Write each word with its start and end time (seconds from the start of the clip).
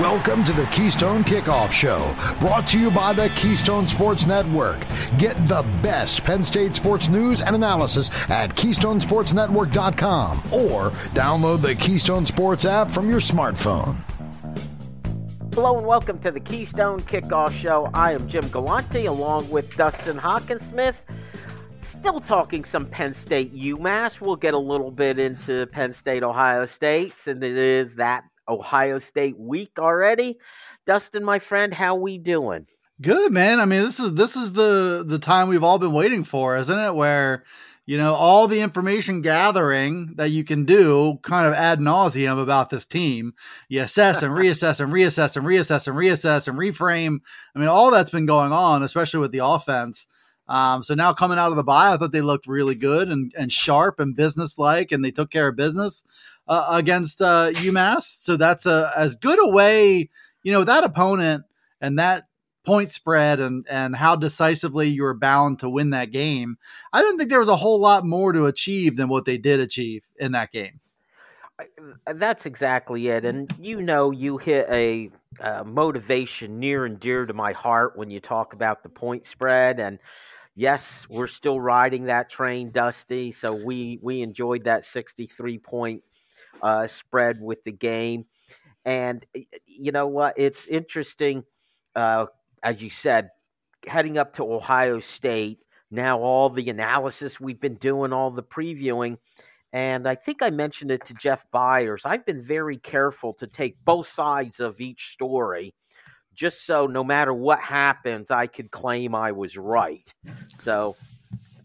Welcome 0.00 0.44
to 0.44 0.52
the 0.52 0.66
Keystone 0.66 1.24
Kickoff 1.24 1.70
Show, 1.72 2.14
brought 2.38 2.66
to 2.68 2.78
you 2.78 2.90
by 2.90 3.14
the 3.14 3.30
Keystone 3.30 3.88
Sports 3.88 4.26
Network. 4.26 4.84
Get 5.16 5.48
the 5.48 5.62
best 5.82 6.22
Penn 6.22 6.44
State 6.44 6.74
sports 6.74 7.08
news 7.08 7.40
and 7.40 7.56
analysis 7.56 8.10
at 8.28 8.54
KeystonesportsNetwork.com 8.54 10.38
or 10.52 10.90
download 11.14 11.62
the 11.62 11.74
Keystone 11.76 12.26
Sports 12.26 12.66
app 12.66 12.90
from 12.90 13.08
your 13.08 13.20
smartphone. 13.20 13.96
Hello 15.54 15.78
and 15.78 15.86
welcome 15.86 16.18
to 16.18 16.30
the 16.30 16.40
Keystone 16.40 17.00
Kickoff 17.00 17.52
Show. 17.52 17.88
I 17.94 18.12
am 18.12 18.28
Jim 18.28 18.46
Galante 18.48 19.06
along 19.06 19.48
with 19.48 19.74
Dustin 19.78 20.18
Hockensmith. 20.18 21.04
Still 21.80 22.20
talking 22.20 22.66
some 22.66 22.84
Penn 22.84 23.14
State 23.14 23.56
UMass. 23.56 24.20
We'll 24.20 24.36
get 24.36 24.52
a 24.52 24.58
little 24.58 24.90
bit 24.90 25.18
into 25.18 25.64
Penn 25.68 25.94
State 25.94 26.22
Ohio 26.22 26.66
State, 26.66 27.14
and 27.26 27.42
it 27.42 27.56
is 27.56 27.94
that 27.94 28.24
Ohio 28.48 28.98
State 28.98 29.38
week 29.38 29.78
already. 29.78 30.38
Dustin, 30.84 31.24
my 31.24 31.38
friend, 31.38 31.72
how 31.74 31.94
we 31.94 32.18
doing? 32.18 32.66
Good, 33.00 33.30
man. 33.30 33.60
I 33.60 33.66
mean, 33.66 33.82
this 33.82 34.00
is 34.00 34.14
this 34.14 34.36
is 34.36 34.54
the 34.54 35.04
the 35.06 35.18
time 35.18 35.48
we've 35.48 35.64
all 35.64 35.78
been 35.78 35.92
waiting 35.92 36.24
for, 36.24 36.56
isn't 36.56 36.78
it? 36.78 36.94
Where 36.94 37.44
you 37.84 37.98
know 37.98 38.14
all 38.14 38.48
the 38.48 38.60
information 38.60 39.20
gathering 39.20 40.14
that 40.16 40.30
you 40.30 40.44
can 40.44 40.64
do, 40.64 41.18
kind 41.22 41.46
of 41.46 41.52
ad 41.52 41.78
nauseum 41.78 42.42
about 42.42 42.70
this 42.70 42.86
team. 42.86 43.34
You 43.68 43.82
assess 43.82 44.22
and 44.22 44.32
reassess 44.34 44.80
and 44.80 44.90
reassess 44.90 45.36
and 45.36 45.44
reassess 45.44 45.86
and 45.86 45.96
reassess 45.96 46.48
and 46.48 46.58
reframe. 46.58 47.20
I 47.54 47.58
mean, 47.58 47.68
all 47.68 47.90
that's 47.90 48.10
been 48.10 48.26
going 48.26 48.52
on, 48.52 48.82
especially 48.82 49.20
with 49.20 49.32
the 49.32 49.44
offense. 49.44 50.06
Um, 50.48 50.82
so 50.82 50.94
now 50.94 51.12
coming 51.12 51.38
out 51.38 51.50
of 51.50 51.56
the 51.56 51.64
bye, 51.64 51.92
I 51.92 51.96
thought 51.96 52.12
they 52.12 52.20
looked 52.20 52.46
really 52.46 52.76
good 52.76 53.10
and, 53.10 53.34
and 53.36 53.52
sharp 53.52 54.00
and 54.00 54.16
businesslike, 54.16 54.92
and 54.92 55.04
they 55.04 55.10
took 55.10 55.30
care 55.30 55.48
of 55.48 55.56
business 55.56 56.04
uh, 56.48 56.66
against 56.70 57.20
uh, 57.20 57.50
UMass. 57.52 58.02
So 58.02 58.36
that's 58.36 58.66
a 58.66 58.90
as 58.96 59.16
good 59.16 59.38
a 59.38 59.50
way, 59.50 60.10
you 60.42 60.52
know, 60.52 60.64
that 60.64 60.84
opponent 60.84 61.44
and 61.80 61.98
that 61.98 62.24
point 62.64 62.92
spread 62.92 63.40
and 63.40 63.66
and 63.70 63.94
how 63.96 64.16
decisively 64.16 64.88
you 64.88 65.04
were 65.04 65.14
bound 65.14 65.60
to 65.60 65.70
win 65.70 65.90
that 65.90 66.10
game. 66.10 66.56
I 66.92 67.00
didn't 67.00 67.18
think 67.18 67.30
there 67.30 67.40
was 67.40 67.48
a 67.48 67.56
whole 67.56 67.80
lot 67.80 68.04
more 68.04 68.32
to 68.32 68.46
achieve 68.46 68.96
than 68.96 69.08
what 69.08 69.24
they 69.24 69.38
did 69.38 69.60
achieve 69.60 70.02
in 70.18 70.32
that 70.32 70.52
game. 70.52 70.80
That's 72.06 72.44
exactly 72.44 73.08
it, 73.08 73.24
and 73.24 73.50
you 73.58 73.80
know, 73.80 74.10
you 74.10 74.36
hit 74.36 74.66
a 74.68 75.10
uh, 75.40 75.64
motivation 75.64 76.58
near 76.58 76.84
and 76.84 77.00
dear 77.00 77.24
to 77.24 77.32
my 77.32 77.52
heart 77.52 77.96
when 77.96 78.10
you 78.10 78.20
talk 78.20 78.52
about 78.52 78.82
the 78.82 78.88
point 78.88 79.26
spread 79.26 79.80
and 79.80 79.98
yes, 80.54 81.06
we're 81.08 81.28
still 81.28 81.60
riding 81.60 82.04
that 82.06 82.28
train, 82.28 82.70
Dusty. 82.72 83.30
So 83.30 83.54
we 83.54 84.00
we 84.02 84.22
enjoyed 84.22 84.64
that 84.64 84.84
63 84.84 85.58
point 85.58 86.02
uh, 86.62 86.86
spread 86.86 87.40
with 87.40 87.62
the 87.64 87.72
game. 87.72 88.26
And 88.84 89.24
you 89.66 89.92
know 89.92 90.06
what? 90.06 90.34
It's 90.36 90.66
interesting, 90.66 91.44
uh, 91.94 92.26
as 92.62 92.82
you 92.82 92.90
said, 92.90 93.30
heading 93.86 94.18
up 94.18 94.34
to 94.34 94.52
Ohio 94.52 95.00
State. 95.00 95.60
Now, 95.90 96.20
all 96.20 96.50
the 96.50 96.68
analysis 96.68 97.40
we've 97.40 97.60
been 97.60 97.76
doing, 97.76 98.12
all 98.12 98.30
the 98.30 98.42
previewing, 98.42 99.18
and 99.72 100.08
I 100.08 100.14
think 100.14 100.42
I 100.42 100.50
mentioned 100.50 100.90
it 100.90 101.04
to 101.06 101.14
Jeff 101.14 101.44
Byers. 101.52 102.02
I've 102.04 102.26
been 102.26 102.42
very 102.42 102.76
careful 102.76 103.34
to 103.34 103.46
take 103.46 103.76
both 103.84 104.08
sides 104.08 104.58
of 104.58 104.80
each 104.80 105.12
story 105.12 105.74
just 106.36 106.66
so 106.66 106.86
no 106.86 107.02
matter 107.02 107.32
what 107.32 107.58
happens, 107.60 108.30
I 108.30 108.46
could 108.46 108.70
claim 108.70 109.14
I 109.14 109.32
was 109.32 109.56
right. 109.56 110.12
So, 110.60 110.94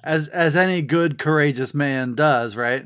as 0.04 0.30
as 0.30 0.56
any 0.56 0.82
good 0.82 1.20
courageous 1.20 1.74
man 1.74 2.16
does, 2.16 2.56
right? 2.56 2.86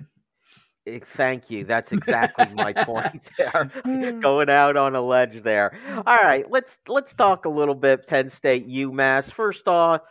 Eh, 0.87 0.99
thank 1.15 1.49
you. 1.49 1.63
That's 1.63 1.91
exactly 1.91 2.47
my 2.53 2.73
point 2.85 3.21
there. 3.37 3.71
Going 4.19 4.49
out 4.49 4.77
on 4.77 4.95
a 4.95 5.01
ledge 5.01 5.41
there. 5.41 5.77
All 6.05 6.17
right, 6.17 6.49
let's 6.49 6.79
let's 6.87 7.13
talk 7.13 7.45
a 7.45 7.49
little 7.49 7.75
bit 7.75 8.07
Penn 8.07 8.29
State 8.29 8.67
UMass. 8.67 9.31
First 9.31 9.67
off, 9.67 10.01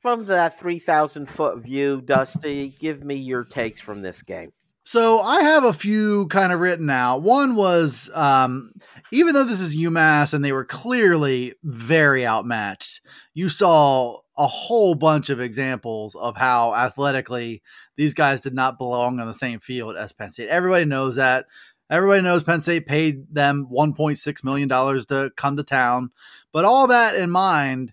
from 0.00 0.24
that 0.26 0.58
3000 0.58 1.26
foot 1.26 1.58
view, 1.58 2.00
Dusty, 2.00 2.70
give 2.78 3.04
me 3.04 3.16
your 3.16 3.44
takes 3.44 3.80
from 3.80 4.02
this 4.02 4.22
game. 4.22 4.52
So 4.84 5.20
I 5.20 5.42
have 5.42 5.64
a 5.64 5.72
few 5.72 6.26
kind 6.28 6.52
of 6.52 6.60
written 6.60 6.90
out. 6.90 7.22
One 7.22 7.54
was 7.54 8.10
um, 8.14 8.72
even 9.12 9.34
though 9.34 9.44
this 9.44 9.60
is 9.60 9.76
UMass 9.76 10.32
and 10.34 10.44
they 10.44 10.52
were 10.52 10.64
clearly 10.64 11.54
very 11.62 12.26
outmatched, 12.26 13.02
you 13.34 13.48
saw 13.48 14.20
a 14.40 14.46
whole 14.46 14.94
bunch 14.94 15.28
of 15.28 15.38
examples 15.38 16.14
of 16.14 16.34
how 16.34 16.74
athletically 16.74 17.62
these 17.96 18.14
guys 18.14 18.40
did 18.40 18.54
not 18.54 18.78
belong 18.78 19.20
on 19.20 19.26
the 19.26 19.34
same 19.34 19.60
field 19.60 19.98
as 19.98 20.14
Penn 20.14 20.32
State. 20.32 20.48
Everybody 20.48 20.86
knows 20.86 21.16
that. 21.16 21.44
Everybody 21.90 22.22
knows 22.22 22.42
Penn 22.42 22.62
State 22.62 22.86
paid 22.86 23.34
them 23.34 23.68
$1.6 23.70 24.44
million 24.44 24.68
to 24.70 25.30
come 25.36 25.58
to 25.58 25.62
town. 25.62 26.10
But 26.52 26.64
all 26.64 26.86
that 26.86 27.16
in 27.16 27.30
mind, 27.30 27.92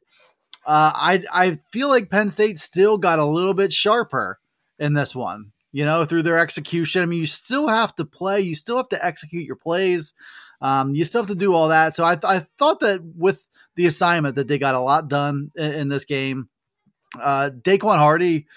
uh, 0.66 0.94
I, 0.96 1.24
I 1.34 1.60
feel 1.74 1.90
like 1.90 2.10
Penn 2.10 2.30
State 2.30 2.58
still 2.60 2.98
got 2.98 3.20
a 3.20 3.26
little 3.26 3.54
bit 3.54 3.74
sharper 3.74 4.40
in 4.80 4.94
this 4.94 5.14
one, 5.14 5.52
you 5.74 5.84
know, 5.84 6.06
through 6.06 6.24
their 6.24 6.38
execution. 6.38 7.02
I 7.02 7.08
mean, 7.08 7.20
you 7.20 7.26
still 7.26 7.68
have 7.68 7.94
to 7.96 8.06
play, 8.06 8.40
you 8.40 8.56
still 8.56 8.78
have 8.78 8.90
to 8.90 9.06
execute 9.06 9.46
your 9.46 9.58
plays. 9.58 10.14
Um, 10.62 10.96
you 10.96 11.04
still 11.04 11.24
have 11.24 11.30
to 11.30 11.36
do 11.36 11.54
all 11.54 11.68
that. 11.68 11.94
So 11.94 12.06
I, 12.06 12.16
th- 12.16 12.24
I 12.24 12.48
thought 12.58 12.80
that 12.80 13.02
with 13.04 13.47
the 13.78 13.86
assignment 13.86 14.36
that 14.36 14.50
they 14.50 14.58
got 14.58 14.76
a 14.76 14.80
lot 14.82 15.08
done 15.08 15.52
in, 15.56 15.72
in 15.72 15.88
this 15.88 16.04
game. 16.04 16.50
Uh, 17.18 17.52
Daequan 17.62 17.98
Hardy 17.98 18.48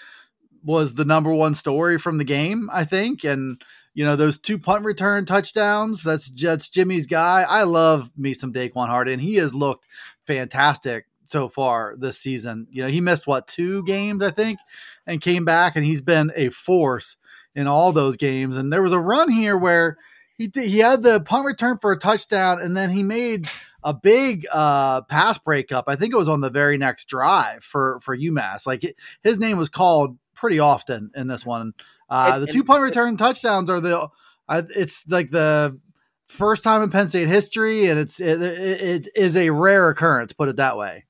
was 0.63 0.93
the 0.93 1.05
number 1.05 1.33
one 1.33 1.53
story 1.53 1.97
from 1.97 2.17
the 2.17 2.23
game, 2.25 2.69
I 2.73 2.83
think. 2.83 3.23
And 3.23 3.63
you 3.93 4.05
know 4.05 4.15
those 4.15 4.37
two 4.37 4.57
punt 4.57 4.83
return 4.83 5.25
touchdowns. 5.25 6.03
That's 6.03 6.29
that's 6.29 6.69
Jimmy's 6.69 7.05
guy. 7.05 7.45
I 7.47 7.63
love 7.63 8.11
me 8.17 8.33
some 8.33 8.53
Daequan 8.53 8.87
Hardy, 8.87 9.13
and 9.13 9.21
he 9.21 9.35
has 9.35 9.53
looked 9.53 9.85
fantastic 10.25 11.05
so 11.25 11.49
far 11.49 11.95
this 11.97 12.17
season. 12.17 12.67
You 12.71 12.83
know 12.83 12.89
he 12.89 13.01
missed 13.01 13.27
what 13.27 13.47
two 13.47 13.83
games 13.83 14.23
I 14.23 14.31
think, 14.31 14.59
and 15.05 15.21
came 15.21 15.45
back, 15.45 15.75
and 15.75 15.85
he's 15.85 16.01
been 16.01 16.31
a 16.35 16.49
force 16.49 17.17
in 17.53 17.67
all 17.67 17.91
those 17.91 18.15
games. 18.15 18.55
And 18.55 18.71
there 18.71 18.81
was 18.81 18.93
a 18.93 18.99
run 18.99 19.29
here 19.29 19.57
where 19.57 19.97
he 20.37 20.49
he 20.53 20.79
had 20.79 21.03
the 21.03 21.19
punt 21.19 21.45
return 21.45 21.77
for 21.79 21.91
a 21.91 21.99
touchdown, 21.99 22.61
and 22.61 22.75
then 22.77 22.91
he 22.91 23.03
made 23.03 23.49
a 23.83 23.93
big 23.93 24.45
uh, 24.51 25.01
pass 25.03 25.37
breakup. 25.37 25.85
I 25.87 25.95
think 25.95 26.13
it 26.13 26.17
was 26.17 26.29
on 26.29 26.41
the 26.41 26.49
very 26.49 26.77
next 26.77 27.05
drive 27.05 27.63
for 27.63 27.99
for 28.01 28.15
UMass. 28.15 28.65
Like 28.65 28.83
it, 28.83 28.95
his 29.23 29.39
name 29.39 29.57
was 29.57 29.69
called 29.69 30.17
pretty 30.33 30.59
often 30.59 31.11
in 31.15 31.27
this 31.27 31.45
one. 31.45 31.73
Uh, 32.09 32.39
the 32.39 32.47
two 32.47 32.63
punt 32.63 32.83
return 32.83 33.17
touchdowns 33.17 33.69
are 33.69 33.79
the 33.79 34.09
uh, 34.49 34.61
it's 34.75 35.07
like 35.07 35.31
the 35.31 35.79
first 36.27 36.63
time 36.63 36.81
in 36.81 36.89
Penn 36.89 37.07
State 37.07 37.27
history, 37.27 37.87
and 37.87 37.99
it's 37.99 38.19
it, 38.19 38.41
it 38.41 39.09
is 39.15 39.37
a 39.37 39.49
rare 39.49 39.89
occurrence. 39.89 40.33
Put 40.33 40.49
it 40.49 40.57
that 40.57 40.77
way. 40.77 41.05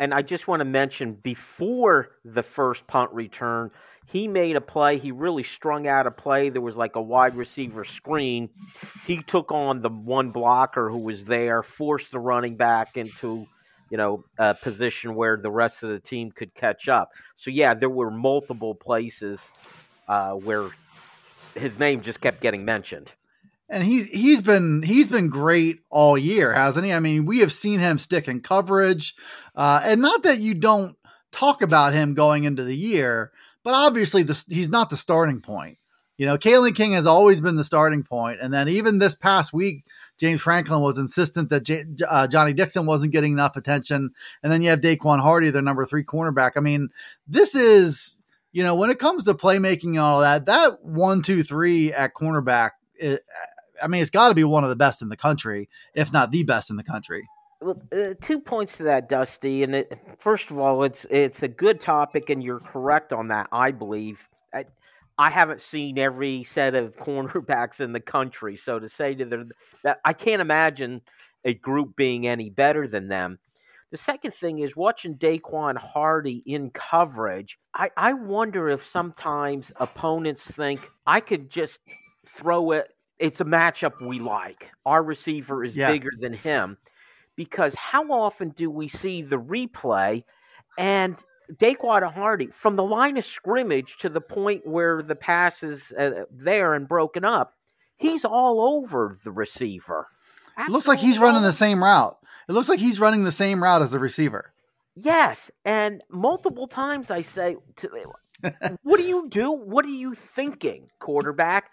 And 0.00 0.12
I 0.12 0.22
just 0.22 0.48
want 0.48 0.60
to 0.60 0.64
mention 0.64 1.12
before 1.12 2.08
the 2.24 2.42
first 2.42 2.86
punt 2.88 3.12
return, 3.12 3.70
he 4.06 4.26
made 4.26 4.56
a 4.56 4.60
play. 4.60 4.98
He 4.98 5.12
really 5.12 5.44
strung 5.44 5.86
out 5.86 6.06
a 6.08 6.10
play. 6.10 6.48
There 6.48 6.62
was 6.62 6.76
like 6.76 6.96
a 6.96 7.02
wide 7.02 7.36
receiver 7.36 7.84
screen. 7.84 8.48
He 9.06 9.22
took 9.22 9.52
on 9.52 9.82
the 9.82 9.90
one 9.90 10.30
blocker 10.30 10.90
who 10.90 10.98
was 10.98 11.26
there, 11.26 11.62
forced 11.62 12.10
the 12.10 12.18
running 12.18 12.56
back 12.56 12.96
into 12.96 13.46
you 13.90 13.96
know, 13.96 14.24
a 14.38 14.54
position 14.54 15.14
where 15.14 15.36
the 15.36 15.50
rest 15.50 15.82
of 15.82 15.90
the 15.90 15.98
team 15.98 16.30
could 16.30 16.54
catch 16.54 16.88
up. 16.88 17.10
So 17.36 17.50
yeah, 17.50 17.74
there 17.74 17.90
were 17.90 18.10
multiple 18.10 18.74
places 18.74 19.40
uh, 20.08 20.32
where 20.32 20.70
his 21.54 21.78
name 21.78 22.00
just 22.00 22.20
kept 22.20 22.40
getting 22.40 22.64
mentioned. 22.64 23.12
And 23.70 23.84
he's 23.84 24.08
he's 24.08 24.40
been 24.40 24.82
he's 24.82 25.06
been 25.06 25.28
great 25.28 25.78
all 25.90 26.18
year, 26.18 26.52
hasn't 26.52 26.84
he? 26.84 26.92
I 26.92 26.98
mean, 26.98 27.24
we 27.24 27.38
have 27.38 27.52
seen 27.52 27.78
him 27.78 27.98
stick 27.98 28.26
in 28.26 28.40
coverage, 28.40 29.14
uh, 29.54 29.80
and 29.84 30.02
not 30.02 30.24
that 30.24 30.40
you 30.40 30.54
don't 30.54 30.96
talk 31.30 31.62
about 31.62 31.92
him 31.92 32.14
going 32.14 32.42
into 32.44 32.64
the 32.64 32.76
year, 32.76 33.30
but 33.62 33.74
obviously 33.74 34.26
he's 34.48 34.68
not 34.68 34.90
the 34.90 34.96
starting 34.96 35.40
point. 35.40 35.76
You 36.18 36.26
know, 36.26 36.36
Kalen 36.36 36.74
King 36.74 36.92
has 36.92 37.06
always 37.06 37.40
been 37.40 37.54
the 37.54 37.64
starting 37.64 38.02
point, 38.02 38.40
and 38.42 38.52
then 38.52 38.68
even 38.68 38.98
this 38.98 39.14
past 39.14 39.52
week, 39.52 39.84
James 40.20 40.42
Franklin 40.42 40.82
was 40.82 40.98
insistent 40.98 41.48
that 41.48 41.62
J- 41.62 41.86
uh, 42.06 42.26
Johnny 42.26 42.52
Dixon 42.52 42.84
wasn't 42.84 43.12
getting 43.12 43.32
enough 43.32 43.56
attention. 43.56 44.10
And 44.42 44.52
then 44.52 44.60
you 44.60 44.68
have 44.68 44.82
Daequan 44.82 45.22
Hardy, 45.22 45.48
their 45.48 45.62
number 45.62 45.86
three 45.86 46.04
cornerback. 46.04 46.52
I 46.56 46.60
mean, 46.60 46.90
this 47.26 47.54
is, 47.54 48.20
you 48.52 48.62
know, 48.62 48.74
when 48.74 48.90
it 48.90 48.98
comes 48.98 49.24
to 49.24 49.34
playmaking 49.34 49.90
and 49.90 50.00
all 50.00 50.20
that, 50.20 50.44
that 50.44 50.84
one, 50.84 51.22
two, 51.22 51.42
three 51.42 51.90
at 51.90 52.12
cornerback, 52.14 52.72
it, 52.96 53.22
I 53.82 53.86
mean, 53.86 54.02
it's 54.02 54.10
got 54.10 54.28
to 54.28 54.34
be 54.34 54.44
one 54.44 54.64
of 54.64 54.70
the 54.70 54.76
best 54.76 55.02
in 55.02 55.08
the 55.08 55.16
country, 55.16 55.68
if 55.94 56.12
not 56.12 56.30
the 56.30 56.42
best 56.44 56.70
in 56.70 56.76
the 56.76 56.84
country. 56.84 57.28
Well, 57.60 57.82
uh, 57.92 58.14
two 58.20 58.40
points 58.40 58.78
to 58.78 58.84
that, 58.84 59.08
Dusty. 59.08 59.62
And 59.62 59.74
it, 59.74 59.98
first 60.18 60.50
of 60.50 60.58
all, 60.58 60.82
it's 60.84 61.04
it's 61.10 61.42
a 61.42 61.48
good 61.48 61.80
topic, 61.80 62.30
and 62.30 62.42
you're 62.42 62.60
correct 62.60 63.12
on 63.12 63.28
that. 63.28 63.48
I 63.52 63.70
believe. 63.70 64.26
I, 64.54 64.64
I 65.18 65.28
haven't 65.28 65.60
seen 65.60 65.98
every 65.98 66.44
set 66.44 66.74
of 66.74 66.96
cornerbacks 67.00 67.80
in 67.80 67.92
the 67.92 68.00
country, 68.00 68.56
so 68.56 68.78
to 68.78 68.88
say 68.88 69.14
to 69.14 69.24
them 69.24 69.50
that 69.84 70.00
I 70.04 70.14
can't 70.14 70.40
imagine 70.40 71.02
a 71.44 71.54
group 71.54 71.96
being 71.96 72.26
any 72.26 72.50
better 72.50 72.88
than 72.88 73.08
them. 73.08 73.38
The 73.90 73.98
second 73.98 74.34
thing 74.34 74.60
is 74.60 74.76
watching 74.76 75.16
Daequan 75.16 75.76
Hardy 75.76 76.42
in 76.46 76.70
coverage. 76.70 77.58
I, 77.74 77.90
I 77.96 78.12
wonder 78.12 78.68
if 78.68 78.86
sometimes 78.86 79.72
opponents 79.76 80.48
think 80.48 80.88
I 81.06 81.20
could 81.20 81.50
just 81.50 81.80
throw 82.24 82.70
it 82.70 82.88
it's 83.20 83.40
a 83.40 83.44
matchup 83.44 84.00
we 84.04 84.18
like. 84.18 84.70
Our 84.84 85.02
receiver 85.02 85.62
is 85.62 85.76
Yeah. 85.76 85.92
bigger 85.92 86.10
than 86.18 86.32
him 86.32 86.78
because 87.36 87.74
how 87.74 88.10
often 88.10 88.48
do 88.50 88.70
we 88.70 88.88
see 88.88 89.22
the 89.22 89.38
replay 89.38 90.24
and 90.78 91.22
Daequan 91.52 92.12
Hardy 92.12 92.46
from 92.48 92.76
the 92.76 92.82
line 92.84 93.16
of 93.16 93.24
scrimmage 93.24 93.98
to 93.98 94.08
the 94.08 94.20
point 94.20 94.66
where 94.66 95.02
the 95.02 95.14
pass 95.14 95.62
is 95.62 95.92
uh, 95.92 96.24
there 96.30 96.74
and 96.74 96.88
broken 96.88 97.24
up? 97.24 97.54
He's 97.96 98.24
all 98.24 98.60
over 98.78 99.16
the 99.22 99.30
receiver. 99.32 100.08
It 100.58 100.70
looks 100.70 100.88
like 100.88 100.98
he's 100.98 101.18
running 101.18 101.42
the 101.42 101.52
same 101.52 101.82
route. 101.82 102.16
It 102.48 102.52
looks 102.52 102.68
like 102.68 102.80
he's 102.80 102.98
running 103.00 103.24
the 103.24 103.32
same 103.32 103.62
route 103.62 103.82
as 103.82 103.90
the 103.90 103.98
receiver. 103.98 104.52
Yes, 104.96 105.50
and 105.64 106.02
multiple 106.10 106.66
times 106.66 107.10
I 107.10 107.20
say, 107.20 107.56
to, 107.76 107.88
"What 108.82 108.96
do 108.96 109.02
you 109.04 109.28
do? 109.28 109.52
What 109.52 109.84
are 109.84 109.88
you 109.88 110.14
thinking, 110.14 110.88
quarterback?" 110.98 111.70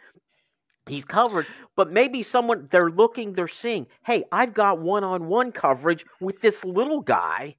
He's 0.88 1.06
covered, 1.06 1.48
but 1.76 1.92
maybe 1.92 2.24
someone 2.24 2.68
they're 2.70 2.90
looking, 2.90 3.34
they're 3.34 3.48
seeing, 3.48 3.88
"Hey, 4.06 4.24
I've 4.32 4.54
got 4.54 4.80
one-on-one 4.80 5.52
coverage 5.52 6.06
with 6.20 6.42
this 6.42 6.64
little 6.66 7.02
guy. 7.02 7.56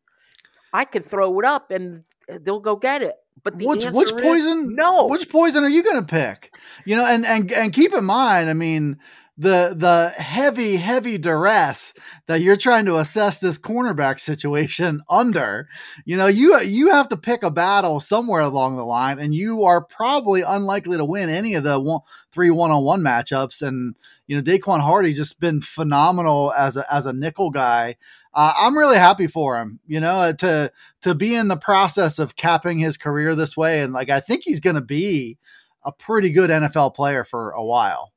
I 0.72 0.84
can 0.84 1.02
throw 1.02 1.38
it 1.40 1.44
up, 1.44 1.70
and 1.70 2.04
uh, 2.30 2.38
they'll 2.42 2.60
go 2.60 2.76
get 2.76 3.02
it." 3.02 3.16
But 3.42 3.58
the 3.58 3.66
which 3.66 3.86
which 3.86 4.12
is 4.12 4.20
poison? 4.20 4.74
no. 4.74 5.06
Which 5.06 5.28
poison 5.28 5.64
are 5.64 5.68
you 5.68 5.82
going 5.82 6.04
to 6.04 6.06
pick? 6.06 6.54
You 6.84 6.96
know, 6.96 7.04
and 7.04 7.24
and 7.24 7.52
and 7.52 7.72
keep 7.72 7.94
in 7.94 8.04
mind, 8.04 8.50
I 8.50 8.54
mean, 8.54 8.98
the 9.40 9.72
the 9.76 10.20
heavy 10.20 10.76
heavy 10.76 11.16
duress 11.16 11.94
that 12.26 12.40
you're 12.40 12.56
trying 12.56 12.84
to 12.86 12.96
assess 12.96 13.38
this 13.38 13.56
cornerback 13.56 14.18
situation 14.18 15.00
under. 15.08 15.68
You 16.04 16.16
know, 16.16 16.26
you 16.26 16.60
you 16.60 16.90
have 16.90 17.08
to 17.08 17.16
pick 17.16 17.44
a 17.44 17.50
battle 17.50 18.00
somewhere 18.00 18.40
along 18.40 18.76
the 18.76 18.84
line, 18.84 19.20
and 19.20 19.32
you 19.32 19.62
are 19.62 19.80
probably 19.80 20.42
unlikely 20.42 20.96
to 20.96 21.04
win 21.04 21.30
any 21.30 21.54
of 21.54 21.62
the 21.62 21.78
one, 21.78 22.00
three 22.32 22.50
one 22.50 22.72
on 22.72 22.82
one 22.82 23.00
matchups. 23.00 23.62
And 23.62 23.94
you 24.26 24.36
know, 24.36 24.42
Daequan 24.42 24.80
Hardy 24.80 25.12
just 25.14 25.38
been 25.38 25.60
phenomenal 25.62 26.52
as 26.52 26.76
a 26.76 26.84
as 26.92 27.06
a 27.06 27.12
nickel 27.12 27.50
guy. 27.50 27.96
Uh, 28.34 28.52
I'm 28.58 28.76
really 28.76 28.98
happy 28.98 29.28
for 29.28 29.56
him. 29.56 29.78
You 29.86 30.00
know, 30.00 30.16
uh, 30.16 30.32
to 30.34 30.72
to 31.02 31.14
be 31.14 31.36
in 31.36 31.46
the 31.46 31.56
process 31.56 32.18
of 32.18 32.34
capping 32.34 32.80
his 32.80 32.96
career 32.96 33.36
this 33.36 33.56
way, 33.56 33.82
and 33.82 33.92
like 33.92 34.10
I 34.10 34.18
think 34.18 34.42
he's 34.44 34.60
going 34.60 34.76
to 34.76 34.82
be 34.82 35.38
a 35.84 35.92
pretty 35.92 36.30
good 36.30 36.50
NFL 36.50 36.96
player 36.96 37.22
for 37.24 37.52
a 37.52 37.64
while. 37.64 38.12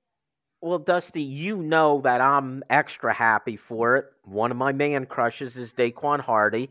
Well, 0.61 0.79
Dusty, 0.79 1.23
you 1.23 1.57
know 1.57 2.01
that 2.03 2.21
I'm 2.21 2.63
extra 2.69 3.13
happy 3.13 3.57
for 3.57 3.95
it. 3.95 4.05
One 4.23 4.51
of 4.51 4.57
my 4.57 4.71
man 4.71 5.07
crushes 5.07 5.57
is 5.57 5.73
Daequan 5.73 6.19
Hardy, 6.19 6.69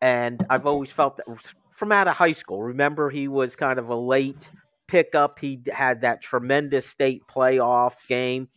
and 0.00 0.44
I've 0.50 0.66
always 0.66 0.90
felt 0.90 1.18
that 1.18 1.26
from 1.70 1.92
out 1.92 2.08
of 2.08 2.16
high 2.16 2.32
school. 2.32 2.62
Remember, 2.62 3.10
he 3.10 3.28
was 3.28 3.54
kind 3.54 3.78
of 3.78 3.90
a 3.90 3.94
late 3.94 4.50
pickup. 4.88 5.38
He 5.38 5.60
had 5.72 6.00
that 6.00 6.20
tremendous 6.20 6.88
state 6.88 7.22
playoff 7.30 7.94
game, 8.08 8.48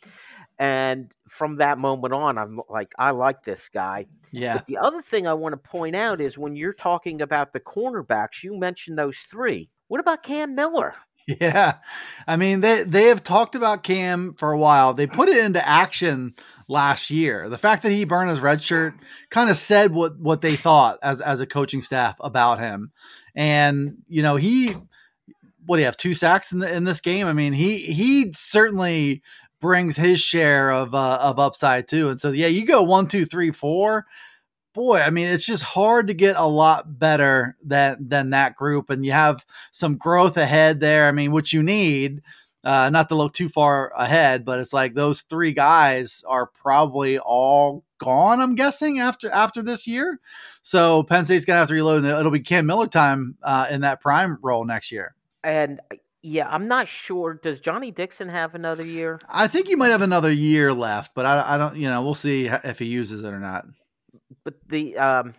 and 0.57 1.11
from 1.29 1.57
that 1.57 1.77
moment 1.77 2.13
on, 2.15 2.39
I'm 2.39 2.59
like, 2.67 2.91
I 2.97 3.11
like 3.11 3.43
this 3.43 3.69
guy. 3.69 4.07
Yeah, 4.31 4.55
But 4.55 4.65
the 4.65 4.77
other 4.77 5.01
thing 5.01 5.27
I 5.27 5.33
want 5.33 5.53
to 5.53 5.57
point 5.57 5.95
out 5.95 6.21
is 6.21 6.37
when 6.37 6.55
you're 6.55 6.73
talking 6.73 7.21
about 7.21 7.53
the 7.53 7.59
cornerbacks, 7.59 8.43
you 8.43 8.57
mentioned 8.57 8.97
those 8.97 9.17
three. 9.19 9.69
What 9.89 9.99
about 9.99 10.23
Cam 10.23 10.55
Miller? 10.55 10.95
Yeah. 11.27 11.75
I 12.27 12.35
mean, 12.35 12.61
they 12.61 12.83
they 12.83 13.05
have 13.05 13.23
talked 13.23 13.55
about 13.55 13.83
Cam 13.83 14.33
for 14.33 14.51
a 14.51 14.57
while. 14.57 14.93
They 14.93 15.07
put 15.07 15.29
it 15.29 15.43
into 15.43 15.65
action 15.67 16.35
last 16.67 17.09
year. 17.09 17.49
The 17.49 17.57
fact 17.57 17.83
that 17.83 17.91
he 17.91 18.05
burned 18.05 18.29
his 18.29 18.39
red 18.39 18.61
shirt 18.61 18.93
kind 19.29 19.49
of 19.49 19.57
said 19.57 19.91
what 19.91 20.19
what 20.19 20.41
they 20.41 20.55
thought 20.55 20.99
as 21.03 21.21
as 21.21 21.39
a 21.39 21.45
coaching 21.45 21.81
staff 21.81 22.15
about 22.19 22.59
him. 22.59 22.91
And 23.35 23.97
you 24.07 24.23
know, 24.23 24.35
he 24.35 24.73
what 25.65 25.77
do 25.77 25.81
you 25.81 25.85
have 25.85 25.97
two 25.97 26.13
sacks 26.13 26.51
in 26.51 26.59
the, 26.59 26.73
in 26.73 26.83
this 26.83 27.01
game? 27.01 27.27
I 27.27 27.33
mean, 27.33 27.53
he 27.53 27.77
he 27.77 28.31
certainly 28.33 29.21
brings 29.59 29.95
his 29.95 30.19
share 30.19 30.71
of 30.71 30.95
uh, 30.95 31.19
of 31.21 31.39
upside 31.39 31.87
too. 31.87 32.09
And 32.09 32.19
so 32.19 32.31
yeah, 32.31 32.47
you 32.47 32.65
go 32.65 32.81
one, 32.81 33.07
two, 33.07 33.25
three, 33.25 33.51
four. 33.51 34.05
Boy, 34.73 35.01
I 35.01 35.09
mean, 35.09 35.27
it's 35.27 35.45
just 35.45 35.63
hard 35.63 36.07
to 36.07 36.13
get 36.13 36.37
a 36.37 36.45
lot 36.45 36.97
better 36.97 37.57
than 37.63 38.07
than 38.07 38.29
that 38.29 38.55
group, 38.55 38.89
and 38.89 39.05
you 39.05 39.11
have 39.11 39.45
some 39.71 39.97
growth 39.97 40.37
ahead 40.37 40.79
there. 40.79 41.07
I 41.07 41.11
mean, 41.11 41.31
what 41.31 41.51
you 41.51 41.61
need, 41.61 42.21
uh, 42.63 42.89
not 42.89 43.09
to 43.09 43.15
look 43.15 43.33
too 43.33 43.49
far 43.49 43.91
ahead, 43.97 44.45
but 44.45 44.59
it's 44.59 44.71
like 44.71 44.93
those 44.93 45.21
three 45.21 45.51
guys 45.51 46.23
are 46.25 46.47
probably 46.47 47.19
all 47.19 47.83
gone. 47.97 48.39
I'm 48.39 48.55
guessing 48.55 48.99
after 48.99 49.29
after 49.29 49.61
this 49.61 49.87
year, 49.87 50.19
so 50.63 51.03
Penn 51.03 51.25
State's 51.25 51.43
gonna 51.43 51.59
have 51.59 51.67
to 51.67 51.73
reload. 51.73 52.05
And 52.05 52.13
it'll 52.13 52.31
be 52.31 52.39
Cam 52.39 52.65
Miller 52.65 52.87
time 52.87 53.35
uh, 53.43 53.67
in 53.69 53.81
that 53.81 53.99
prime 53.99 54.37
role 54.41 54.63
next 54.63 54.89
year. 54.89 55.15
And 55.43 55.81
yeah, 56.21 56.47
I'm 56.47 56.67
not 56.67 56.87
sure. 56.87 57.33
Does 57.33 57.59
Johnny 57.59 57.91
Dixon 57.91 58.29
have 58.29 58.53
another 58.53 58.85
year? 58.85 59.19
I 59.27 59.47
think 59.47 59.67
he 59.67 59.75
might 59.75 59.89
have 59.89 60.03
another 60.03 60.31
year 60.31 60.71
left, 60.71 61.13
but 61.15 61.25
I, 61.25 61.55
I 61.55 61.57
don't. 61.57 61.75
You 61.75 61.89
know, 61.89 62.03
we'll 62.03 62.15
see 62.15 62.45
if 62.47 62.79
he 62.79 62.85
uses 62.85 63.23
it 63.23 63.33
or 63.33 63.39
not. 63.39 63.65
But 64.43 64.55
the 64.67 64.97
um, 64.97 65.33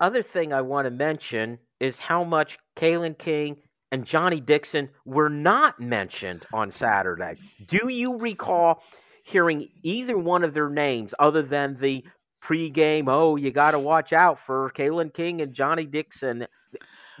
other 0.00 0.22
thing 0.22 0.52
I 0.52 0.60
want 0.62 0.86
to 0.86 0.90
mention 0.90 1.58
is 1.80 1.98
how 1.98 2.24
much 2.24 2.58
Kalen 2.76 3.18
King 3.18 3.56
and 3.90 4.04
Johnny 4.04 4.40
Dixon 4.40 4.88
were 5.04 5.28
not 5.28 5.80
mentioned 5.80 6.46
on 6.52 6.70
Saturday. 6.70 7.34
Do 7.66 7.88
you 7.88 8.18
recall 8.18 8.82
hearing 9.24 9.68
either 9.82 10.16
one 10.16 10.44
of 10.44 10.54
their 10.54 10.70
names 10.70 11.14
other 11.18 11.42
than 11.42 11.76
the 11.76 12.04
pregame, 12.42 13.04
oh, 13.08 13.36
you 13.36 13.50
got 13.50 13.72
to 13.72 13.78
watch 13.78 14.12
out 14.12 14.38
for 14.38 14.70
Kalen 14.70 15.12
King 15.12 15.40
and 15.40 15.52
Johnny 15.52 15.84
Dixon? 15.84 16.46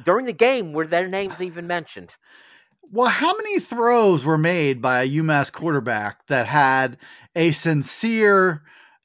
During 0.04 0.26
the 0.26 0.32
game, 0.32 0.72
were 0.72 0.86
their 0.86 1.08
names 1.08 1.40
even 1.40 1.66
mentioned? 1.66 2.14
Well, 2.90 3.08
how 3.08 3.36
many 3.36 3.58
throws 3.58 4.24
were 4.24 4.38
made 4.38 4.82
by 4.82 5.02
a 5.02 5.08
UMass 5.08 5.52
quarterback 5.52 6.26
that 6.26 6.46
had 6.46 6.98
a 7.34 7.52
sincere 7.52 8.62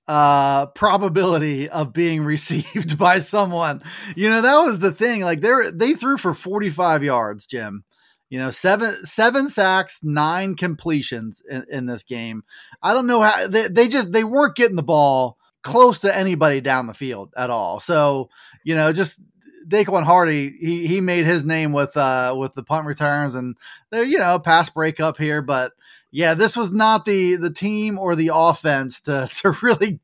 uh 0.07 0.67
probability 0.67 1.69
of 1.69 1.93
being 1.93 2.23
received 2.23 2.97
by 2.97 3.19
someone. 3.19 3.81
You 4.15 4.29
know 4.29 4.41
that 4.41 4.57
was 4.59 4.79
the 4.79 4.91
thing 4.91 5.21
like 5.21 5.41
they 5.41 5.51
they 5.73 5.93
threw 5.93 6.17
for 6.17 6.33
45 6.33 7.03
yards 7.03 7.45
jim. 7.47 7.83
You 8.29 8.39
know 8.39 8.51
seven 8.51 9.05
seven 9.05 9.49
sacks 9.49 10.01
nine 10.03 10.55
completions 10.55 11.41
in, 11.49 11.65
in 11.69 11.85
this 11.85 12.03
game. 12.03 12.43
I 12.81 12.93
don't 12.93 13.07
know 13.07 13.21
how 13.21 13.47
they, 13.47 13.67
they 13.67 13.87
just 13.87 14.11
they 14.11 14.23
weren't 14.23 14.55
getting 14.55 14.75
the 14.75 14.83
ball 14.83 15.37
close 15.63 15.99
to 15.99 16.15
anybody 16.15 16.61
down 16.61 16.87
the 16.87 16.93
field 16.93 17.33
at 17.37 17.49
all. 17.49 17.79
So 17.79 18.29
you 18.63 18.75
know 18.75 18.91
just 18.91 19.19
Daequan 19.67 20.03
Hardy, 20.03 20.55
he 20.59 20.87
he 20.87 21.01
made 21.01 21.25
his 21.25 21.43
name 21.43 21.73
with 21.73 21.95
uh 21.97 22.35
with 22.37 22.53
the 22.53 22.63
punt 22.63 22.85
returns 22.85 23.35
and 23.35 23.57
there 23.91 24.03
you 24.03 24.19
know 24.19 24.39
pass 24.39 24.69
breakup 24.69 25.17
here, 25.17 25.41
but 25.41 25.73
yeah, 26.11 26.33
this 26.33 26.55
was 26.57 26.71
not 26.71 27.05
the 27.05 27.35
the 27.35 27.49
team 27.51 27.97
or 27.99 28.15
the 28.15 28.31
offense 28.33 29.01
to 29.01 29.27
to 29.41 29.51
really 29.61 29.99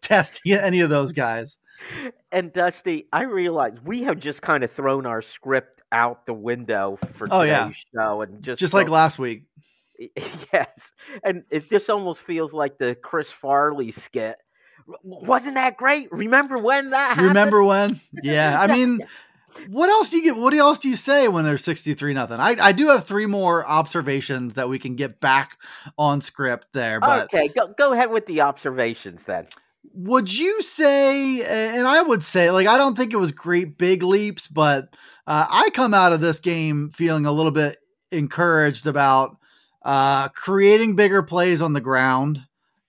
test 0.00 0.40
any 0.46 0.80
of 0.80 0.90
those 0.90 1.12
guys. 1.12 1.58
And 2.30 2.52
Dusty, 2.52 3.08
I 3.12 3.22
realize 3.24 3.72
we 3.84 4.04
have 4.04 4.20
just 4.20 4.40
kind 4.42 4.62
of 4.62 4.70
thrown 4.70 5.04
our 5.06 5.20
script 5.20 5.80
out 5.90 6.26
the 6.26 6.32
window 6.34 6.98
for 7.14 7.26
Oh, 7.30 7.40
today's 7.42 7.48
yeah. 7.48 7.70
show 7.94 8.22
and 8.22 8.42
just 8.42 8.60
Just 8.60 8.72
like 8.74 8.88
last 8.88 9.18
week. 9.18 9.44
yes, 10.52 10.92
and 11.22 11.44
it 11.50 11.68
just 11.70 11.88
almost 11.90 12.22
feels 12.22 12.52
like 12.52 12.78
the 12.78 12.94
Chris 12.94 13.30
Farley 13.30 13.90
skit. 13.90 14.36
Wasn't 15.04 15.54
that 15.54 15.76
great? 15.76 16.10
Remember 16.10 16.58
when 16.58 16.90
that? 16.90 17.10
happened? 17.10 17.28
Remember 17.28 17.62
when? 17.62 18.00
Yeah, 18.22 18.60
I 18.60 18.66
mean, 18.66 19.06
what 19.68 19.88
else 19.90 20.10
do 20.10 20.16
you 20.16 20.22
get? 20.22 20.36
What 20.36 20.54
else 20.54 20.78
do 20.78 20.88
you 20.88 20.96
say 20.96 21.28
when 21.28 21.44
there's 21.44 21.64
sixty 21.64 21.94
three 21.94 22.14
nothing? 22.14 22.40
I 22.40 22.56
I 22.60 22.72
do 22.72 22.88
have 22.88 23.04
three 23.04 23.26
more 23.26 23.66
observations 23.66 24.54
that 24.54 24.68
we 24.68 24.78
can 24.78 24.96
get 24.96 25.20
back 25.20 25.58
on 25.98 26.20
script 26.20 26.68
there, 26.72 27.00
but 27.00 27.24
okay, 27.24 27.48
go 27.48 27.68
go 27.76 27.92
ahead 27.92 28.10
with 28.10 28.26
the 28.26 28.40
observations 28.40 29.24
then. 29.24 29.46
would 29.94 30.32
you 30.32 30.62
say 30.62 31.42
and 31.74 31.86
i 31.86 32.00
would 32.00 32.22
say 32.22 32.50
like 32.50 32.66
i 32.66 32.78
don't 32.78 32.96
think 32.96 33.12
it 33.12 33.16
was 33.16 33.32
great 33.32 33.76
big 33.76 34.02
leaps 34.02 34.46
but 34.46 34.94
uh, 35.26 35.44
i 35.50 35.70
come 35.70 35.92
out 35.92 36.12
of 36.12 36.20
this 36.20 36.38
game 36.40 36.90
feeling 36.94 37.26
a 37.26 37.32
little 37.32 37.50
bit 37.50 37.78
encouraged 38.12 38.86
about 38.86 39.36
uh, 39.84 40.28
creating 40.28 40.94
bigger 40.94 41.22
plays 41.22 41.60
on 41.60 41.72
the 41.72 41.80
ground 41.80 42.40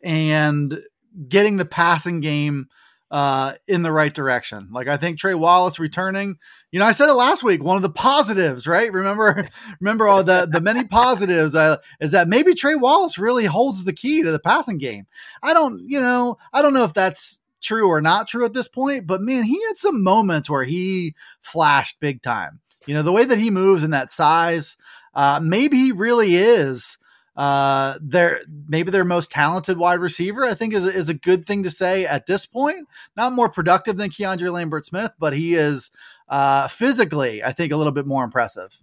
and 0.04 0.80
getting 1.28 1.58
the 1.58 1.66
passing 1.66 2.20
game 2.20 2.68
uh, 3.14 3.54
in 3.68 3.84
the 3.84 3.92
right 3.92 4.14
direction. 4.14 4.68
Like 4.72 4.88
i 4.88 4.98
think 4.98 5.20
trey 5.20 5.36
wallace 5.36 5.80
returning 5.80 6.38
you 6.72 6.80
know 6.80 6.86
i 6.86 6.92
said 6.92 7.10
it 7.10 7.14
last 7.14 7.44
week 7.44 7.64
one 7.64 7.76
of 7.76 7.84
the 7.84 7.90
positives 7.90 8.66
right? 8.66 8.92
Remember 8.92 9.48
remember 9.80 10.08
all 10.08 10.24
the 10.24 10.48
the 10.52 10.60
many 10.60 10.84
positives 10.84 11.54
uh, 11.54 11.78
is 12.02 12.12
that 12.12 12.28
maybe 12.28 12.56
trey 12.56 12.76
wallace 12.76 13.20
really 13.20 13.46
holds 13.46 13.86
the 13.86 13.94
key 13.94 14.24
to 14.24 14.32
the 14.32 14.40
passing 14.40 14.80
game. 14.80 15.06
I 15.44 15.54
don't, 15.54 15.84
you 15.88 16.02
know, 16.02 16.38
I 16.52 16.64
don't 16.64 16.74
know 16.74 16.84
if 16.86 16.94
that's 16.94 17.40
true 17.62 17.88
or 17.88 18.02
not 18.02 18.28
true 18.28 18.46
at 18.46 18.54
this 18.54 18.68
point, 18.68 19.06
but 19.06 19.22
man, 19.22 19.44
he 19.44 19.62
had 19.68 19.78
some 19.78 20.04
moments 20.04 20.50
where 20.50 20.64
he 20.64 21.14
flashed 21.42 22.00
big 22.00 22.24
time. 22.24 22.62
You 22.88 22.96
know, 22.96 23.04
the 23.04 23.14
way 23.14 23.26
that 23.26 23.40
he 23.40 23.52
moves 23.52 23.84
and 23.84 23.94
that 23.94 24.10
size, 24.10 24.76
uh, 25.14 25.40
maybe 25.42 25.78
he 25.78 25.92
really 25.92 26.36
is 26.36 26.98
uh 27.36 27.98
their 28.02 28.40
maybe 28.68 28.92
their 28.92 29.04
most 29.04 29.32
talented 29.32 29.78
wide 29.78 30.00
receiver 30.00 30.44
i 30.46 30.54
think 30.54 30.74
is, 30.74 30.86
is 30.86 31.10
a 31.10 31.14
good 31.14 31.46
thing 31.46 31.64
to 31.64 31.72
say 31.72 32.06
at 32.06 32.26
this 32.28 32.46
point 32.46 32.88
not 33.18 33.34
more 33.34 33.50
productive 33.50 33.98
than 33.98 34.10
keandre 34.10 34.52
lambert 34.52 34.86
smith 34.86 35.12
but 35.18 35.34
he 35.34 35.56
is 35.56 35.90
uh 36.30 36.68
physically 36.68 37.44
i 37.44 37.52
think 37.52 37.72
a 37.72 37.78
little 37.78 37.92
bit 37.92 38.06
more 38.06 38.24
impressive 38.24 38.80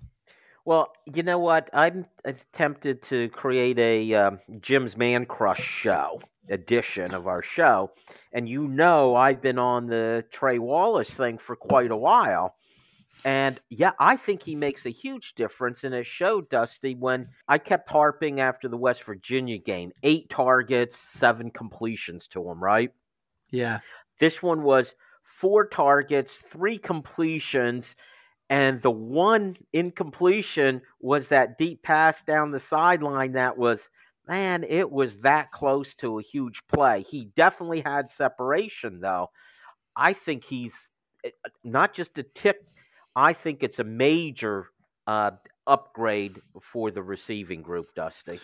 Well, 0.65 0.93
you 1.13 1.23
know 1.23 1.39
what? 1.39 1.71
I'm 1.73 2.07
tempted 2.53 3.03
to 3.05 3.29
create 3.31 3.79
a 3.79 4.15
um, 4.15 4.41
Jim's 4.61 4.97
Man 4.97 5.25
Crush 5.25 5.63
show 5.63 6.21
edition 6.49 7.15
of 7.15 7.27
our 7.27 7.43
show. 7.43 7.91
And 8.33 8.49
you 8.49 8.69
know, 8.69 9.15
I've 9.17 9.41
been 9.41 9.59
on 9.59 9.87
the 9.87 10.25
Trey 10.31 10.59
Wallace 10.59 11.11
thing 11.11 11.39
for 11.39 11.57
quite 11.57 11.91
a 11.91 11.97
while. 11.97 12.55
And 13.25 13.59
yeah, 13.69 13.93
I 13.99 14.17
think 14.17 14.43
he 14.43 14.55
makes 14.55 14.87
a 14.87 14.91
huge 14.91 15.35
difference. 15.35 15.85
And 15.85 15.95
it 15.95 16.07
showed 16.07 16.49
Dusty 16.49 16.95
when 16.95 17.29
I 17.49 17.59
kept 17.59 17.89
harping 17.89 18.41
after 18.41 18.69
the 18.69 18.77
West 18.77 19.05
Virginia 19.05 19.59
game 19.59 19.93
eight 20.03 20.31
targets, 20.31 20.97
seven 20.97 21.51
completions 21.51 22.27
to 22.29 22.51
him, 22.51 22.63
right? 22.63 22.93
Yeah. 23.51 23.81
This 24.19 24.43
one 24.43 24.63
was 24.63 24.95
four 25.23 25.67
targets, 25.67 26.37
three 26.37 26.79
completions. 26.79 27.97
And 28.49 28.83
the 28.83 28.91
one 28.91 29.57
incompletion 29.73 30.83
was 31.01 31.29
that 31.29 31.57
deep 31.57 31.83
pass 31.83 32.23
down 32.23 32.51
the 32.51 32.61
sideline 32.61 33.33
that 33.33 33.57
was, 33.57 33.89
man, 34.27 34.65
it 34.65 34.91
was 34.91 35.21
that 35.21 35.53
close 35.53 35.95
to 35.97 36.19
a 36.19 36.23
huge 36.23 36.63
play. 36.67 37.03
He 37.03 37.27
definitely 37.37 37.81
had 37.81 38.09
separation, 38.09 39.01
though. 39.01 39.31
I 39.95 40.15
think 40.15 40.43
he's 40.43 40.89
eh, 41.25 41.31
not 41.63 41.95
just 41.95 42.19
a 42.19 42.23
tick 42.23 42.65
I 43.17 43.33
think 43.33 43.63
it's 43.63 43.79
a 43.79 43.85
major 43.85 44.69
uh, 45.07 45.33
upgrade 45.67 46.41
for 46.61 46.91
the 46.91 47.03
receiving 47.03 47.63
group, 47.63 47.95
Dusty. 47.95 48.41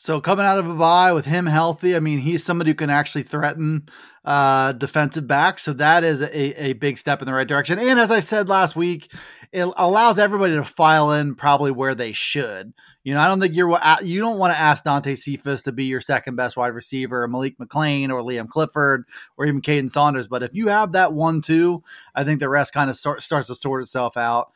So 0.00 0.20
coming 0.20 0.46
out 0.46 0.60
of 0.60 0.68
a 0.68 0.74
bye 0.74 1.12
with 1.12 1.26
him 1.26 1.46
healthy, 1.46 1.96
I 1.96 1.98
mean, 2.00 2.20
he's 2.20 2.44
somebody 2.44 2.70
who 2.70 2.76
can 2.76 2.88
actually 2.88 3.24
threaten 3.24 3.88
uh, 4.24 4.70
defensive 4.70 5.26
backs. 5.26 5.64
So 5.64 5.72
that 5.72 6.04
is 6.04 6.20
a, 6.20 6.66
a 6.66 6.72
big 6.74 6.98
step 6.98 7.20
in 7.20 7.26
the 7.26 7.34
right 7.34 7.48
direction. 7.48 7.80
And 7.80 7.98
as 7.98 8.12
I 8.12 8.20
said 8.20 8.48
last 8.48 8.76
week, 8.76 9.12
it 9.52 9.68
allows 9.76 10.18
everybody 10.18 10.54
to 10.54 10.64
file 10.64 11.12
in 11.12 11.34
probably 11.34 11.70
where 11.70 11.94
they 11.94 12.12
should. 12.12 12.72
You 13.04 13.14
know, 13.14 13.20
I 13.20 13.26
don't 13.26 13.40
think 13.40 13.54
you're 13.54 13.78
you 14.02 14.20
don't 14.20 14.38
want 14.38 14.52
to 14.52 14.58
ask 14.58 14.84
Dante 14.84 15.14
Cephas 15.14 15.62
to 15.62 15.72
be 15.72 15.84
your 15.84 16.00
second 16.00 16.36
best 16.36 16.56
wide 16.56 16.68
receiver, 16.68 17.22
or 17.22 17.28
Malik 17.28 17.56
McClain 17.58 18.10
or 18.10 18.22
Liam 18.22 18.48
Clifford, 18.48 19.04
or 19.36 19.46
even 19.46 19.62
Kaden 19.62 19.90
Saunders. 19.90 20.28
But 20.28 20.42
if 20.42 20.54
you 20.54 20.68
have 20.68 20.92
that 20.92 21.12
one 21.12 21.40
two, 21.40 21.82
I 22.14 22.24
think 22.24 22.40
the 22.40 22.48
rest 22.48 22.74
kind 22.74 22.90
of 22.90 22.96
start, 22.96 23.22
starts 23.22 23.48
to 23.48 23.54
sort 23.54 23.82
itself 23.82 24.16
out. 24.16 24.52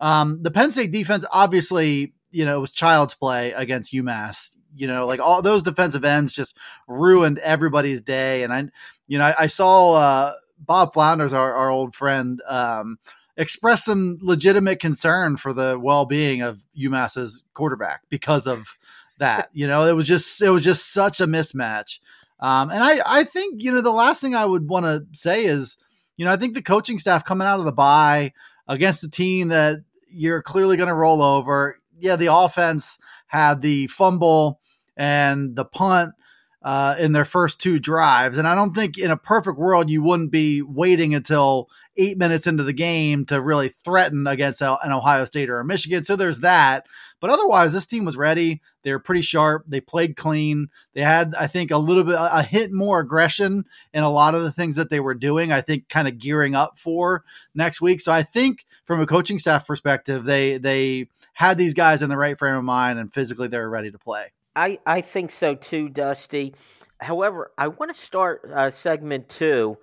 Um, 0.00 0.42
the 0.42 0.50
Penn 0.50 0.70
State 0.70 0.92
defense, 0.92 1.24
obviously, 1.32 2.14
you 2.30 2.44
know, 2.44 2.58
it 2.58 2.60
was 2.60 2.72
child's 2.72 3.14
play 3.14 3.52
against 3.52 3.92
UMass 3.92 4.56
you 4.76 4.88
know, 4.88 5.06
like 5.06 5.20
all 5.20 5.40
those 5.40 5.62
defensive 5.62 6.04
ends 6.04 6.32
just 6.32 6.56
ruined 6.88 7.38
everybody's 7.38 8.02
day. 8.02 8.42
And 8.42 8.52
I, 8.52 8.64
you 9.06 9.18
know, 9.18 9.24
I, 9.24 9.34
I 9.40 9.46
saw 9.46 9.94
uh, 9.94 10.32
Bob 10.58 10.92
Flounders, 10.92 11.32
our, 11.32 11.54
our 11.54 11.70
old 11.70 11.94
friend, 11.94 12.42
um, 12.46 12.98
express 13.36 13.84
some 13.84 14.18
legitimate 14.20 14.80
concern 14.80 15.36
for 15.36 15.52
the 15.52 15.78
well-being 15.78 16.42
of 16.42 16.60
UMass's 16.78 17.42
quarterback 17.52 18.02
because 18.08 18.46
of 18.46 18.78
that. 19.18 19.50
You 19.52 19.66
know, 19.66 19.84
it 19.84 19.94
was 19.94 20.06
just 20.06 20.40
it 20.42 20.50
was 20.50 20.62
just 20.62 20.92
such 20.92 21.20
a 21.20 21.26
mismatch. 21.26 22.00
Um, 22.40 22.70
and 22.70 22.82
I 22.82 22.98
I 23.06 23.24
think 23.24 23.62
you 23.62 23.72
know 23.72 23.80
the 23.80 23.92
last 23.92 24.20
thing 24.20 24.34
I 24.34 24.44
would 24.44 24.68
want 24.68 24.86
to 24.86 25.06
say 25.12 25.44
is 25.44 25.76
you 26.16 26.24
know 26.24 26.32
I 26.32 26.36
think 26.36 26.54
the 26.54 26.62
coaching 26.62 26.98
staff 26.98 27.24
coming 27.24 27.46
out 27.46 27.58
of 27.58 27.64
the 27.64 27.72
bye 27.72 28.32
against 28.68 29.04
a 29.04 29.10
team 29.10 29.48
that 29.48 29.78
you're 30.08 30.42
clearly 30.42 30.76
going 30.76 30.88
to 30.88 30.94
roll 30.94 31.22
over. 31.22 31.78
Yeah, 31.98 32.16
the 32.16 32.32
offense 32.32 32.98
had 33.26 33.62
the 33.62 33.86
fumble 33.88 34.60
and 34.96 35.56
the 35.56 35.64
punt 35.64 36.14
uh, 36.62 36.96
in 36.98 37.12
their 37.12 37.24
first 37.24 37.60
two 37.60 37.78
drives. 37.78 38.38
And 38.38 38.48
I 38.48 38.54
don't 38.54 38.74
think 38.74 38.96
in 38.96 39.10
a 39.10 39.16
perfect 39.16 39.58
world 39.58 39.90
you 39.90 40.02
wouldn't 40.02 40.30
be 40.30 40.62
waiting 40.62 41.14
until 41.14 41.68
eight 41.96 42.18
minutes 42.18 42.46
into 42.46 42.62
the 42.62 42.72
game 42.72 43.24
to 43.26 43.40
really 43.40 43.68
threaten 43.68 44.26
against 44.26 44.60
an 44.62 44.76
Ohio 44.84 45.24
State 45.24 45.50
or 45.50 45.60
a 45.60 45.64
Michigan. 45.64 46.04
So 46.04 46.16
there's 46.16 46.40
that. 46.40 46.86
But 47.20 47.30
otherwise, 47.30 47.72
this 47.72 47.86
team 47.86 48.04
was 48.04 48.16
ready. 48.16 48.60
They 48.82 48.92
were 48.92 48.98
pretty 48.98 49.22
sharp. 49.22 49.64
They 49.66 49.80
played 49.80 50.16
clean. 50.16 50.68
They 50.92 51.00
had, 51.00 51.34
I 51.34 51.46
think, 51.46 51.70
a 51.70 51.78
little 51.78 52.04
bit, 52.04 52.16
a 52.18 52.42
hit 52.42 52.70
more 52.70 53.00
aggression 53.00 53.64
in 53.94 54.02
a 54.02 54.10
lot 54.10 54.34
of 54.34 54.42
the 54.42 54.52
things 54.52 54.76
that 54.76 54.90
they 54.90 55.00
were 55.00 55.14
doing. 55.14 55.52
I 55.52 55.60
think 55.60 55.88
kind 55.88 56.06
of 56.06 56.18
gearing 56.18 56.54
up 56.54 56.78
for 56.78 57.24
next 57.54 57.80
week. 57.80 58.00
So 58.00 58.12
I 58.12 58.22
think 58.22 58.66
from 58.84 59.00
a 59.00 59.06
coaching 59.06 59.38
staff 59.38 59.66
perspective, 59.66 60.24
they 60.24 60.58
they 60.58 61.08
had 61.32 61.56
these 61.56 61.74
guys 61.74 62.02
in 62.02 62.10
the 62.10 62.16
right 62.16 62.38
frame 62.38 62.56
of 62.56 62.64
mind 62.64 62.98
and 62.98 63.12
physically 63.12 63.48
they 63.48 63.58
were 63.58 63.70
ready 63.70 63.90
to 63.90 63.98
play. 63.98 64.32
I, 64.56 64.78
I 64.86 65.00
think 65.00 65.30
so 65.30 65.54
too, 65.54 65.88
Dusty. 65.88 66.54
However, 67.00 67.52
I 67.58 67.68
want 67.68 67.94
to 67.94 68.00
start 68.00 68.48
uh, 68.52 68.70
segment 68.70 69.28
two 69.28 69.78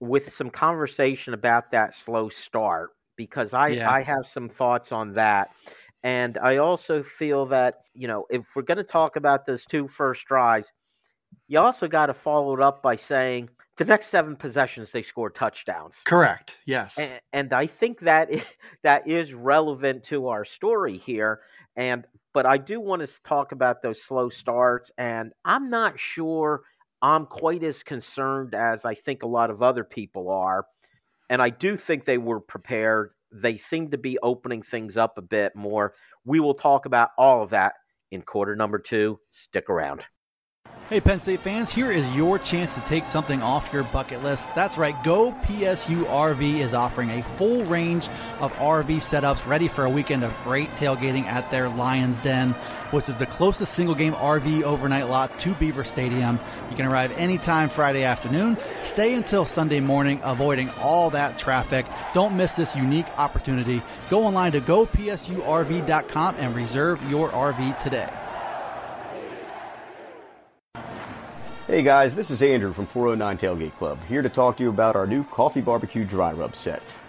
with 0.00 0.32
some 0.32 0.50
conversation 0.50 1.34
about 1.34 1.70
that 1.70 1.94
slow 1.94 2.28
start 2.28 2.90
because 3.16 3.54
I, 3.54 3.68
yeah. 3.68 3.90
I 3.90 4.02
have 4.02 4.26
some 4.26 4.48
thoughts 4.48 4.92
on 4.92 5.14
that. 5.14 5.50
And 6.02 6.38
I 6.38 6.58
also 6.58 7.02
feel 7.02 7.46
that, 7.46 7.80
you 7.94 8.06
know, 8.06 8.26
if 8.30 8.42
we're 8.54 8.62
going 8.62 8.76
to 8.78 8.84
talk 8.84 9.16
about 9.16 9.46
those 9.46 9.64
two 9.64 9.88
first 9.88 10.26
drives, 10.26 10.68
you 11.48 11.58
also 11.58 11.88
got 11.88 12.06
to 12.06 12.14
follow 12.14 12.54
it 12.54 12.60
up 12.60 12.82
by 12.82 12.96
saying 12.96 13.50
the 13.76 13.84
next 13.84 14.06
seven 14.06 14.36
possessions 14.36 14.92
they 14.92 15.02
score 15.02 15.30
touchdowns. 15.30 16.02
Correct. 16.04 16.58
Yes. 16.66 16.98
And, 16.98 17.20
and 17.32 17.52
I 17.52 17.66
think 17.66 18.00
that 18.00 18.30
is, 18.30 18.44
that 18.82 19.08
is 19.08 19.34
relevant 19.34 20.04
to 20.04 20.28
our 20.28 20.44
story 20.44 20.96
here. 20.96 21.40
And 21.76 22.06
but 22.32 22.44
I 22.44 22.58
do 22.58 22.80
want 22.80 23.00
to 23.00 23.22
talk 23.22 23.52
about 23.52 23.80
those 23.80 24.02
slow 24.02 24.28
starts, 24.28 24.90
and 24.98 25.32
I'm 25.46 25.70
not 25.70 25.98
sure 25.98 26.62
I'm 27.02 27.26
quite 27.26 27.62
as 27.62 27.82
concerned 27.82 28.54
as 28.54 28.84
I 28.84 28.94
think 28.94 29.22
a 29.22 29.28
lot 29.28 29.50
of 29.50 29.62
other 29.62 29.84
people 29.84 30.30
are. 30.30 30.66
And 31.28 31.42
I 31.42 31.50
do 31.50 31.76
think 31.76 32.04
they 32.04 32.18
were 32.18 32.40
prepared. 32.40 33.10
They 33.32 33.58
seem 33.58 33.90
to 33.90 33.98
be 33.98 34.18
opening 34.22 34.62
things 34.62 34.96
up 34.96 35.18
a 35.18 35.22
bit 35.22 35.54
more. 35.56 35.94
We 36.24 36.40
will 36.40 36.54
talk 36.54 36.86
about 36.86 37.10
all 37.18 37.42
of 37.42 37.50
that 37.50 37.74
in 38.10 38.22
quarter 38.22 38.56
number 38.56 38.78
two. 38.78 39.18
Stick 39.30 39.68
around. 39.68 40.04
Hey, 40.88 41.00
Penn 41.00 41.18
State 41.18 41.40
fans, 41.40 41.72
here 41.72 41.90
is 41.90 42.08
your 42.14 42.38
chance 42.38 42.74
to 42.76 42.80
take 42.82 43.06
something 43.06 43.42
off 43.42 43.72
your 43.72 43.82
bucket 43.84 44.22
list. 44.22 44.48
That's 44.54 44.78
right, 44.78 44.94
Go 45.02 45.32
PSU 45.32 46.04
RV 46.04 46.60
is 46.60 46.74
offering 46.74 47.10
a 47.10 47.24
full 47.24 47.64
range 47.64 48.08
of 48.40 48.52
RV 48.54 48.96
setups 48.98 49.44
ready 49.48 49.66
for 49.66 49.84
a 49.84 49.90
weekend 49.90 50.22
of 50.22 50.32
great 50.44 50.68
tailgating 50.76 51.24
at 51.24 51.50
their 51.50 51.68
Lions 51.68 52.16
Den, 52.18 52.54
which 52.92 53.08
is 53.08 53.18
the 53.18 53.26
closest 53.26 53.74
single 53.74 53.94
game 53.94 54.12
RV 54.14 54.62
overnight 54.62 55.08
lot 55.08 55.38
to 55.40 55.54
Beaver 55.54 55.84
Stadium. 55.84 56.38
You 56.70 56.76
can 56.76 56.86
arrive 56.86 57.16
anytime 57.18 57.68
Friday 57.68 58.04
afternoon, 58.04 58.56
stay 58.82 59.14
until 59.14 59.44
Sunday 59.44 59.80
morning, 59.80 60.20
avoiding 60.22 60.70
all 60.80 61.10
that 61.10 61.38
traffic. 61.38 61.86
Don't 62.14 62.36
miss 62.36 62.54
this 62.54 62.74
unique 62.76 63.06
opportunity. 63.18 63.82
Go 64.10 64.24
online 64.24 64.52
to 64.52 64.60
gopsurv.com 64.60 66.36
and 66.38 66.54
reserve 66.54 67.10
your 67.10 67.28
RV 67.30 67.78
today. 67.78 68.10
Hey 71.66 71.82
guys, 71.82 72.14
this 72.14 72.30
is 72.30 72.42
Andrew 72.44 72.72
from 72.72 72.86
409 72.86 73.38
Tailgate 73.38 73.76
Club, 73.76 73.98
here 74.08 74.22
to 74.22 74.28
talk 74.28 74.56
to 74.58 74.62
you 74.62 74.68
about 74.68 74.94
our 74.94 75.04
new 75.04 75.24
coffee 75.24 75.60
barbecue 75.60 76.04
dry 76.04 76.32
rub 76.32 76.54
set. 76.54 76.84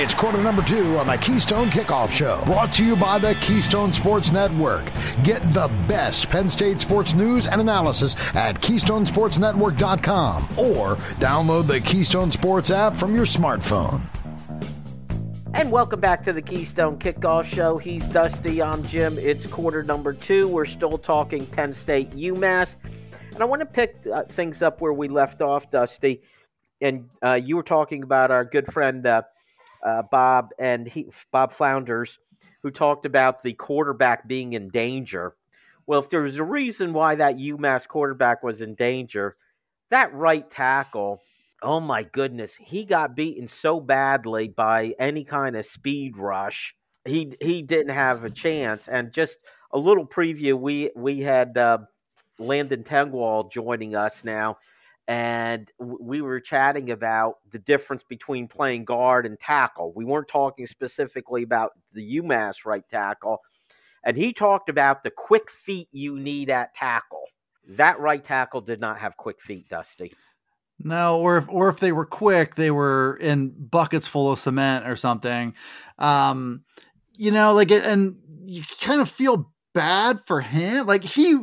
It's 0.00 0.14
quarter 0.14 0.40
number 0.40 0.62
two 0.62 0.96
on 0.96 1.08
the 1.08 1.16
Keystone 1.16 1.70
Kickoff 1.70 2.12
Show, 2.12 2.40
brought 2.44 2.72
to 2.74 2.86
you 2.86 2.94
by 2.94 3.18
the 3.18 3.34
Keystone 3.40 3.92
Sports 3.92 4.30
Network. 4.30 4.92
Get 5.24 5.52
the 5.52 5.66
best 5.88 6.30
Penn 6.30 6.48
State 6.48 6.78
sports 6.78 7.14
news 7.14 7.48
and 7.48 7.60
analysis 7.60 8.14
at 8.32 8.60
KeystonesportsNetwork.com 8.60 10.44
or 10.56 10.94
download 11.16 11.66
the 11.66 11.80
Keystone 11.80 12.30
Sports 12.30 12.70
app 12.70 12.94
from 12.94 13.16
your 13.16 13.26
smartphone. 13.26 14.00
And 15.52 15.72
welcome 15.72 15.98
back 15.98 16.22
to 16.26 16.32
the 16.32 16.42
Keystone 16.42 16.96
Kickoff 17.00 17.46
Show. 17.46 17.78
He's 17.78 18.04
Dusty. 18.10 18.62
I'm 18.62 18.84
Jim. 18.84 19.18
It's 19.18 19.46
quarter 19.46 19.82
number 19.82 20.12
two. 20.12 20.46
We're 20.46 20.64
still 20.66 20.96
talking 20.96 21.44
Penn 21.44 21.74
State 21.74 22.12
UMass. 22.12 22.76
And 23.32 23.42
I 23.42 23.46
want 23.46 23.62
to 23.62 23.66
pick 23.66 23.96
uh, 24.14 24.22
things 24.28 24.62
up 24.62 24.80
where 24.80 24.92
we 24.92 25.08
left 25.08 25.42
off, 25.42 25.72
Dusty. 25.72 26.22
And 26.80 27.10
uh, 27.20 27.40
you 27.42 27.56
were 27.56 27.64
talking 27.64 28.04
about 28.04 28.30
our 28.30 28.44
good 28.44 28.72
friend 28.72 29.04
uh, 29.04 29.22
uh 29.84 30.02
Bob 30.10 30.50
and 30.58 30.86
he, 30.88 31.10
Bob 31.30 31.52
Flounders, 31.52 32.18
who 32.62 32.70
talked 32.70 33.06
about 33.06 33.42
the 33.42 33.52
quarterback 33.54 34.26
being 34.26 34.52
in 34.52 34.68
danger. 34.68 35.34
Well, 35.86 36.00
if 36.00 36.10
there 36.10 36.22
was 36.22 36.36
a 36.36 36.44
reason 36.44 36.92
why 36.92 37.14
that 37.14 37.36
UMass 37.36 37.88
quarterback 37.88 38.42
was 38.42 38.60
in 38.60 38.74
danger, 38.74 39.36
that 39.90 40.12
right 40.12 40.48
tackle 40.50 41.22
oh 41.62 41.80
my 41.80 42.02
goodness, 42.02 42.54
he 42.54 42.84
got 42.84 43.16
beaten 43.16 43.46
so 43.46 43.80
badly 43.80 44.48
by 44.48 44.94
any 44.98 45.24
kind 45.24 45.56
of 45.56 45.66
speed 45.66 46.16
rush. 46.16 46.74
He 47.04 47.34
he 47.40 47.62
didn't 47.62 47.94
have 47.94 48.24
a 48.24 48.30
chance. 48.30 48.88
And 48.88 49.12
just 49.12 49.38
a 49.72 49.78
little 49.78 50.06
preview, 50.06 50.54
we 50.54 50.90
we 50.94 51.20
had 51.20 51.56
uh, 51.56 51.78
Landon 52.38 52.84
Tengwall 52.84 53.50
joining 53.50 53.94
us 53.96 54.24
now, 54.24 54.58
and 55.08 55.72
we 55.80 56.20
were 56.20 56.38
chatting 56.38 56.90
about 56.90 57.36
the 57.50 57.58
difference 57.58 58.04
between 58.04 58.46
playing 58.46 58.84
guard 58.84 59.24
and 59.24 59.40
tackle. 59.40 59.92
We 59.96 60.04
weren't 60.04 60.28
talking 60.28 60.66
specifically 60.66 61.42
about 61.42 61.72
the 61.94 62.18
UMass 62.18 62.66
right 62.66 62.86
tackle, 62.88 63.40
and 64.04 64.16
he 64.16 64.34
talked 64.34 64.68
about 64.68 65.02
the 65.02 65.10
quick 65.10 65.50
feet 65.50 65.88
you 65.90 66.18
need 66.18 66.50
at 66.50 66.74
tackle. 66.74 67.24
That 67.70 67.98
right 67.98 68.22
tackle 68.22 68.60
did 68.60 68.80
not 68.80 68.98
have 68.98 69.16
quick 69.16 69.40
feet, 69.40 69.68
Dusty. 69.70 70.12
No, 70.78 71.18
or 71.18 71.38
if 71.38 71.48
or 71.48 71.70
if 71.70 71.80
they 71.80 71.90
were 71.90 72.06
quick, 72.06 72.54
they 72.54 72.70
were 72.70 73.18
in 73.20 73.48
buckets 73.48 74.06
full 74.06 74.30
of 74.30 74.38
cement 74.38 74.86
or 74.86 74.94
something. 74.94 75.54
Um, 75.98 76.64
you 77.14 77.30
know, 77.30 77.54
like 77.54 77.70
it, 77.70 77.84
and 77.84 78.18
you 78.44 78.62
kind 78.80 79.00
of 79.00 79.08
feel 79.08 79.52
bad 79.74 80.20
for 80.26 80.40
him. 80.40 80.86
Like 80.86 81.02
he 81.02 81.38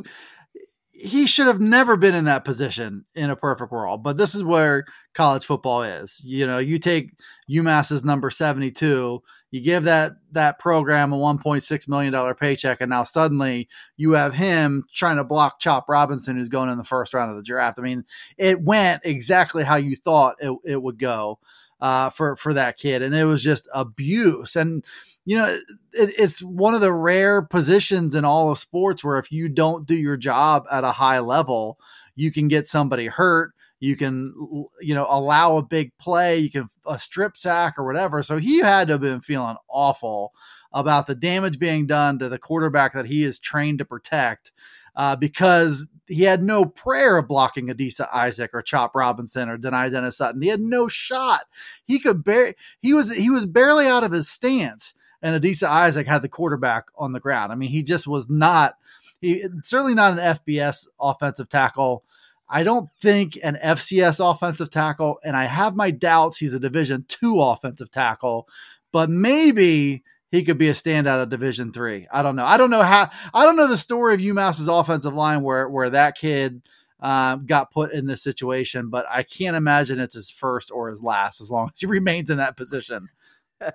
he 1.06 1.26
should 1.26 1.46
have 1.46 1.60
never 1.60 1.96
been 1.96 2.14
in 2.14 2.24
that 2.26 2.44
position 2.44 3.04
in 3.14 3.30
a 3.30 3.36
perfect 3.36 3.72
world. 3.72 4.02
But 4.02 4.16
this 4.16 4.34
is 4.34 4.44
where 4.44 4.84
college 5.14 5.44
football 5.44 5.82
is. 5.82 6.20
You 6.24 6.46
know, 6.46 6.58
you 6.58 6.78
take 6.78 7.12
UMass's 7.50 8.04
number 8.04 8.30
72 8.30 9.22
you 9.50 9.60
give 9.60 9.84
that 9.84 10.12
that 10.32 10.58
program 10.58 11.12
a 11.12 11.16
1.6 11.16 11.88
million 11.88 12.12
dollar 12.12 12.34
paycheck 12.34 12.80
and 12.80 12.90
now 12.90 13.04
suddenly 13.04 13.68
you 13.96 14.12
have 14.12 14.34
him 14.34 14.84
trying 14.92 15.16
to 15.16 15.24
block 15.24 15.58
chop 15.58 15.88
robinson 15.88 16.36
who's 16.36 16.48
going 16.48 16.68
in 16.68 16.78
the 16.78 16.84
first 16.84 17.14
round 17.14 17.30
of 17.30 17.36
the 17.36 17.42
draft 17.42 17.78
i 17.78 17.82
mean 17.82 18.04
it 18.36 18.60
went 18.60 19.00
exactly 19.04 19.64
how 19.64 19.76
you 19.76 19.96
thought 19.96 20.36
it, 20.40 20.54
it 20.64 20.82
would 20.82 20.98
go 20.98 21.38
uh, 21.80 22.10
for 22.10 22.36
for 22.36 22.54
that 22.54 22.78
kid 22.78 23.02
and 23.02 23.14
it 23.14 23.24
was 23.24 23.42
just 23.42 23.68
abuse 23.74 24.56
and 24.56 24.84
you 25.24 25.36
know 25.36 25.46
it, 25.92 26.14
it's 26.18 26.42
one 26.42 26.74
of 26.74 26.80
the 26.80 26.92
rare 26.92 27.42
positions 27.42 28.14
in 28.14 28.24
all 28.24 28.50
of 28.50 28.58
sports 28.58 29.04
where 29.04 29.18
if 29.18 29.30
you 29.30 29.48
don't 29.48 29.86
do 29.86 29.96
your 29.96 30.16
job 30.16 30.64
at 30.70 30.84
a 30.84 30.92
high 30.92 31.18
level 31.18 31.78
you 32.14 32.32
can 32.32 32.48
get 32.48 32.66
somebody 32.66 33.06
hurt 33.06 33.52
you 33.78 33.94
can 33.96 34.32
you 34.80 34.94
know 34.94 35.06
allow 35.08 35.56
a 35.56 35.62
big 35.62 35.96
play 35.98 36.38
you 36.38 36.50
can 36.50 36.68
a 36.86 36.98
strip 36.98 37.36
sack 37.36 37.78
or 37.78 37.84
whatever. 37.84 38.22
So 38.22 38.38
he 38.38 38.58
had 38.58 38.88
to 38.88 38.94
have 38.94 39.00
been 39.00 39.20
feeling 39.20 39.56
awful 39.68 40.32
about 40.72 41.06
the 41.06 41.14
damage 41.14 41.58
being 41.58 41.86
done 41.86 42.18
to 42.18 42.28
the 42.28 42.38
quarterback 42.38 42.94
that 42.94 43.06
he 43.06 43.22
is 43.22 43.38
trained 43.38 43.78
to 43.78 43.84
protect 43.84 44.52
uh, 44.96 45.16
because 45.16 45.88
he 46.08 46.22
had 46.22 46.42
no 46.42 46.64
prayer 46.64 47.18
of 47.18 47.28
blocking 47.28 47.68
Adisa 47.68 48.08
Isaac 48.14 48.50
or 48.54 48.62
Chop 48.62 48.94
Robinson 48.94 49.48
or 49.48 49.58
Dani 49.58 49.90
Dennis 49.90 50.16
Sutton. 50.16 50.42
He 50.42 50.48
had 50.48 50.60
no 50.60 50.88
shot. 50.88 51.42
He 51.84 51.98
could 51.98 52.24
barely 52.24 52.54
he 52.80 52.94
was 52.94 53.14
he 53.14 53.30
was 53.30 53.46
barely 53.46 53.86
out 53.86 54.04
of 54.04 54.12
his 54.12 54.28
stance, 54.28 54.94
and 55.22 55.40
Adisa 55.40 55.68
Isaac 55.68 56.06
had 56.06 56.22
the 56.22 56.28
quarterback 56.28 56.86
on 56.96 57.12
the 57.12 57.20
ground. 57.20 57.52
I 57.52 57.56
mean, 57.56 57.70
he 57.70 57.82
just 57.82 58.06
was 58.06 58.30
not 58.30 58.76
he 59.20 59.44
certainly 59.64 59.94
not 59.94 60.18
an 60.18 60.36
FBS 60.36 60.86
offensive 61.00 61.48
tackle. 61.48 62.04
I 62.48 62.62
don't 62.62 62.88
think 62.88 63.36
an 63.42 63.58
FCS 63.62 64.30
offensive 64.30 64.70
tackle, 64.70 65.18
and 65.24 65.36
I 65.36 65.46
have 65.46 65.74
my 65.74 65.90
doubts 65.90 66.38
he's 66.38 66.54
a 66.54 66.60
Division 66.60 67.04
two 67.08 67.42
offensive 67.42 67.90
tackle, 67.90 68.48
but 68.92 69.10
maybe 69.10 70.04
he 70.30 70.42
could 70.42 70.58
be 70.58 70.68
a 70.68 70.74
standout 70.74 71.22
at 71.22 71.28
Division 71.28 71.72
three. 71.72 72.06
I 72.12 72.22
don't 72.22 72.36
know. 72.36 72.44
I 72.44 72.56
don't 72.56 72.70
know 72.70 72.82
how. 72.82 73.10
I 73.32 73.44
don't 73.44 73.56
know 73.56 73.68
the 73.68 73.76
story 73.76 74.14
of 74.14 74.20
UMass's 74.20 74.68
offensive 74.68 75.14
line 75.14 75.42
where 75.42 75.68
where 75.68 75.90
that 75.90 76.16
kid 76.16 76.62
um, 77.00 77.46
got 77.46 77.70
put 77.70 77.92
in 77.92 78.06
this 78.06 78.22
situation, 78.22 78.88
but 78.90 79.06
I 79.10 79.22
can't 79.22 79.56
imagine 79.56 80.00
it's 80.00 80.14
his 80.14 80.30
first 80.30 80.70
or 80.70 80.90
his 80.90 81.02
last 81.02 81.40
as 81.40 81.50
long 81.50 81.70
as 81.72 81.80
he 81.80 81.86
remains 81.86 82.30
in 82.30 82.38
that 82.38 82.56
position. 82.56 83.08
All 83.60 83.70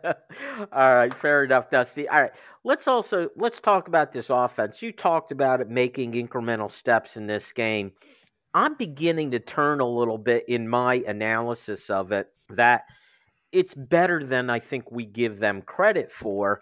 right, 0.71 1.13
fair 1.13 1.43
enough, 1.43 1.69
Dusty. 1.69 2.07
All 2.07 2.21
right, 2.21 2.31
let's 2.63 2.87
also 2.87 3.29
let's 3.35 3.59
talk 3.59 3.87
about 3.87 4.13
this 4.13 4.29
offense. 4.29 4.81
You 4.81 4.91
talked 4.91 5.31
about 5.31 5.61
it 5.61 5.69
making 5.69 6.13
incremental 6.13 6.71
steps 6.71 7.17
in 7.17 7.27
this 7.27 7.51
game. 7.51 7.91
I'm 8.53 8.75
beginning 8.75 9.31
to 9.31 9.39
turn 9.39 9.79
a 9.79 9.87
little 9.87 10.17
bit 10.17 10.45
in 10.49 10.67
my 10.67 10.95
analysis 11.07 11.89
of 11.89 12.11
it 12.11 12.27
that 12.49 12.83
it's 13.51 13.73
better 13.73 14.23
than 14.23 14.49
I 14.49 14.59
think 14.59 14.91
we 14.91 15.05
give 15.05 15.39
them 15.39 15.61
credit 15.61 16.11
for. 16.11 16.61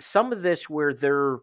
Some 0.00 0.32
of 0.32 0.42
this 0.42 0.68
where 0.68 0.92
they're 0.92 1.38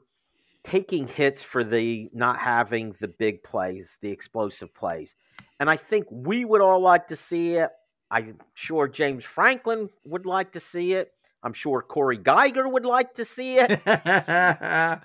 taking 0.63 1.07
hits 1.07 1.43
for 1.43 1.63
the 1.63 2.09
not 2.13 2.37
having 2.37 2.93
the 2.99 3.07
big 3.07 3.43
plays, 3.43 3.97
the 4.01 4.11
explosive 4.11 4.73
plays. 4.73 5.15
And 5.59 5.69
I 5.69 5.77
think 5.77 6.05
we 6.09 6.45
would 6.45 6.61
all 6.61 6.81
like 6.81 7.07
to 7.07 7.15
see 7.15 7.55
it. 7.55 7.71
I'm 8.09 8.37
sure 8.53 8.87
James 8.87 9.23
Franklin 9.23 9.89
would 10.03 10.25
like 10.25 10.51
to 10.51 10.59
see 10.59 10.93
it. 10.93 11.11
I'm 11.43 11.53
sure 11.53 11.81
Corey 11.81 12.17
Geiger 12.17 12.67
would 12.67 12.85
like 12.85 13.15
to 13.15 13.25
see 13.25 13.57
it. 13.57 13.81
yeah. 13.85 14.99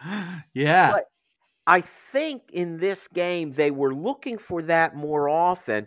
But 0.93 1.05
I 1.67 1.81
think 1.81 2.43
in 2.53 2.79
this 2.79 3.09
game 3.09 3.53
they 3.53 3.71
were 3.71 3.95
looking 3.95 4.39
for 4.39 4.63
that 4.63 4.95
more 4.97 5.29
often. 5.29 5.87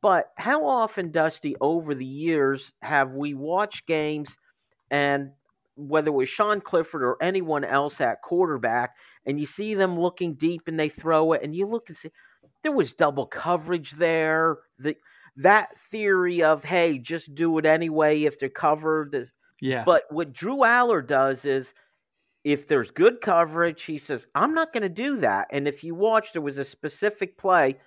But 0.00 0.30
how 0.36 0.66
often, 0.66 1.10
Dusty, 1.10 1.56
over 1.60 1.94
the 1.94 2.04
years 2.04 2.72
have 2.82 3.12
we 3.12 3.34
watched 3.34 3.86
games 3.86 4.36
and 4.90 5.32
whether 5.74 6.08
it 6.08 6.14
was 6.14 6.28
Sean 6.28 6.60
Clifford 6.60 7.02
or 7.02 7.16
anyone 7.20 7.64
else 7.64 8.00
at 8.00 8.22
quarterback, 8.22 8.96
and 9.26 9.40
you 9.40 9.46
see 9.46 9.74
them 9.74 9.98
looking 9.98 10.34
deep 10.34 10.62
and 10.68 10.78
they 10.78 10.88
throw 10.88 11.32
it, 11.32 11.42
and 11.42 11.56
you 11.56 11.66
look 11.66 11.88
and 11.88 11.96
see 11.96 12.10
there 12.62 12.72
was 12.72 12.92
double 12.92 13.26
coverage 13.26 13.92
there. 13.92 14.58
The 14.78 14.96
that 15.36 15.78
theory 15.90 16.42
of 16.42 16.62
hey, 16.62 16.98
just 16.98 17.34
do 17.34 17.58
it 17.58 17.66
anyway 17.66 18.22
if 18.22 18.38
they're 18.38 18.48
covered. 18.48 19.30
Yeah. 19.60 19.84
But 19.84 20.04
what 20.10 20.32
Drew 20.32 20.58
Allar 20.58 21.06
does 21.06 21.44
is 21.44 21.72
if 22.44 22.66
there's 22.68 22.90
good 22.90 23.20
coverage, 23.20 23.84
he 23.84 23.98
says, 23.98 24.26
I'm 24.34 24.54
not 24.54 24.72
going 24.72 24.82
to 24.82 24.88
do 24.88 25.18
that. 25.18 25.46
And 25.50 25.68
if 25.68 25.84
you 25.84 25.94
watch, 25.94 26.32
there 26.32 26.42
was 26.42 26.58
a 26.58 26.64
specific 26.64 27.38
play. 27.38 27.78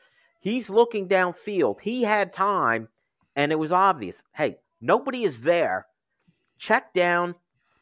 He's 0.45 0.69
looking 0.69 1.07
downfield. 1.07 1.81
He 1.81 2.03
had 2.03 2.31
time, 2.31 2.87
and 3.35 3.51
it 3.51 3.55
was 3.55 3.71
obvious. 3.71 4.21
Hey, 4.35 4.57
nobody 4.79 5.23
is 5.23 5.41
there. 5.41 5.87
Check 6.59 6.93
down, 6.93 7.33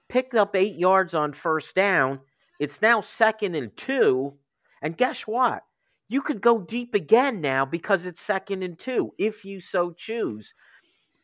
picked 0.08 0.34
up 0.34 0.56
eight 0.56 0.78
yards 0.78 1.14
on 1.14 1.34
first 1.34 1.76
down. 1.76 2.22
It's 2.62 2.82
now 2.82 3.02
second 3.02 3.56
and 3.56 3.76
two. 3.76 4.36
And 4.82 4.96
guess 4.96 5.24
what? 5.24 5.64
You 6.08 6.22
could 6.22 6.40
go 6.40 6.62
deep 6.62 6.96
again 6.96 7.42
now 7.42 7.66
because 7.66 8.06
it's 8.06 8.22
second 8.22 8.64
and 8.64 8.80
two, 8.80 9.12
if 9.18 9.44
you 9.44 9.60
so 9.60 9.92
choose. 9.92 10.54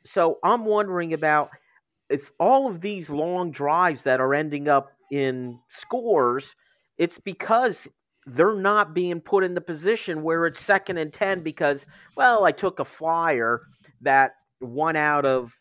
So 0.04 0.40
I'm 0.44 0.66
wondering 0.66 1.14
about 1.14 1.52
if 2.10 2.34
all 2.38 2.68
of 2.68 2.82
these 2.82 3.10
long 3.10 3.52
drives 3.52 4.04
that 4.04 4.20
are 4.20 4.34
ending 4.34 4.68
up 4.68 4.92
in 5.10 5.58
scores, 5.70 6.58
it's 6.98 7.18
because 7.18 7.88
they're 8.36 8.56
not 8.56 8.94
being 8.94 9.22
put 9.22 9.44
in 9.44 9.54
the 9.54 9.62
position 9.62 10.24
where 10.24 10.46
it's 10.46 10.60
second 10.60 10.98
and 10.98 11.12
10 11.12 11.42
because, 11.42 11.86
well, 12.16 12.46
I 12.46 12.52
took 12.52 12.80
a 12.80 12.86
flyer 12.86 13.62
that 14.02 14.34
one 14.60 14.96
out 14.96 15.26
of, 15.26 15.58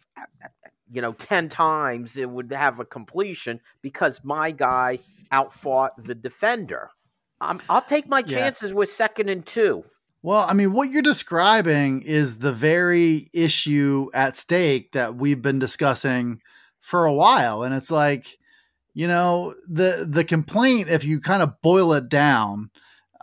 you 0.91 1.03
know, 1.03 1.13
10 1.13 1.49
times 1.49 2.17
it 2.17 2.29
would 2.29 2.53
have 2.53 2.81
a 2.81 2.85
completion 2.85 3.61
because 3.83 4.21
my 4.25 4.51
guy 4.51 4.99
outfought 5.31 5.93
the 6.03 6.15
defender. 6.15 6.91
Um, 7.41 7.61
i 7.69 7.75
will 7.75 7.83
take 7.83 8.09
my 8.09 8.23
chances 8.23 8.71
yeah. 8.71 8.77
with 8.77 8.91
second 8.91 9.29
and 9.29 9.45
two. 9.47 9.85
Well, 10.23 10.45
I 10.49 10.53
mean, 10.53 10.73
what 10.73 10.91
you're 10.91 11.03
describing 11.03 12.03
is 12.03 12.39
the 12.39 12.53
very 12.53 13.29
issue 13.33 14.11
at 14.13 14.37
stake 14.37 14.93
that 14.93 15.15
we've 15.15 15.41
been 15.41 15.61
discussing 15.61 16.41
for 16.81 17.05
a 17.05 17.13
while. 17.13 17.63
And 17.63 17.73
it's 17.73 17.91
like, 17.91 18.39
you 18.99 19.07
know 19.07 19.55
the 19.69 20.09
the 20.11 20.25
complaint 20.25 20.89
if 20.89 21.05
you 21.05 21.21
kind 21.21 21.41
of 21.41 21.61
boil 21.63 21.93
it 21.93 22.09
down 22.09 22.69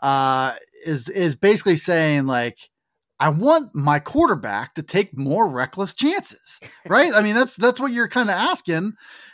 uh, 0.02 0.54
is 0.86 1.10
is 1.10 1.36
basically 1.36 1.76
saying 1.76 2.28
like 2.28 2.58
I 3.20 3.28
want 3.28 3.76
my 3.76 4.00
quarterback 4.00 4.76
to 4.76 4.84
take 4.84 5.18
more 5.18 5.50
reckless 5.50 5.94
chances, 5.94 6.62
right? 6.88 7.14
I 7.14 7.22
mean 7.22 7.36
that's 7.36 7.58
that's 7.58 7.78
what 7.78 7.92
you're 7.92 8.08
kind 8.08 8.30
of 8.30 8.38
asking, 8.38 8.94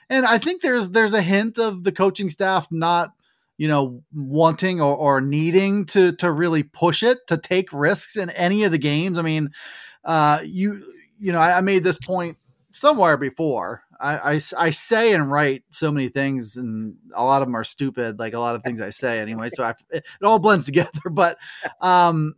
and 0.10 0.26
I 0.26 0.40
think 0.40 0.64
there's 0.64 0.90
there's 0.90 1.14
a 1.14 1.22
hint 1.22 1.60
of 1.60 1.84
the 1.84 1.92
coaching 1.92 2.32
staff 2.32 2.68
not 2.72 3.12
you 3.60 3.68
know 3.68 4.02
wanting 4.12 4.82
or, 4.82 4.96
or 4.96 5.22
needing 5.22 5.86
to 5.88 6.12
to 6.14 6.32
really 6.32 6.64
push 6.64 7.04
it 7.04 7.20
to 7.28 7.38
take 7.38 7.72
risks 7.72 8.18
in 8.18 8.32
any 8.32 8.64
of 8.64 8.72
the 8.72 8.80
games. 8.80 9.20
I 9.20 9.22
mean, 9.22 9.52
uh, 10.04 10.40
you 10.44 10.82
you 11.20 11.34
know 11.34 11.40
I, 11.40 11.60
I 11.60 11.62
made 11.62 11.84
this 11.84 12.00
point 12.00 12.38
somewhere 12.74 13.18
before. 13.18 13.84
I, 14.00 14.34
I, 14.34 14.40
I 14.58 14.70
say 14.72 15.14
and 15.14 15.32
write 15.32 15.64
so 15.72 15.92
many 15.92 16.10
things, 16.10 16.58
and 16.58 16.96
a 17.14 17.24
lot 17.24 17.42
of 17.42 17.48
them 17.48 17.56
are 17.56 17.64
stupid, 17.64 18.20
like 18.20 18.34
a 18.34 18.40
lot 18.40 18.56
of 18.56 18.64
things 18.64 18.82
I 18.82 18.90
say 18.90 19.20
anyway. 19.20 19.50
So 19.54 19.64
I, 19.64 19.76
it, 19.92 20.06
all 20.24 20.40
blends 20.40 20.66
together. 20.68 21.10
But, 21.10 21.38
um, 21.82 22.36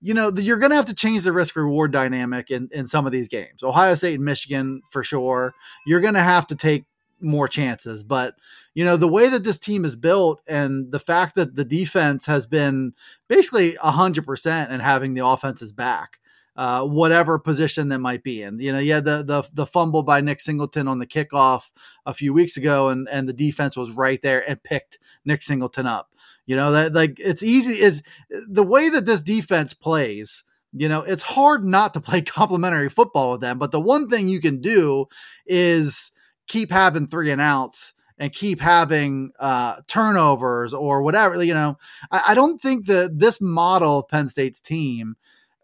you 0.00 0.14
know, 0.14 0.30
the, 0.30 0.42
you're 0.42 0.58
going 0.58 0.70
to 0.70 0.76
have 0.76 0.86
to 0.86 0.94
change 0.94 1.22
the 1.22 1.32
risk 1.32 1.56
reward 1.56 1.92
dynamic 1.92 2.50
in, 2.50 2.68
in 2.72 2.86
some 2.86 3.06
of 3.06 3.12
these 3.12 3.28
games. 3.28 3.62
Ohio 3.62 3.94
State 3.94 4.14
and 4.14 4.24
Michigan, 4.24 4.82
for 4.90 5.02
sure. 5.02 5.54
You're 5.86 6.00
going 6.00 6.14
to 6.14 6.20
have 6.20 6.46
to 6.48 6.56
take 6.56 6.84
more 7.20 7.48
chances. 7.48 8.04
But, 8.04 8.34
you 8.74 8.84
know, 8.84 8.96
the 8.96 9.08
way 9.08 9.28
that 9.28 9.44
this 9.44 9.58
team 9.58 9.84
is 9.84 9.96
built 9.96 10.40
and 10.48 10.92
the 10.92 11.00
fact 11.00 11.34
that 11.36 11.54
the 11.54 11.64
defense 11.64 12.26
has 12.26 12.46
been 12.46 12.92
basically 13.28 13.72
100% 13.72 14.66
and 14.70 14.82
having 14.82 15.14
the 15.14 15.26
offense's 15.26 15.72
back 15.72 16.18
uh, 16.56 16.84
whatever 16.84 17.38
position 17.38 17.88
that 17.88 17.98
might 17.98 18.22
be 18.22 18.42
in. 18.42 18.58
You 18.58 18.72
know, 18.72 18.78
yeah, 18.78 19.00
the 19.00 19.22
the 19.22 19.44
the 19.52 19.66
fumble 19.66 20.02
by 20.02 20.20
Nick 20.20 20.40
Singleton 20.40 20.88
on 20.88 20.98
the 20.98 21.06
kickoff 21.06 21.70
a 22.06 22.14
few 22.14 22.32
weeks 22.32 22.56
ago, 22.56 22.88
and 22.88 23.08
and 23.10 23.28
the 23.28 23.32
defense 23.32 23.76
was 23.76 23.90
right 23.90 24.20
there 24.22 24.48
and 24.48 24.62
picked 24.62 24.98
Nick 25.24 25.42
Singleton 25.42 25.86
up. 25.86 26.10
You 26.46 26.56
know 26.56 26.72
that 26.72 26.94
like 26.94 27.18
it's 27.18 27.42
easy. 27.42 27.74
It's 27.74 28.02
the 28.48 28.62
way 28.62 28.88
that 28.88 29.04
this 29.06 29.22
defense 29.22 29.74
plays. 29.74 30.44
You 30.72 30.88
know, 30.88 31.02
it's 31.02 31.22
hard 31.22 31.64
not 31.64 31.94
to 31.94 32.00
play 32.00 32.22
complementary 32.22 32.88
football 32.88 33.32
with 33.32 33.40
them. 33.40 33.58
But 33.58 33.70
the 33.70 33.80
one 33.80 34.08
thing 34.08 34.28
you 34.28 34.40
can 34.40 34.60
do 34.60 35.06
is 35.46 36.12
keep 36.46 36.70
having 36.70 37.06
three 37.06 37.30
and 37.30 37.40
outs 37.40 37.92
and 38.18 38.32
keep 38.32 38.60
having 38.60 39.32
uh, 39.38 39.76
turnovers 39.86 40.72
or 40.72 41.02
whatever. 41.02 41.42
You 41.42 41.54
know, 41.54 41.78
I, 42.10 42.22
I 42.28 42.34
don't 42.34 42.58
think 42.58 42.86
that 42.86 43.18
this 43.18 43.40
model 43.40 44.00
of 44.00 44.08
Penn 44.08 44.28
State's 44.28 44.60
team 44.60 45.16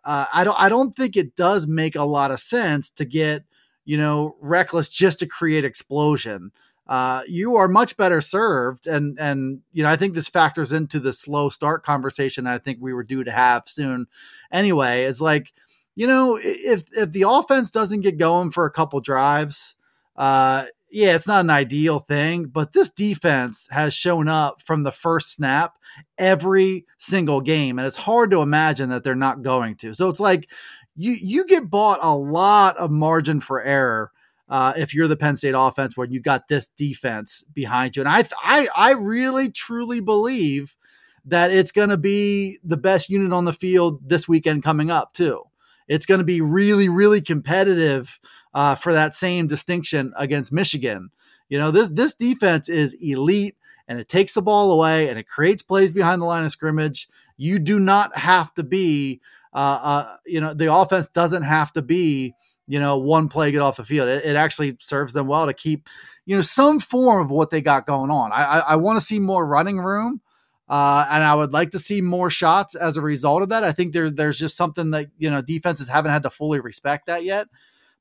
uh, 0.04 0.26
I 0.32 0.44
don't 0.44 0.58
I 0.60 0.68
don't 0.68 0.94
think 0.94 1.16
it 1.16 1.36
does 1.36 1.66
make 1.66 1.94
a 1.94 2.04
lot 2.04 2.30
of 2.30 2.40
sense 2.40 2.90
to 2.92 3.04
get 3.04 3.44
you 3.84 3.96
know 3.96 4.34
reckless 4.40 4.88
just 4.88 5.20
to 5.20 5.26
create 5.26 5.64
explosion. 5.64 6.52
Uh, 6.86 7.22
you 7.28 7.56
are 7.56 7.68
much 7.68 7.96
better 7.96 8.20
served, 8.20 8.86
and 8.86 9.18
and 9.18 9.60
you 9.72 9.82
know 9.82 9.88
I 9.88 9.96
think 9.96 10.14
this 10.14 10.28
factors 10.28 10.72
into 10.72 10.98
the 10.98 11.12
slow 11.12 11.48
start 11.48 11.84
conversation. 11.84 12.46
I 12.46 12.58
think 12.58 12.78
we 12.80 12.92
were 12.92 13.04
due 13.04 13.24
to 13.24 13.30
have 13.30 13.64
soon. 13.66 14.06
Anyway, 14.50 15.04
it's 15.04 15.20
like 15.20 15.52
you 15.94 16.06
know 16.06 16.38
if 16.42 16.84
if 16.96 17.12
the 17.12 17.28
offense 17.28 17.70
doesn't 17.70 18.00
get 18.00 18.18
going 18.18 18.50
for 18.50 18.66
a 18.66 18.70
couple 18.70 19.00
drives, 19.00 19.76
uh, 20.16 20.64
yeah, 20.92 21.16
it's 21.16 21.26
not 21.26 21.40
an 21.40 21.50
ideal 21.50 22.00
thing, 22.00 22.44
but 22.44 22.74
this 22.74 22.90
defense 22.90 23.66
has 23.70 23.94
shown 23.94 24.28
up 24.28 24.60
from 24.60 24.82
the 24.82 24.92
first 24.92 25.30
snap 25.30 25.78
every 26.18 26.84
single 26.98 27.40
game, 27.40 27.78
and 27.78 27.86
it's 27.86 27.96
hard 27.96 28.30
to 28.30 28.42
imagine 28.42 28.90
that 28.90 29.02
they're 29.02 29.14
not 29.14 29.42
going 29.42 29.74
to. 29.76 29.94
So 29.94 30.10
it's 30.10 30.20
like 30.20 30.50
you 30.94 31.12
you 31.12 31.46
get 31.46 31.70
bought 31.70 31.98
a 32.02 32.14
lot 32.14 32.76
of 32.76 32.90
margin 32.90 33.40
for 33.40 33.62
error 33.62 34.12
uh, 34.50 34.74
if 34.76 34.94
you're 34.94 35.08
the 35.08 35.16
Penn 35.16 35.36
State 35.36 35.54
offense 35.56 35.96
when 35.96 36.12
you 36.12 36.20
got 36.20 36.48
this 36.48 36.68
defense 36.76 37.42
behind 37.54 37.96
you, 37.96 38.02
and 38.02 38.08
I 38.08 38.24
I 38.42 38.68
I 38.76 38.92
really 38.92 39.50
truly 39.50 40.00
believe 40.00 40.76
that 41.24 41.52
it's 41.52 41.72
going 41.72 41.88
to 41.88 41.96
be 41.96 42.58
the 42.62 42.76
best 42.76 43.08
unit 43.08 43.32
on 43.32 43.46
the 43.46 43.52
field 43.54 44.06
this 44.06 44.28
weekend 44.28 44.62
coming 44.62 44.90
up 44.90 45.14
too. 45.14 45.44
It's 45.88 46.04
going 46.04 46.18
to 46.18 46.24
be 46.24 46.42
really 46.42 46.90
really 46.90 47.22
competitive 47.22 48.20
uh, 48.54 48.74
for 48.74 48.92
that 48.92 49.14
same 49.14 49.46
distinction 49.46 50.12
against 50.16 50.52
Michigan. 50.52 51.10
You 51.48 51.58
know, 51.58 51.70
this 51.70 51.88
this 51.90 52.14
defense 52.14 52.68
is 52.68 52.94
elite 52.94 53.56
and 53.88 54.00
it 54.00 54.08
takes 54.08 54.34
the 54.34 54.42
ball 54.42 54.72
away 54.72 55.08
and 55.08 55.18
it 55.18 55.28
creates 55.28 55.62
plays 55.62 55.92
behind 55.92 56.20
the 56.20 56.26
line 56.26 56.44
of 56.44 56.52
scrimmage. 56.52 57.08
You 57.36 57.58
do 57.58 57.78
not 57.78 58.16
have 58.16 58.54
to 58.54 58.62
be, 58.62 59.20
uh, 59.52 59.80
uh, 59.82 60.16
you 60.24 60.40
know, 60.40 60.54
the 60.54 60.72
offense 60.72 61.08
doesn't 61.08 61.42
have 61.42 61.72
to 61.72 61.82
be, 61.82 62.34
you 62.66 62.80
know, 62.80 62.98
one 62.98 63.28
play 63.28 63.50
get 63.50 63.60
off 63.60 63.76
the 63.76 63.84
field. 63.84 64.08
It, 64.08 64.24
it 64.24 64.36
actually 64.36 64.76
serves 64.80 65.12
them 65.12 65.26
well 65.26 65.46
to 65.46 65.52
keep, 65.52 65.88
you 66.24 66.36
know, 66.36 66.42
some 66.42 66.78
form 66.78 67.22
of 67.22 67.30
what 67.30 67.50
they 67.50 67.60
got 67.60 67.86
going 67.86 68.10
on. 68.10 68.32
I, 68.32 68.44
I, 68.44 68.58
I 68.60 68.76
want 68.76 68.98
to 68.98 69.04
see 69.04 69.18
more 69.18 69.46
running 69.46 69.78
room. 69.78 70.20
Uh, 70.68 71.06
and 71.10 71.22
I 71.22 71.34
would 71.34 71.52
like 71.52 71.72
to 71.72 71.78
see 71.78 72.00
more 72.00 72.30
shots 72.30 72.74
as 72.74 72.96
a 72.96 73.02
result 73.02 73.42
of 73.42 73.50
that. 73.50 73.62
I 73.62 73.72
think 73.72 73.92
there's 73.92 74.14
there's 74.14 74.38
just 74.38 74.56
something 74.56 74.92
that 74.92 75.08
you 75.18 75.28
know 75.28 75.42
defenses 75.42 75.88
haven't 75.88 76.12
had 76.12 76.22
to 76.22 76.30
fully 76.30 76.60
respect 76.60 77.08
that 77.08 77.24
yet. 77.24 77.48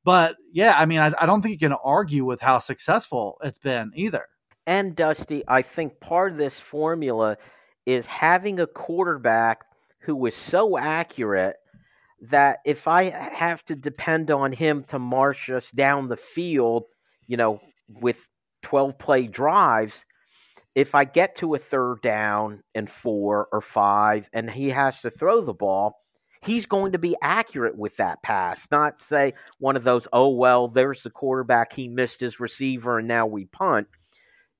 But 0.03 0.35
yeah, 0.51 0.75
I 0.77 0.85
mean, 0.85 0.99
I, 0.99 1.11
I 1.19 1.25
don't 1.25 1.41
think 1.41 1.53
you 1.53 1.69
can 1.69 1.77
argue 1.83 2.25
with 2.25 2.41
how 2.41 2.59
successful 2.59 3.37
it's 3.43 3.59
been 3.59 3.91
either. 3.95 4.25
And 4.65 4.95
Dusty, 4.95 5.43
I 5.47 5.61
think 5.61 5.99
part 5.99 6.33
of 6.33 6.37
this 6.37 6.59
formula 6.59 7.37
is 7.85 8.05
having 8.05 8.59
a 8.59 8.67
quarterback 8.67 9.61
who 10.01 10.25
is 10.25 10.35
so 10.35 10.77
accurate 10.77 11.55
that 12.21 12.59
if 12.65 12.87
I 12.87 13.05
have 13.05 13.65
to 13.65 13.75
depend 13.75 14.29
on 14.29 14.51
him 14.51 14.83
to 14.85 14.99
march 14.99 15.49
us 15.49 15.71
down 15.71 16.07
the 16.07 16.17
field, 16.17 16.83
you 17.27 17.37
know, 17.37 17.59
with 17.89 18.27
12 18.61 18.97
play 18.97 19.27
drives, 19.27 20.05
if 20.75 20.95
I 20.95 21.05
get 21.05 21.37
to 21.37 21.55
a 21.55 21.59
third 21.59 22.01
down 22.01 22.63
and 22.75 22.89
four 22.89 23.47
or 23.51 23.61
five 23.61 24.29
and 24.33 24.49
he 24.49 24.69
has 24.69 25.01
to 25.01 25.09
throw 25.09 25.41
the 25.41 25.53
ball, 25.53 26.00
he's 26.43 26.65
going 26.65 26.91
to 26.93 26.97
be 26.97 27.15
accurate 27.21 27.77
with 27.77 27.97
that 27.97 28.21
pass, 28.23 28.67
not 28.71 28.99
say 28.99 29.33
one 29.59 29.75
of 29.75 29.83
those, 29.83 30.07
oh, 30.11 30.29
well, 30.29 30.67
there's 30.67 31.03
the 31.03 31.09
quarterback, 31.09 31.73
he 31.73 31.87
missed 31.87 32.19
his 32.19 32.39
receiver, 32.39 32.99
and 32.99 33.07
now 33.07 33.25
we 33.25 33.45
punt. 33.45 33.87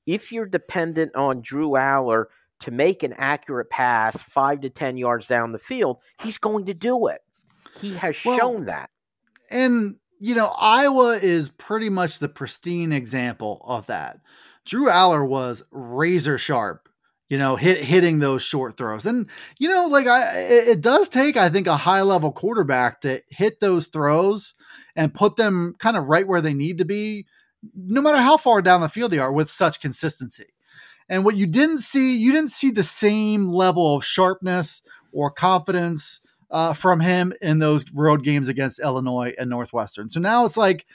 If 0.06 0.32
you're 0.32 0.46
dependent 0.46 1.16
on 1.16 1.42
Drew 1.42 1.72
Allar 1.72 2.26
to 2.62 2.72
make 2.72 3.04
an 3.04 3.14
accurate 3.14 3.70
pass 3.70 4.16
five 4.22 4.62
to 4.62 4.70
10 4.70 4.98
yards 4.98 5.28
down 5.28 5.52
the 5.52 5.60
field, 5.60 5.98
he's 6.22 6.38
going 6.38 6.66
to 6.66 6.74
do 6.74 7.08
it. 7.08 7.22
He 7.80 7.94
has 7.96 8.16
well, 8.24 8.38
shown 8.38 8.66
that. 8.66 8.90
And, 9.50 9.98
you 10.20 10.36
know, 10.36 10.54
Iowa 10.60 11.18
is 11.22 11.50
pretty 11.50 11.90
much 11.90 12.20
the 12.20 12.30
pristine 12.30 12.92
example 12.92 13.62
of 13.66 13.88
that. 13.88 14.20
Drew 14.66 14.88
Allar 14.88 15.28
was 15.28 15.64
razor 15.72 16.38
sharp 16.38 16.88
you 17.32 17.38
know, 17.38 17.56
hit 17.56 17.78
hitting 17.78 18.20
those 18.20 18.44
short 18.44 18.76
throws. 18.76 19.06
And 19.06 19.30
you 19.58 19.70
know, 19.70 19.88
like 19.88 20.06
I 20.06 20.38
it, 20.38 20.68
it 20.68 20.82
does 20.82 21.08
take 21.08 21.38
I 21.38 21.48
think 21.48 21.66
a 21.66 21.78
high 21.78 22.02
level 22.02 22.34
quarterback 22.34 23.00
to 23.02 23.24
hit 23.30 23.62
those 23.62 23.88
throws 23.88 24.54
and 24.98 25.14
put 25.14 25.38
them 25.38 25.74
kind 25.80 25.96
of 25.96 26.08
right 26.08 26.28
where 26.28 26.42
they 26.42 26.54
need 26.54 26.80
to 26.80 26.86
be 26.86 27.26
no 27.74 28.02
matter 28.02 28.18
how 28.18 28.36
far 28.36 28.62
down 28.62 28.82
the 28.82 28.90
field 28.90 29.12
they 29.12 29.20
are 29.20 29.32
with 29.32 29.50
such 29.50 29.80
consistency. 29.80 30.48
And 31.08 31.24
what 31.24 31.38
you 31.38 31.48
didn't 31.48 31.78
see, 31.80 32.18
you 32.18 32.34
didn't 32.34 32.52
see 32.52 32.70
the 32.70 32.84
same 32.84 33.48
level 33.48 33.96
of 33.96 34.04
sharpness 34.04 34.82
or 35.14 35.32
confidence 35.32 36.20
uh, 36.50 36.74
from 36.74 37.00
him 37.00 37.32
in 37.42 37.60
those 37.60 37.90
road 37.94 38.26
games 38.26 38.50
against 38.50 38.80
Illinois 38.80 39.34
and 39.40 39.50
Northwestern. 39.50 40.10
So 40.10 40.20
now 40.20 40.44
it's 40.44 40.58
like 40.58 40.86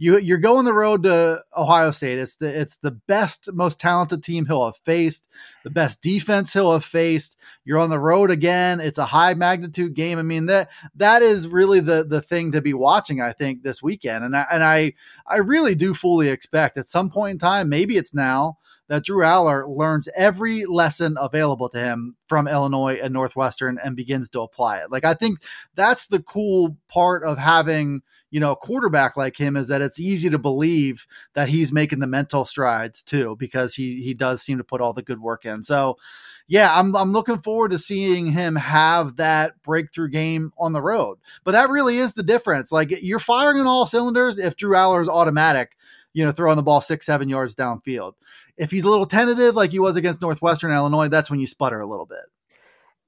you 0.00 0.18
you're 0.18 0.38
going 0.38 0.64
the 0.64 0.72
road 0.72 1.02
to 1.02 1.44
Ohio 1.54 1.90
State. 1.90 2.18
It's 2.18 2.36
the 2.36 2.60
it's 2.60 2.78
the 2.78 2.90
best, 2.90 3.52
most 3.52 3.78
talented 3.78 4.24
team 4.24 4.46
he'll 4.46 4.64
have 4.64 4.78
faced, 4.78 5.28
the 5.62 5.68
best 5.68 6.00
defense 6.00 6.54
he'll 6.54 6.72
have 6.72 6.86
faced. 6.86 7.36
You're 7.64 7.78
on 7.78 7.90
the 7.90 8.00
road 8.00 8.30
again. 8.30 8.80
It's 8.80 8.98
a 8.98 9.04
high 9.04 9.34
magnitude 9.34 9.92
game. 9.92 10.18
I 10.18 10.22
mean 10.22 10.46
that 10.46 10.70
that 10.94 11.20
is 11.20 11.46
really 11.46 11.80
the 11.80 12.02
the 12.08 12.22
thing 12.22 12.50
to 12.52 12.62
be 12.62 12.72
watching. 12.72 13.20
I 13.20 13.32
think 13.32 13.62
this 13.62 13.82
weekend, 13.82 14.24
and 14.24 14.34
I, 14.34 14.46
and 14.50 14.64
I 14.64 14.94
I 15.26 15.36
really 15.36 15.74
do 15.74 15.92
fully 15.92 16.28
expect 16.28 16.78
at 16.78 16.88
some 16.88 17.10
point 17.10 17.32
in 17.32 17.38
time, 17.38 17.68
maybe 17.68 17.98
it's 17.98 18.14
now 18.14 18.56
that 18.88 19.04
Drew 19.04 19.22
Allar 19.22 19.68
learns 19.68 20.08
every 20.16 20.64
lesson 20.64 21.16
available 21.20 21.68
to 21.68 21.78
him 21.78 22.16
from 22.26 22.48
Illinois 22.48 22.98
and 23.02 23.12
Northwestern 23.12 23.78
and 23.84 23.94
begins 23.94 24.30
to 24.30 24.40
apply 24.40 24.78
it. 24.78 24.90
Like 24.90 25.04
I 25.04 25.12
think 25.12 25.40
that's 25.74 26.06
the 26.06 26.22
cool 26.22 26.78
part 26.88 27.22
of 27.22 27.36
having 27.36 28.00
you 28.30 28.38
know, 28.40 28.52
a 28.52 28.56
quarterback 28.56 29.16
like 29.16 29.36
him 29.36 29.56
is 29.56 29.68
that 29.68 29.82
it's 29.82 29.98
easy 29.98 30.30
to 30.30 30.38
believe 30.38 31.06
that 31.34 31.48
he's 31.48 31.72
making 31.72 31.98
the 31.98 32.06
mental 32.06 32.44
strides 32.44 33.02
too, 33.02 33.36
because 33.38 33.74
he 33.74 34.02
he 34.02 34.14
does 34.14 34.42
seem 34.42 34.58
to 34.58 34.64
put 34.64 34.80
all 34.80 34.92
the 34.92 35.02
good 35.02 35.20
work 35.20 35.44
in. 35.44 35.62
So, 35.62 35.98
yeah, 36.46 36.78
I'm 36.78 36.94
I'm 36.94 37.12
looking 37.12 37.38
forward 37.38 37.72
to 37.72 37.78
seeing 37.78 38.26
him 38.32 38.56
have 38.56 39.16
that 39.16 39.60
breakthrough 39.62 40.08
game 40.08 40.52
on 40.58 40.72
the 40.72 40.82
road. 40.82 41.18
But 41.44 41.52
that 41.52 41.70
really 41.70 41.98
is 41.98 42.14
the 42.14 42.22
difference. 42.22 42.70
Like 42.70 43.02
you're 43.02 43.18
firing 43.18 43.60
on 43.60 43.66
all 43.66 43.86
cylinders 43.86 44.38
if 44.38 44.56
Drew 44.56 44.76
Allar 44.76 45.02
is 45.02 45.08
automatic, 45.08 45.76
you 46.12 46.24
know, 46.24 46.32
throwing 46.32 46.56
the 46.56 46.62
ball 46.62 46.80
six 46.80 47.06
seven 47.06 47.28
yards 47.28 47.56
downfield. 47.56 48.14
If 48.56 48.70
he's 48.70 48.84
a 48.84 48.90
little 48.90 49.06
tentative, 49.06 49.56
like 49.56 49.70
he 49.70 49.78
was 49.78 49.96
against 49.96 50.20
Northwestern 50.20 50.70
Illinois, 50.70 51.08
that's 51.08 51.30
when 51.30 51.40
you 51.40 51.46
sputter 51.46 51.80
a 51.80 51.86
little 51.86 52.06
bit. 52.06 52.26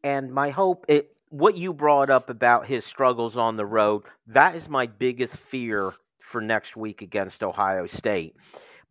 And 0.02 0.32
my 0.32 0.50
hope 0.50 0.86
it 0.88 1.14
what 1.32 1.56
you 1.56 1.72
brought 1.72 2.10
up 2.10 2.28
about 2.28 2.66
his 2.66 2.84
struggles 2.84 3.38
on 3.38 3.56
the 3.56 3.64
road, 3.64 4.02
that 4.26 4.54
is 4.54 4.68
my 4.68 4.86
biggest 4.86 5.34
fear 5.34 5.94
for 6.20 6.42
next 6.42 6.76
week 6.76 7.00
against 7.00 7.42
Ohio 7.42 7.86
State. 7.86 8.36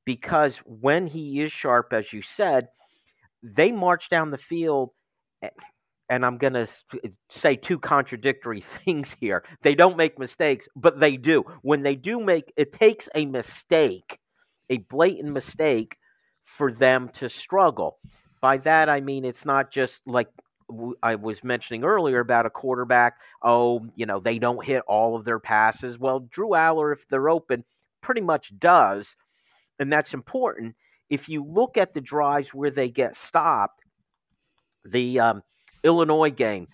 Because 0.06 0.58
when 0.66 1.06
he 1.06 1.40
is 1.42 1.52
sharp, 1.52 1.94
as 1.94 2.12
you 2.12 2.24
said, 2.24 2.70
they 3.44 3.72
march 3.72 4.10
down 4.10 4.32
the 4.32 4.40
field, 4.40 4.90
and 6.10 6.26
I'm 6.26 6.40
going 6.40 6.54
to 6.54 6.68
say 7.30 7.58
two 7.58 7.78
contradictory 7.78 8.62
things 8.86 9.16
here. 9.20 9.44
They 9.62 9.76
don't 9.76 9.96
make 9.96 10.18
mistakes, 10.18 10.68
but 10.76 11.00
they 11.00 11.18
do. 11.18 11.44
When 11.62 11.84
they 11.84 11.96
do 11.96 12.20
make, 12.20 12.52
it 12.58 12.72
takes 12.72 13.08
a 13.14 13.28
mistake, 13.28 14.18
a 14.68 14.78
blatant 14.78 15.32
mistake, 15.32 15.96
for 16.44 16.72
them 16.72 17.10
to 17.10 17.30
struggle. 17.30 18.00
By 18.42 18.58
that, 18.58 18.90
I 18.90 19.02
mean 19.02 19.26
it's 19.26 19.46
not 19.46 19.70
just 19.70 20.02
like 20.08 20.30
I 21.04 21.16
was 21.16 21.44
mentioning 21.44 21.84
earlier 21.84 22.20
about 22.20 22.46
a 22.46 22.50
quarterback. 22.50 23.18
Oh, 23.42 23.86
you 23.96 24.06
know, 24.06 24.20
they 24.20 24.40
don't 24.40 24.66
hit 24.66 24.84
all 24.88 25.16
of 25.16 25.26
their 25.26 25.40
passes. 25.40 26.00
Well, 26.00 26.22
Drew 26.22 26.50
Allar, 26.50 26.94
if 26.94 27.08
they're 27.08 27.30
open, 27.30 27.64
pretty 28.02 28.22
much 28.22 28.58
does, 28.60 29.16
and 29.80 29.92
that's 29.92 30.14
important. 30.14 30.76
If 31.10 31.30
you 31.30 31.44
look 31.44 31.78
at 31.78 31.94
the 31.94 32.02
drives 32.02 32.54
where 32.54 32.72
they 32.72 32.90
get 32.90 33.16
stopped, 33.16 33.84
the 34.86 35.20
um, 35.20 35.44
Illinois 35.84 36.32
game, 36.32 36.68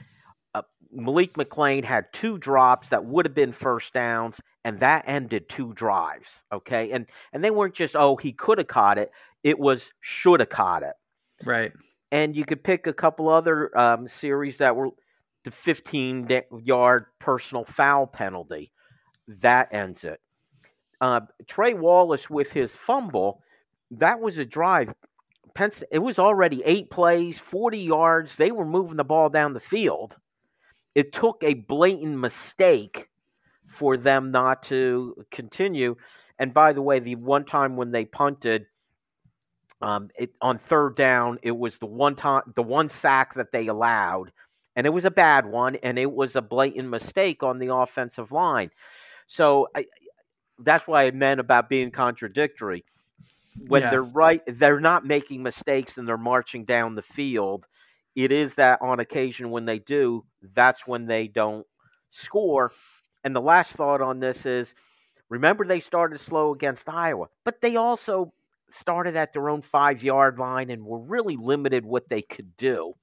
uh, 0.53 0.61
Malik 0.91 1.33
McClain 1.33 1.83
had 1.83 2.11
two 2.13 2.37
drops 2.37 2.89
that 2.89 3.05
would 3.05 3.25
have 3.25 3.35
been 3.35 3.51
first 3.51 3.93
downs, 3.93 4.39
and 4.63 4.79
that 4.79 5.05
ended 5.07 5.49
two 5.49 5.73
drives. 5.73 6.43
Okay, 6.51 6.91
and 6.91 7.07
and 7.33 7.43
they 7.43 7.51
weren't 7.51 7.73
just 7.73 7.95
oh 7.95 8.15
he 8.15 8.31
could 8.31 8.57
have 8.57 8.67
caught 8.67 8.97
it; 8.97 9.11
it 9.43 9.59
was 9.59 9.91
should 10.01 10.39
have 10.39 10.49
caught 10.49 10.83
it. 10.83 10.93
Right. 11.43 11.71
And 12.11 12.35
you 12.35 12.45
could 12.45 12.63
pick 12.63 12.87
a 12.87 12.93
couple 12.93 13.29
other 13.29 13.77
um, 13.77 14.07
series 14.07 14.57
that 14.57 14.75
were 14.75 14.89
the 15.43 15.51
15 15.51 16.29
yard 16.63 17.05
personal 17.19 17.65
foul 17.65 18.07
penalty. 18.07 18.71
That 19.27 19.73
ends 19.73 20.03
it. 20.03 20.19
Uh, 20.99 21.21
Trey 21.47 21.73
Wallace 21.73 22.29
with 22.29 22.51
his 22.51 22.73
fumble, 22.73 23.43
that 23.91 24.19
was 24.19 24.37
a 24.37 24.45
drive. 24.45 24.93
Penn 25.53 25.71
State, 25.71 25.89
it 25.91 25.99
was 25.99 26.19
already 26.19 26.61
eight 26.65 26.89
plays, 26.89 27.39
40 27.39 27.77
yards. 27.77 28.35
They 28.35 28.51
were 28.51 28.65
moving 28.65 28.97
the 28.97 29.03
ball 29.03 29.29
down 29.29 29.53
the 29.53 29.59
field. 29.59 30.17
It 30.95 31.13
took 31.13 31.43
a 31.43 31.53
blatant 31.53 32.17
mistake 32.17 33.09
for 33.67 33.97
them 33.97 34.31
not 34.31 34.63
to 34.63 35.15
continue. 35.31 35.95
And 36.39 36.53
by 36.53 36.73
the 36.73 36.81
way, 36.81 36.99
the 36.99 37.15
one 37.15 37.45
time 37.45 37.75
when 37.75 37.91
they 37.91 38.05
punted, 38.05 38.65
um, 39.81 40.09
it, 40.17 40.31
on 40.41 40.57
third 40.57 40.95
down, 40.95 41.39
it 41.43 41.55
was 41.55 41.77
the 41.77 41.85
one 41.85 42.15
time, 42.15 42.43
the 42.55 42.63
one 42.63 42.89
sack 42.89 43.35
that 43.35 43.51
they 43.51 43.67
allowed, 43.67 44.31
and 44.75 44.87
it 44.87 44.91
was 44.91 45.05
a 45.05 45.11
bad 45.11 45.45
one, 45.45 45.75
and 45.77 45.99
it 45.99 46.11
was 46.11 46.35
a 46.35 46.41
blatant 46.41 46.89
mistake 46.89 47.43
on 47.43 47.59
the 47.59 47.73
offensive 47.73 48.31
line. 48.31 48.71
So 49.27 49.67
I, 49.75 49.85
that's 50.59 50.87
what 50.87 50.99
I 50.99 51.11
meant 51.11 51.39
about 51.39 51.69
being 51.69 51.91
contradictory. 51.91 52.83
When 53.67 53.81
yeah. 53.81 53.89
they're 53.89 54.03
right, 54.03 54.41
they're 54.47 54.79
not 54.79 55.05
making 55.05 55.41
mistakes 55.41 55.97
and 55.97 56.07
they're 56.07 56.17
marching 56.17 56.63
down 56.63 56.95
the 56.95 57.01
field. 57.01 57.67
It 58.15 58.31
is 58.31 58.55
that 58.55 58.81
on 58.81 58.99
occasion 58.99 59.49
when 59.49 59.65
they 59.65 59.79
do, 59.79 60.25
that's 60.53 60.85
when 60.87 61.05
they 61.05 61.27
don't 61.27 61.65
score. 62.11 62.71
And 63.23 63.35
the 63.35 63.41
last 63.41 63.73
thought 63.73 64.01
on 64.01 64.19
this 64.19 64.45
is 64.45 64.73
remember 65.29 65.65
they 65.65 65.79
started 65.79 66.19
slow 66.19 66.53
against 66.53 66.87
Iowa, 66.87 67.27
but 67.43 67.61
they 67.61 67.75
also 67.75 68.31
started 68.69 69.15
at 69.15 69.33
their 69.33 69.49
own 69.49 69.61
five 69.61 70.03
yard 70.03 70.39
line 70.39 70.69
and 70.69 70.85
were 70.85 70.99
really 70.99 71.37
limited 71.37 71.85
what 71.85 72.09
they 72.09 72.21
could 72.21 72.55
do. 72.57 72.93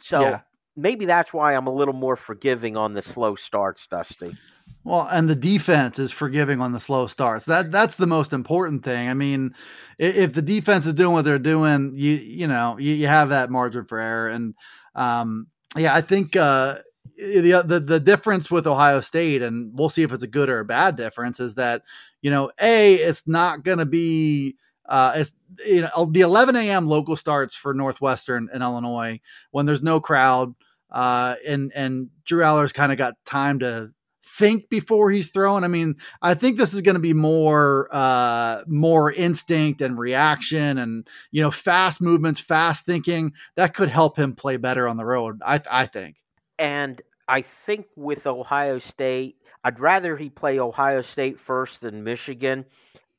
So 0.00 0.20
yeah. 0.20 0.40
maybe 0.76 1.06
that's 1.06 1.32
why 1.32 1.54
I'm 1.54 1.66
a 1.66 1.72
little 1.72 1.94
more 1.94 2.16
forgiving 2.16 2.76
on 2.76 2.94
the 2.94 3.02
slow 3.02 3.34
starts, 3.34 3.86
Dusty. 3.86 4.36
Well, 4.84 5.08
and 5.10 5.28
the 5.28 5.34
defense 5.34 5.98
is 5.98 6.12
forgiving 6.12 6.60
on 6.60 6.72
the 6.72 6.80
slow 6.80 7.06
starts. 7.06 7.44
That 7.46 7.72
that's 7.72 7.96
the 7.96 8.06
most 8.06 8.32
important 8.32 8.84
thing. 8.84 9.08
I 9.08 9.14
mean, 9.14 9.54
if 9.98 10.32
the 10.32 10.42
defense 10.42 10.86
is 10.86 10.94
doing 10.94 11.12
what 11.12 11.24
they're 11.24 11.38
doing, 11.38 11.92
you 11.94 12.14
you 12.14 12.46
know 12.46 12.78
you, 12.78 12.94
you 12.94 13.06
have 13.06 13.30
that 13.30 13.50
margin 13.50 13.84
for 13.84 13.98
error. 13.98 14.28
And 14.28 14.54
um, 14.94 15.48
yeah, 15.76 15.94
I 15.94 16.00
think 16.00 16.36
uh, 16.36 16.76
the, 17.16 17.62
the 17.66 17.80
the 17.80 18.00
difference 18.00 18.50
with 18.50 18.66
Ohio 18.66 19.00
State, 19.00 19.42
and 19.42 19.76
we'll 19.76 19.88
see 19.88 20.02
if 20.02 20.12
it's 20.12 20.22
a 20.22 20.28
good 20.28 20.48
or 20.48 20.60
a 20.60 20.64
bad 20.64 20.96
difference, 20.96 21.40
is 21.40 21.56
that 21.56 21.82
you 22.22 22.30
know, 22.30 22.50
a 22.60 22.94
it's 22.94 23.26
not 23.26 23.64
going 23.64 23.78
to 23.78 23.86
be 23.86 24.56
uh, 24.88 25.12
it's 25.16 25.32
you 25.66 25.82
know 25.82 26.06
the 26.10 26.22
11 26.22 26.56
a.m. 26.56 26.86
local 26.86 27.16
starts 27.16 27.54
for 27.54 27.74
Northwestern 27.74 28.48
and 28.52 28.62
Illinois 28.62 29.20
when 29.50 29.66
there's 29.66 29.82
no 29.82 30.00
crowd, 30.00 30.54
uh, 30.90 31.34
and 31.46 31.72
and 31.74 32.08
Drew 32.24 32.42
Allar's 32.42 32.72
kind 32.72 32.90
of 32.90 32.98
got 32.98 33.14
time 33.24 33.58
to 33.60 33.92
think 34.24 34.68
before 34.68 35.10
he's 35.10 35.30
thrown. 35.30 35.64
I 35.64 35.68
mean, 35.68 35.96
I 36.22 36.34
think 36.34 36.56
this 36.56 36.72
is 36.72 36.82
going 36.82 36.94
to 36.94 37.00
be 37.00 37.12
more 37.12 37.88
uh, 37.92 38.62
more 38.66 39.12
instinct 39.12 39.82
and 39.82 39.98
reaction, 39.98 40.78
and 40.78 41.06
you 41.30 41.42
know, 41.42 41.50
fast 41.50 42.00
movements, 42.00 42.40
fast 42.40 42.86
thinking 42.86 43.32
that 43.56 43.74
could 43.74 43.90
help 43.90 44.18
him 44.18 44.34
play 44.34 44.56
better 44.56 44.88
on 44.88 44.96
the 44.96 45.04
road. 45.04 45.40
I 45.44 45.60
I 45.70 45.86
think. 45.86 46.16
And 46.58 47.00
I 47.28 47.42
think 47.42 47.86
with 47.94 48.26
Ohio 48.26 48.78
State, 48.78 49.36
I'd 49.62 49.78
rather 49.80 50.16
he 50.16 50.30
play 50.30 50.58
Ohio 50.58 51.02
State 51.02 51.38
first 51.38 51.82
than 51.82 52.04
Michigan. 52.04 52.64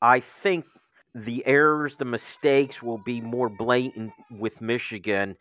I 0.02 0.20
think 0.20 0.64
the 1.14 1.44
errors, 1.46 1.96
the 1.96 2.04
mistakes 2.04 2.82
will 2.82 2.98
be 2.98 3.20
more 3.20 3.48
blatant 3.48 4.12
with 4.30 4.60
Michigan. 4.60 5.36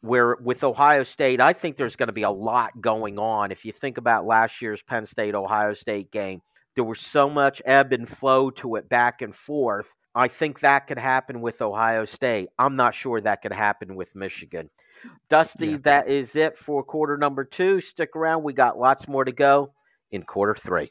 Where 0.00 0.36
with 0.36 0.64
Ohio 0.64 1.02
State, 1.02 1.40
I 1.40 1.54
think 1.54 1.78
there's 1.78 1.96
going 1.96 2.08
to 2.08 2.12
be 2.12 2.24
a 2.24 2.30
lot 2.30 2.78
going 2.78 3.18
on. 3.18 3.50
If 3.50 3.64
you 3.64 3.72
think 3.72 3.96
about 3.96 4.26
last 4.26 4.60
year's 4.60 4.82
Penn 4.82 5.06
State 5.06 5.34
Ohio 5.34 5.72
State 5.72 6.10
game, 6.10 6.42
there 6.74 6.84
was 6.84 7.00
so 7.00 7.30
much 7.30 7.62
ebb 7.64 7.92
and 7.94 8.06
flow 8.06 8.50
to 8.50 8.76
it 8.76 8.86
back 8.88 9.22
and 9.22 9.34
forth. 9.34 9.94
I 10.14 10.28
think 10.28 10.60
that 10.60 10.86
could 10.86 10.98
happen 10.98 11.40
with 11.40 11.62
Ohio 11.62 12.04
State. 12.04 12.50
I'm 12.58 12.76
not 12.76 12.94
sure 12.94 13.20
that 13.20 13.40
could 13.40 13.52
happen 13.52 13.96
with 13.96 14.14
Michigan. 14.14 14.68
Dusty, 15.28 15.68
yeah. 15.68 15.78
that 15.82 16.08
is 16.08 16.36
it 16.36 16.56
for 16.56 16.82
quarter 16.82 17.16
number 17.16 17.44
two. 17.44 17.80
Stick 17.80 18.14
around. 18.14 18.42
We 18.42 18.52
got 18.52 18.78
lots 18.78 19.08
more 19.08 19.24
to 19.24 19.32
go 19.32 19.72
in 20.10 20.22
quarter 20.22 20.54
three. 20.54 20.90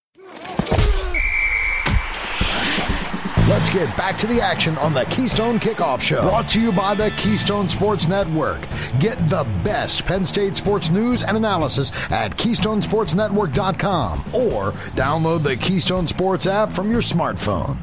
Let's 3.51 3.69
get 3.69 3.97
back 3.97 4.17
to 4.19 4.27
the 4.27 4.39
action 4.39 4.77
on 4.77 4.93
the 4.93 5.03
Keystone 5.03 5.59
Kickoff 5.59 5.99
Show. 5.99 6.21
Brought 6.21 6.47
to 6.51 6.61
you 6.61 6.71
by 6.71 6.95
the 6.95 7.11
Keystone 7.17 7.67
Sports 7.67 8.07
Network. 8.07 8.61
Get 8.97 9.17
the 9.27 9.43
best 9.61 10.05
Penn 10.05 10.23
State 10.23 10.55
sports 10.55 10.89
news 10.89 11.21
and 11.21 11.35
analysis 11.35 11.91
at 12.11 12.37
KeystonesportsNetwork.com 12.37 14.19
or 14.33 14.71
download 14.95 15.43
the 15.43 15.57
Keystone 15.57 16.07
Sports 16.07 16.47
app 16.47 16.71
from 16.71 16.93
your 16.93 17.01
smartphone. 17.01 17.77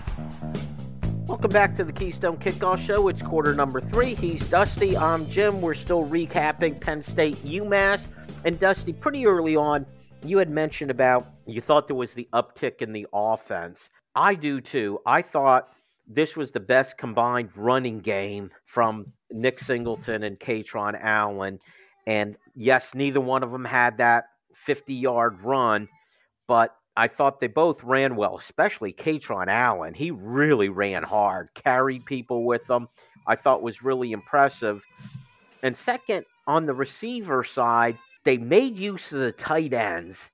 Welcome 1.27 1.51
back 1.51 1.75
to 1.77 1.85
the 1.85 1.93
Keystone 1.93 2.39
Kickoff 2.39 2.81
Show. 2.81 3.09
It's 3.09 3.21
quarter 3.21 3.55
number 3.55 3.83
three. 3.83 4.15
He's 4.15 4.41
Dusty. 4.49 4.97
I'm 4.97 5.29
Jim. 5.29 5.61
We're 5.61 5.75
still 5.75 6.09
recapping 6.09 6.81
Penn 6.81 7.03
State 7.03 7.37
UMass. 7.45 8.07
And 8.47 8.59
Dusty, 8.59 8.95
pretty 8.95 9.27
early 9.27 9.55
on, 9.55 9.85
you 10.25 10.39
had 10.39 10.49
mentioned 10.49 10.91
about 10.91 11.31
you 11.45 11.61
thought 11.61 11.89
there 11.89 11.95
was 11.95 12.15
the 12.15 12.27
uptick 12.33 12.81
in 12.81 12.95
the 12.95 13.07
offense. 13.13 13.91
I 14.19 14.35
do 14.35 14.61
too. 14.61 14.99
I 15.07 15.23
thought 15.23 15.69
this 16.09 16.35
was 16.35 16.51
the 16.51 16.59
best 16.59 16.99
combined 16.99 17.51
running 17.55 18.01
game 18.01 18.51
from 18.67 19.13
Nick 19.31 19.61
Singleton 19.61 20.25
and 20.25 20.41
Kaytron 20.41 20.99
Allen. 21.01 21.61
And 22.05 22.37
yes, 22.57 22.97
neither 22.97 23.21
one 23.21 23.45
of 23.45 23.53
them 23.53 23.65
had 23.65 23.99
that 23.99 24.25
50 24.55 24.93
yard 24.93 25.41
run, 25.43 25.89
but 26.49 26.75
I 26.97 27.07
thought 27.07 27.39
they 27.39 27.47
both 27.47 27.85
ran 27.85 28.17
well, 28.17 28.37
especially 28.37 28.93
Kaytron 28.93 29.47
Allen. 29.47 29.95
He 29.95 30.11
really 30.11 30.69
ran 30.69 31.05
hard, 31.05 31.55
carried 31.55 32.05
people 32.05 32.45
with 32.45 32.69
him. 32.69 32.89
I 33.29 33.37
thought 33.37 33.63
was 33.63 33.85
really 33.85 34.11
impressive. 34.11 34.83
And 35.63 35.77
second, 35.77 36.25
on 36.49 36.67
the 36.67 36.75
receiver 36.75 37.45
side, 37.45 37.97
they 38.25 38.37
made 38.37 38.77
use 38.77 39.13
of 39.13 39.21
the 39.21 39.31
tight 39.31 39.73
ends. 39.73 40.33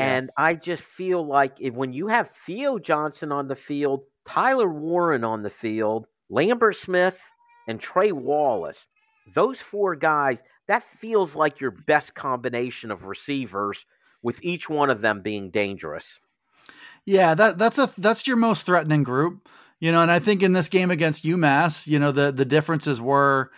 And 0.00 0.30
I 0.36 0.54
just 0.54 0.82
feel 0.82 1.26
like 1.26 1.56
if, 1.60 1.74
when 1.74 1.92
you 1.92 2.08
have 2.08 2.30
Theo 2.46 2.78
Johnson 2.78 3.32
on 3.32 3.48
the 3.48 3.56
field, 3.56 4.04
Tyler 4.26 4.68
Warren 4.68 5.24
on 5.24 5.42
the 5.42 5.50
field, 5.50 6.06
Lambert 6.28 6.76
Smith, 6.76 7.20
and 7.68 7.80
Trey 7.80 8.12
Wallace, 8.12 8.86
those 9.34 9.60
four 9.60 9.96
guys, 9.96 10.42
that 10.68 10.82
feels 10.82 11.34
like 11.34 11.60
your 11.60 11.70
best 11.70 12.14
combination 12.14 12.90
of 12.90 13.04
receivers 13.04 13.84
with 14.22 14.38
each 14.42 14.68
one 14.68 14.90
of 14.90 15.02
them 15.02 15.22
being 15.22 15.50
dangerous. 15.50 16.18
Yeah, 17.04 17.34
that 17.34 17.58
that's 17.58 17.78
a 17.78 17.90
that's 17.98 18.26
your 18.26 18.36
most 18.36 18.64
threatening 18.64 19.02
group. 19.02 19.48
You 19.80 19.92
know, 19.92 20.00
and 20.00 20.10
I 20.10 20.18
think 20.18 20.42
in 20.42 20.52
this 20.52 20.68
game 20.68 20.90
against 20.90 21.24
UMass, 21.24 21.86
you 21.86 21.98
know, 21.98 22.12
the 22.12 22.30
the 22.30 22.44
differences 22.44 23.00
were 23.00 23.50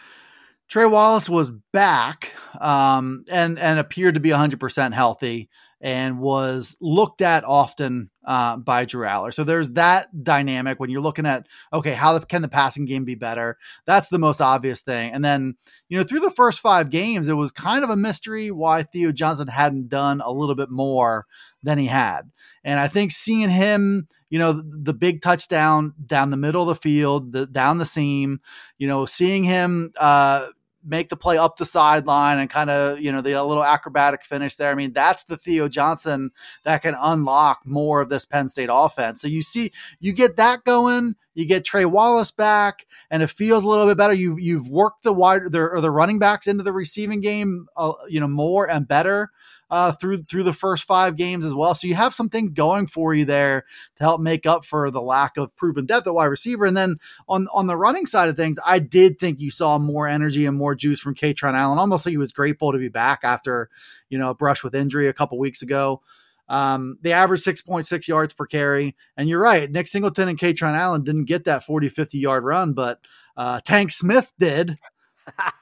Trey 0.68 0.86
Wallace 0.86 1.28
was 1.28 1.50
back 1.72 2.32
um, 2.60 3.24
and 3.30 3.58
and 3.58 3.78
appeared 3.78 4.14
to 4.14 4.20
be 4.20 4.30
100% 4.30 4.92
healthy 4.94 5.50
and 5.82 6.20
was 6.20 6.76
looked 6.80 7.20
at 7.20 7.44
often 7.44 8.08
uh, 8.24 8.56
by 8.56 8.84
Drew 8.84 9.04
Allar. 9.04 9.34
So 9.34 9.42
there's 9.42 9.72
that 9.72 10.22
dynamic 10.22 10.78
when 10.78 10.90
you're 10.90 11.00
looking 11.00 11.26
at 11.26 11.48
okay, 11.72 11.92
how 11.92 12.18
can 12.20 12.40
the 12.40 12.48
passing 12.48 12.84
game 12.84 13.04
be 13.04 13.16
better? 13.16 13.58
That's 13.84 14.08
the 14.08 14.20
most 14.20 14.40
obvious 14.40 14.80
thing. 14.80 15.12
And 15.12 15.24
then 15.24 15.56
you 15.88 15.98
know 15.98 16.04
through 16.04 16.20
the 16.20 16.30
first 16.30 16.60
five 16.60 16.88
games, 16.88 17.28
it 17.28 17.34
was 17.34 17.50
kind 17.50 17.82
of 17.82 17.90
a 17.90 17.96
mystery 17.96 18.52
why 18.52 18.84
Theo 18.84 19.10
Johnson 19.10 19.48
hadn't 19.48 19.88
done 19.88 20.22
a 20.24 20.32
little 20.32 20.54
bit 20.54 20.70
more 20.70 21.26
than 21.64 21.78
he 21.78 21.86
had. 21.86 22.30
And 22.64 22.78
I 22.78 22.88
think 22.88 23.10
seeing 23.10 23.50
him, 23.50 24.08
you 24.30 24.38
know, 24.38 24.52
the, 24.52 24.62
the 24.62 24.94
big 24.94 25.20
touchdown 25.20 25.94
down 26.04 26.30
the 26.30 26.36
middle 26.36 26.62
of 26.62 26.68
the 26.68 26.74
field, 26.74 27.32
the, 27.32 27.46
down 27.46 27.78
the 27.78 27.86
seam, 27.86 28.40
you 28.78 28.86
know, 28.86 29.04
seeing 29.04 29.44
him. 29.44 29.92
Uh, 29.98 30.46
make 30.84 31.08
the 31.08 31.16
play 31.16 31.38
up 31.38 31.56
the 31.56 31.66
sideline 31.66 32.38
and 32.38 32.50
kind 32.50 32.70
of, 32.70 33.00
you 33.00 33.12
know, 33.12 33.20
the 33.20 33.40
little 33.42 33.64
acrobatic 33.64 34.24
finish 34.24 34.56
there. 34.56 34.70
I 34.70 34.74
mean, 34.74 34.92
that's 34.92 35.24
the 35.24 35.36
Theo 35.36 35.68
Johnson 35.68 36.30
that 36.64 36.82
can 36.82 36.94
unlock 36.98 37.60
more 37.64 38.00
of 38.00 38.08
this 38.08 38.26
Penn 38.26 38.48
State 38.48 38.70
offense. 38.72 39.20
So 39.20 39.28
you 39.28 39.42
see, 39.42 39.72
you 40.00 40.12
get 40.12 40.36
that 40.36 40.64
going, 40.64 41.14
you 41.34 41.46
get 41.46 41.64
Trey 41.64 41.84
Wallace 41.84 42.30
back, 42.30 42.86
and 43.10 43.22
it 43.22 43.30
feels 43.30 43.64
a 43.64 43.68
little 43.68 43.86
bit 43.86 43.96
better. 43.96 44.12
You've 44.12 44.40
you've 44.40 44.68
worked 44.68 45.02
the 45.02 45.12
wide 45.12 45.50
the, 45.50 45.60
or 45.60 45.80
the 45.80 45.90
running 45.90 46.18
backs 46.18 46.46
into 46.46 46.62
the 46.62 46.72
receiving 46.72 47.20
game, 47.20 47.66
uh, 47.76 47.92
you 48.08 48.20
know, 48.20 48.28
more 48.28 48.68
and 48.68 48.86
better 48.86 49.30
uh, 49.72 49.90
through 49.90 50.18
through 50.18 50.42
the 50.42 50.52
first 50.52 50.84
five 50.84 51.16
games 51.16 51.46
as 51.46 51.54
well. 51.54 51.74
So 51.74 51.86
you 51.86 51.94
have 51.94 52.12
some 52.12 52.28
things 52.28 52.50
going 52.52 52.86
for 52.86 53.14
you 53.14 53.24
there 53.24 53.64
to 53.96 54.04
help 54.04 54.20
make 54.20 54.44
up 54.44 54.66
for 54.66 54.90
the 54.90 55.00
lack 55.00 55.38
of 55.38 55.56
proven 55.56 55.86
depth 55.86 56.06
at 56.06 56.14
wide 56.14 56.26
receiver. 56.26 56.66
And 56.66 56.76
then 56.76 56.98
on 57.26 57.48
on 57.54 57.66
the 57.66 57.76
running 57.76 58.04
side 58.04 58.28
of 58.28 58.36
things, 58.36 58.58
I 58.66 58.80
did 58.80 59.18
think 59.18 59.40
you 59.40 59.50
saw 59.50 59.78
more 59.78 60.06
energy 60.06 60.44
and 60.44 60.58
more 60.58 60.74
juice 60.74 61.00
from 61.00 61.14
Kaytron 61.14 61.54
Allen. 61.54 61.78
Almost 61.78 62.04
like 62.04 62.10
he 62.10 62.18
was 62.18 62.32
grateful 62.32 62.70
to 62.70 62.78
be 62.78 62.90
back 62.90 63.20
after 63.22 63.70
you 64.10 64.18
know 64.18 64.28
a 64.28 64.34
brush 64.34 64.62
with 64.62 64.74
injury 64.74 65.08
a 65.08 65.14
couple 65.14 65.38
weeks 65.38 65.62
ago. 65.62 66.02
Um, 66.50 66.98
they 67.00 67.12
averaged 67.12 67.46
6.6 67.46 68.08
yards 68.08 68.34
per 68.34 68.44
carry. 68.44 68.94
And 69.16 69.26
you're 69.26 69.40
right, 69.40 69.70
Nick 69.70 69.86
Singleton 69.86 70.28
and 70.28 70.38
Kaytron 70.38 70.74
Allen 70.74 71.02
didn't 71.02 71.24
get 71.24 71.44
that 71.44 71.64
40, 71.64 71.88
50 71.88 72.18
yard 72.18 72.44
run, 72.44 72.74
but 72.74 73.00
uh, 73.38 73.60
Tank 73.64 73.90
Smith 73.90 74.34
did. 74.38 74.76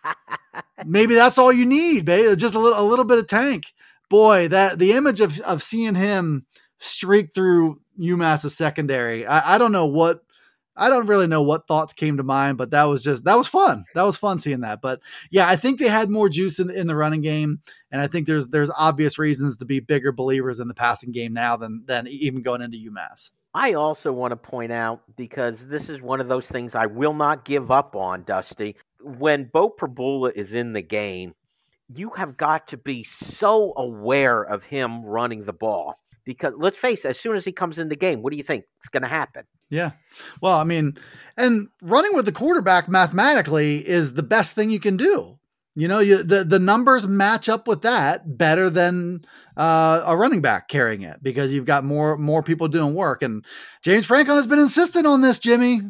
Maybe 0.85 1.15
that's 1.15 1.39
all 1.39 1.53
you 1.53 1.65
need, 1.65 2.07
baby. 2.07 2.35
Just 2.35 2.57
a 2.57 2.59
little, 2.59 2.81
a 2.81 2.83
little 2.83 3.05
bit 3.05 3.19
of 3.19 3.29
tank 3.29 3.67
boy, 4.11 4.49
that 4.49 4.79
the 4.79 4.93
image 4.93 5.21
of 5.21 5.41
of 5.41 5.63
seeing 5.63 5.95
him 5.95 6.45
streak 6.79 7.35
through 7.35 7.81
UMass's 7.99 8.55
secondary, 8.55 9.27
I, 9.27 9.55
I 9.55 9.59
don't 9.59 9.73
know 9.73 9.87
what 9.87 10.21
I 10.77 10.89
don't 10.89 11.07
really 11.07 11.27
know 11.27 11.43
what 11.43 11.67
thoughts 11.67 11.93
came 11.93 12.17
to 12.17 12.23
mind, 12.23 12.57
but 12.57 12.71
that 12.71 12.85
was 12.85 13.03
just 13.03 13.25
that 13.25 13.37
was 13.37 13.47
fun. 13.47 13.85
That 13.95 14.03
was 14.03 14.17
fun 14.17 14.39
seeing 14.39 14.61
that. 14.61 14.81
But 14.81 15.01
yeah, 15.31 15.49
I 15.49 15.57
think 15.57 15.79
they 15.79 15.89
had 15.89 16.09
more 16.09 16.29
juice 16.29 16.59
in, 16.59 16.71
in 16.71 16.87
the 16.87 16.97
running 16.97 17.23
game, 17.23 17.61
and 17.91 18.01
I 18.01 18.07
think 18.07 18.27
there's 18.27 18.49
there's 18.49 18.71
obvious 18.71 19.19
reasons 19.19 19.59
to 19.59 19.65
be 19.65 19.81
bigger 19.81 20.13
believers 20.13 20.61
in 20.61 20.69
the 20.69 20.75
passing 20.75 21.13
game 21.13 21.33
now 21.33 21.57
than 21.57 21.85
than 21.87 22.07
even 22.09 22.43
going 22.43 22.63
into 22.63 22.79
UMass. 22.79 23.31
I 23.53 23.75
also 23.75 24.13
want 24.13 24.31
to 24.31 24.37
point 24.37 24.71
out 24.71 25.03
because 25.17 25.67
this 25.67 25.89
is 25.89 26.01
one 26.01 26.21
of 26.21 26.29
those 26.29 26.47
things 26.47 26.75
I 26.75 26.87
will 26.87 27.15
not 27.15 27.45
give 27.45 27.71
up 27.71 27.97
on, 27.97 28.23
Dusty. 28.23 28.77
When 29.03 29.51
Beau 29.53 29.69
Pribula 29.69 30.33
is 30.35 30.55
in 30.55 30.73
the 30.73 30.83
game, 30.83 31.35
you 31.93 32.11
have 32.11 32.37
got 32.37 32.69
to 32.69 32.77
be 32.77 33.05
so 33.05 33.73
aware 33.77 34.43
of 34.43 34.65
him 34.65 35.05
running 35.05 35.45
the 35.45 35.53
ball 35.53 35.97
because 36.25 36.55
let's 36.57 36.77
face 36.77 37.05
it, 37.05 37.09
as 37.09 37.19
soon 37.19 37.35
as 37.35 37.45
he 37.45 37.53
comes 37.53 37.79
in 37.79 37.89
the 37.89 37.97
game, 37.97 38.23
what 38.23 38.31
do 38.31 38.37
you 38.37 38.43
think 38.43 38.65
is 38.83 38.89
going 38.89 39.03
to 39.03 39.09
happen? 39.09 39.45
Yeah. 39.71 39.93
Well, 40.41 40.57
I 40.57 40.65
mean, 40.65 40.97
and 41.37 41.69
running 41.83 42.15
with 42.15 42.25
the 42.25 42.33
quarterback 42.33 42.89
mathematically 42.89 43.79
is 43.79 44.15
the 44.15 44.23
best 44.23 44.55
thing 44.55 44.71
you 44.71 44.81
can 44.81 44.97
do. 44.97 45.39
You 45.77 45.87
know, 45.87 46.01
you, 46.01 46.23
the 46.23 46.43
the 46.43 46.59
numbers 46.59 47.07
match 47.07 47.49
up 47.49 47.69
with 47.69 47.83
that 47.83 48.37
better 48.37 48.69
than 48.69 49.25
uh, 49.57 50.03
a 50.05 50.17
running 50.17 50.41
back 50.41 50.69
carrying 50.69 51.03
it 51.03 51.23
because 51.23 51.53
you've 51.53 51.65
got 51.65 51.85
more 51.85 52.17
more 52.17 52.43
people 52.43 52.67
doing 52.67 52.95
work. 52.95 53.23
And 53.23 53.45
James 53.83 54.05
Franklin 54.05 54.37
has 54.37 54.49
been 54.49 54.59
insistent 54.59 55.07
on 55.07 55.21
this, 55.21 55.39
Jimmy. 55.39 55.83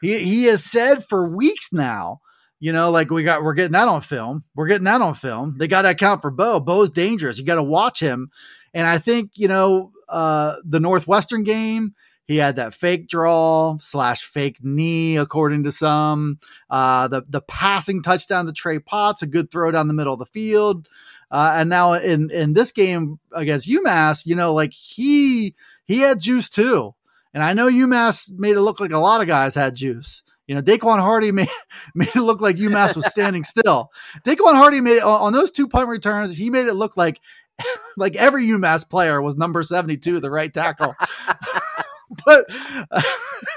He 0.00 0.18
he 0.20 0.44
has 0.44 0.64
said 0.64 1.04
for 1.04 1.28
weeks 1.28 1.70
now 1.70 2.20
you 2.58 2.72
know, 2.72 2.90
like 2.90 3.10
we 3.10 3.22
got, 3.22 3.42
we're 3.42 3.54
getting 3.54 3.72
that 3.72 3.88
on 3.88 4.00
film. 4.00 4.44
We're 4.54 4.66
getting 4.66 4.84
that 4.84 5.02
on 5.02 5.14
film. 5.14 5.56
They 5.58 5.68
got 5.68 5.82
to 5.82 5.90
account 5.90 6.22
for 6.22 6.30
Beau. 6.30 6.60
Beau's 6.60 6.90
dangerous. 6.90 7.38
You 7.38 7.44
got 7.44 7.56
to 7.56 7.62
watch 7.62 8.00
him. 8.00 8.30
And 8.72 8.86
I 8.86 8.98
think, 8.98 9.32
you 9.34 9.48
know, 9.48 9.92
uh, 10.08 10.56
the 10.64 10.80
Northwestern 10.80 11.44
game, 11.44 11.94
he 12.26 12.38
had 12.38 12.56
that 12.56 12.74
fake 12.74 13.08
draw 13.08 13.78
slash 13.80 14.24
fake 14.24 14.58
knee, 14.60 15.16
according 15.16 15.64
to 15.64 15.72
some. 15.72 16.40
Uh, 16.68 17.06
the 17.06 17.24
the 17.28 17.40
passing 17.40 18.02
touchdown 18.02 18.46
to 18.46 18.52
Trey 18.52 18.80
Potts, 18.80 19.22
a 19.22 19.26
good 19.26 19.50
throw 19.50 19.70
down 19.70 19.86
the 19.86 19.94
middle 19.94 20.12
of 20.12 20.18
the 20.18 20.26
field. 20.26 20.88
Uh, 21.30 21.54
and 21.56 21.68
now 21.68 21.92
in 21.92 22.30
in 22.30 22.52
this 22.52 22.72
game 22.72 23.20
against 23.32 23.68
UMass, 23.68 24.26
you 24.26 24.34
know, 24.34 24.52
like 24.52 24.72
he 24.72 25.54
he 25.84 26.00
had 26.00 26.20
juice 26.20 26.50
too. 26.50 26.94
And 27.32 27.44
I 27.44 27.52
know 27.52 27.68
UMass 27.68 28.30
made 28.36 28.56
it 28.56 28.62
look 28.62 28.80
like 28.80 28.92
a 28.92 28.98
lot 28.98 29.20
of 29.20 29.28
guys 29.28 29.54
had 29.54 29.76
juice. 29.76 30.22
You 30.46 30.54
know, 30.54 30.62
Daequan 30.62 31.00
Hardy 31.00 31.32
made, 31.32 31.48
made 31.94 32.14
it 32.14 32.22
look 32.22 32.40
like 32.40 32.56
UMass 32.56 32.96
was 32.96 33.06
standing 33.06 33.44
still. 33.44 33.90
Daequan 34.24 34.54
Hardy 34.54 34.80
made 34.80 34.96
it 34.96 35.02
on 35.02 35.32
those 35.32 35.50
two 35.50 35.68
punt 35.68 35.88
returns. 35.88 36.36
He 36.36 36.50
made 36.50 36.66
it 36.66 36.74
look 36.74 36.96
like 36.96 37.18
like 37.96 38.16
every 38.16 38.46
UMass 38.46 38.88
player 38.88 39.20
was 39.20 39.36
number 39.36 39.62
72, 39.62 40.20
the 40.20 40.30
right 40.30 40.52
tackle. 40.52 40.94
but 42.26 42.44
uh, 42.90 43.02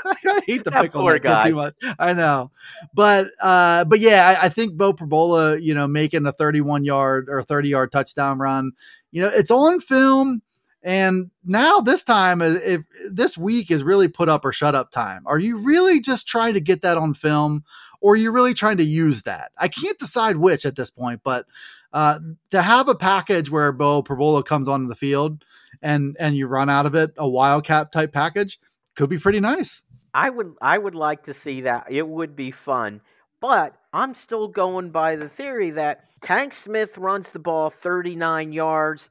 I 0.06 0.42
hate 0.46 0.64
to 0.64 0.72
pick 0.72 0.96
on 0.96 1.20
that 1.22 1.46
too 1.46 1.56
much. 1.56 1.76
I 1.98 2.14
know, 2.14 2.52
but 2.94 3.28
uh, 3.42 3.86
but 3.86 4.00
yeah, 4.00 4.38
I, 4.42 4.46
I 4.46 4.50
think 4.50 4.78
Beau 4.78 4.94
Pribula, 4.94 5.62
you 5.62 5.74
know, 5.74 5.88
making 5.88 6.26
a 6.26 6.32
31 6.32 6.84
yard 6.84 7.28
or 7.30 7.44
30 7.44 7.70
yard 7.70 7.92
touchdown 7.92 8.40
run, 8.40 8.72
you 9.12 9.22
know, 9.22 9.32
it's 9.34 9.52
on 9.52 9.80
film. 9.80 10.42
And 10.82 11.30
now 11.44 11.80
this 11.80 12.04
time, 12.04 12.42
uh, 12.42 12.56
if 12.64 12.84
this 13.12 13.38
week 13.38 13.70
is 13.70 13.84
really 13.84 14.08
put 14.08 14.30
up 14.30 14.46
or 14.46 14.54
shut 14.54 14.76
up 14.76 14.92
time, 14.92 15.24
are 15.26 15.40
you 15.40 15.66
really 15.66 16.00
just 16.00 16.28
trying 16.28 16.54
to 16.54 16.62
get 16.62 16.82
that 16.82 16.98
on 16.98 17.14
film, 17.14 17.64
or 18.00 18.14
are 18.14 18.18
you 18.18 18.32
really 18.32 18.54
trying 18.54 18.78
to 18.78 18.84
use 18.84 19.24
that? 19.24 19.52
I 19.58 19.68
can't 19.68 20.00
decide 20.00 20.38
which 20.38 20.66
at 20.66 20.76
this 20.76 20.92
point, 20.92 21.22
but 21.24 21.46
uh, 21.92 22.20
to 22.52 22.62
have 22.62 22.88
a 22.88 22.96
package 22.96 23.52
where 23.52 23.72
Beau 23.72 24.04
Pribula 24.04 24.46
comes 24.46 24.70
onto 24.70 24.88
the 24.88 24.96
field 24.96 25.44
and 25.82 26.16
and 26.20 26.36
you 26.36 26.48
run 26.48 26.70
out 26.70 26.86
of 26.86 26.96
it, 26.96 27.12
a 27.18 27.28
wildcat 27.28 27.92
type 27.92 28.14
package 28.14 28.60
could 28.96 29.10
be 29.10 29.18
pretty 29.18 29.40
nice. 29.40 29.84
I 30.14 30.30
would 30.30 30.54
I 30.62 30.78
would 30.78 30.96
like 30.96 31.24
to 31.24 31.34
see 31.34 31.62
that. 31.62 31.88
It 31.90 32.08
would 32.08 32.36
be 32.36 32.52
fun. 32.52 33.02
But 33.42 33.76
I'm 33.94 34.14
still 34.14 34.48
going 34.48 34.92
by 34.92 35.16
the 35.16 35.30
theory 35.30 35.72
that 35.72 36.06
Tank 36.22 36.54
Smith 36.54 36.98
runs 36.98 37.32
the 37.32 37.40
ball 37.40 37.70
39 37.70 38.52
yards 38.52 39.10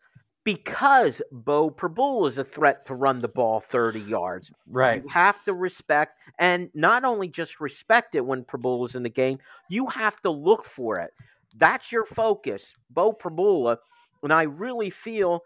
because 0.54 1.20
Beau 1.30 1.70
Pribula 1.70 2.26
is 2.26 2.38
a 2.38 2.44
threat 2.44 2.86
to 2.86 2.94
run 2.94 3.20
the 3.20 3.28
ball 3.28 3.60
30 3.60 4.00
yards. 4.00 4.50
Right. 4.66 5.02
You 5.02 5.08
have 5.10 5.44
to 5.44 5.52
respect, 5.52 6.18
and 6.38 6.70
not 6.72 7.04
only 7.04 7.28
just 7.28 7.60
respect 7.60 8.14
it 8.14 8.24
when 8.24 8.44
Pribula 8.44 8.86
is 8.86 8.94
in 8.94 9.02
the 9.02 9.10
game, 9.10 9.38
you 9.68 9.86
have 9.88 10.22
to 10.22 10.30
look 10.30 10.64
for 10.64 11.00
it. 11.00 11.12
That's 11.58 11.92
your 11.92 12.06
focus, 12.06 12.72
Beau 12.88 13.12
Pribula. 13.12 13.76
And 14.22 14.32
I 14.32 14.44
really 14.44 14.88
feel, 14.88 15.42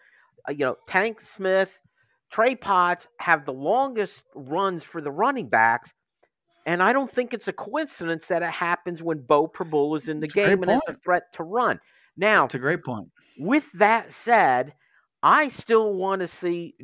uh, 0.49 0.53
you 0.53 0.67
know, 0.67 0.77
Tank 0.87 1.19
Smith, 1.21 1.81
Trey 2.31 2.55
Potts 2.55 3.09
have 3.19 3.45
the 3.45 3.53
longest 3.53 4.23
runs 4.37 4.85
for 4.85 5.01
the 5.01 5.11
running 5.11 5.49
backs. 5.49 5.93
And 6.65 6.81
I 6.81 6.93
don't 6.93 7.11
think 7.11 7.35
it's 7.35 7.49
a 7.49 7.53
coincidence 7.53 8.29
that 8.29 8.43
it 8.43 8.53
happens 8.53 9.03
when 9.03 9.19
Beau 9.19 9.49
Pribula 9.49 9.97
is 9.97 10.09
in 10.09 10.21
the 10.21 10.29
game 10.29 10.63
and 10.63 10.71
it's 10.71 10.87
a 10.87 10.95
threat 10.95 11.25
to 11.33 11.43
run. 11.43 11.81
Now, 12.17 12.45
it's 12.45 12.55
a 12.55 12.61
great 12.61 12.85
point. 12.85 13.11
With 13.37 13.69
that 13.73 14.13
said, 14.13 14.75
I 15.23 15.49
still 15.49 15.95
want 15.95 16.21
to 16.21 16.29
see 16.29 16.75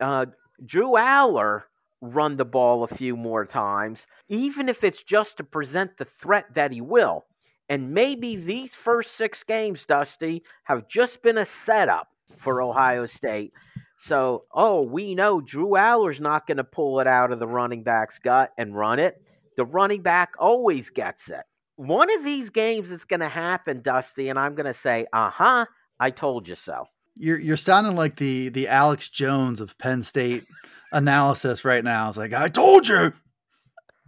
uh, 0.00 0.26
Drew 0.64 0.92
Allar 0.92 1.62
run 2.00 2.36
the 2.36 2.44
ball 2.44 2.82
a 2.84 2.88
few 2.88 3.16
more 3.16 3.44
times, 3.46 4.06
even 4.28 4.68
if 4.68 4.84
it's 4.84 5.02
just 5.02 5.36
to 5.38 5.44
present 5.44 5.96
the 5.96 6.04
threat 6.04 6.46
that 6.54 6.72
he 6.72 6.80
will. 6.80 7.26
And 7.68 7.92
maybe 7.92 8.36
these 8.36 8.74
first 8.74 9.12
six 9.16 9.42
games, 9.44 9.84
Dusty, 9.84 10.42
have 10.64 10.88
just 10.88 11.22
been 11.22 11.38
a 11.38 11.46
setup 11.46 12.08
for 12.36 12.60
Ohio 12.62 13.06
State 13.06 13.52
So, 13.98 14.44
oh, 14.52 14.82
we 14.82 15.14
know 15.14 15.40
Drew 15.40 15.70
Allar's 15.70 16.20
not 16.20 16.46
going 16.46 16.56
to 16.56 16.64
pull 16.64 17.00
it 17.00 17.06
out 17.06 17.32
of 17.32 17.38
the 17.38 17.46
running 17.46 17.84
back's 17.84 18.18
gut 18.18 18.52
and 18.58 18.76
run 18.76 18.98
it. 18.98 19.22
The 19.56 19.64
running 19.64 20.02
back 20.02 20.34
always 20.38 20.90
gets 20.90 21.28
it. 21.30 21.44
One 21.76 22.10
of 22.12 22.24
these 22.24 22.50
games 22.50 22.90
is 22.90 23.04
going 23.04 23.20
to 23.20 23.28
happen, 23.28 23.80
Dusty, 23.82 24.28
and 24.28 24.38
I'm 24.38 24.54
going 24.54 24.66
to 24.66 24.74
say, 24.74 25.06
uh 25.12 25.30
huh, 25.30 25.66
I 26.00 26.10
told 26.10 26.48
you 26.48 26.54
so. 26.56 26.86
You're 27.16 27.38
you're 27.38 27.56
sounding 27.56 27.96
like 27.96 28.16
the 28.16 28.48
the 28.48 28.68
Alex 28.68 29.08
Jones 29.08 29.60
of 29.60 29.76
Penn 29.78 30.02
State 30.02 30.44
analysis 30.92 31.64
right 31.64 31.84
now. 31.84 32.08
It's 32.08 32.18
like 32.18 32.32
I 32.32 32.48
told 32.48 32.88
you, 32.88 33.12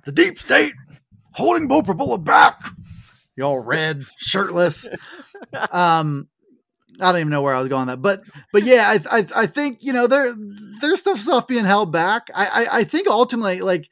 the 0.05 0.13
deep 0.13 0.39
state 0.39 0.75
holding 1.33 1.69
Beau 1.69 1.83
Pribula 1.83 2.23
back. 2.23 2.61
You 3.37 3.45
all 3.45 3.59
red, 3.61 4.05
shirtless. 4.19 4.87
Um, 5.71 6.29
I 7.01 7.13
don't 7.13 7.21
even 7.21 7.31
know 7.31 7.43
where 7.43 7.55
I 7.55 7.61
was 7.61 7.69
going 7.69 7.89
that, 7.89 8.01
but 8.01 8.23
but 8.53 8.65
yeah, 8.65 8.89
I 8.89 9.19
I, 9.19 9.27
I 9.37 9.47
think 9.47 9.79
you 9.83 9.93
know 9.93 10.07
there 10.07 10.35
there's 10.81 11.01
stuff 11.01 11.19
stuff 11.19 11.47
being 11.47 11.65
held 11.65 11.93
back. 11.93 12.29
I, 12.35 12.47
I 12.47 12.79
I 12.79 12.85
think 12.85 13.09
ultimately 13.09 13.61
like 13.61 13.89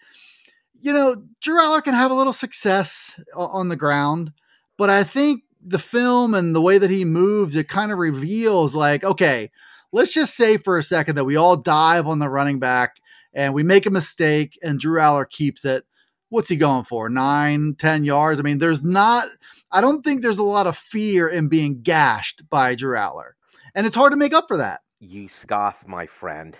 you 0.80 0.92
know 0.92 1.22
Drew 1.40 1.80
can 1.82 1.94
have 1.94 2.10
a 2.10 2.14
little 2.14 2.32
success 2.32 3.20
on 3.36 3.68
the 3.68 3.76
ground, 3.76 4.32
but 4.78 4.88
I 4.88 5.04
think 5.04 5.42
the 5.64 5.78
film 5.78 6.34
and 6.34 6.54
the 6.54 6.60
way 6.60 6.78
that 6.78 6.90
he 6.90 7.04
moves, 7.04 7.56
it 7.56 7.68
kind 7.68 7.92
of 7.92 7.98
reveals 7.98 8.74
like, 8.74 9.04
okay, 9.04 9.50
let's 9.92 10.12
just 10.12 10.34
say 10.34 10.56
for 10.56 10.78
a 10.78 10.82
second 10.82 11.16
that 11.16 11.24
we 11.24 11.36
all 11.36 11.56
dive 11.56 12.06
on 12.06 12.18
the 12.18 12.28
running 12.28 12.58
back 12.58 12.96
and 13.32 13.54
we 13.54 13.62
make 13.62 13.86
a 13.86 13.90
mistake 13.90 14.58
and 14.62 14.78
Drew 14.80 14.98
Allar 14.98 15.28
keeps 15.28 15.64
it. 15.64 15.84
What's 16.28 16.48
he 16.48 16.56
going 16.56 16.84
for? 16.84 17.08
Nine, 17.10 17.74
ten 17.78 18.04
yards? 18.04 18.40
I 18.40 18.42
mean, 18.42 18.58
there's 18.58 18.82
not, 18.82 19.28
I 19.70 19.80
don't 19.80 20.02
think 20.02 20.22
there's 20.22 20.38
a 20.38 20.42
lot 20.42 20.66
of 20.66 20.76
fear 20.76 21.28
in 21.28 21.48
being 21.48 21.82
gashed 21.82 22.48
by 22.48 22.74
Drew 22.74 22.96
Allar. 22.96 23.32
And 23.74 23.86
it's 23.86 23.96
hard 23.96 24.12
to 24.12 24.18
make 24.18 24.32
up 24.32 24.46
for 24.48 24.56
that. 24.56 24.80
You 24.98 25.28
scoff, 25.28 25.86
my 25.86 26.06
friend. 26.06 26.56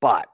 But, 0.00 0.26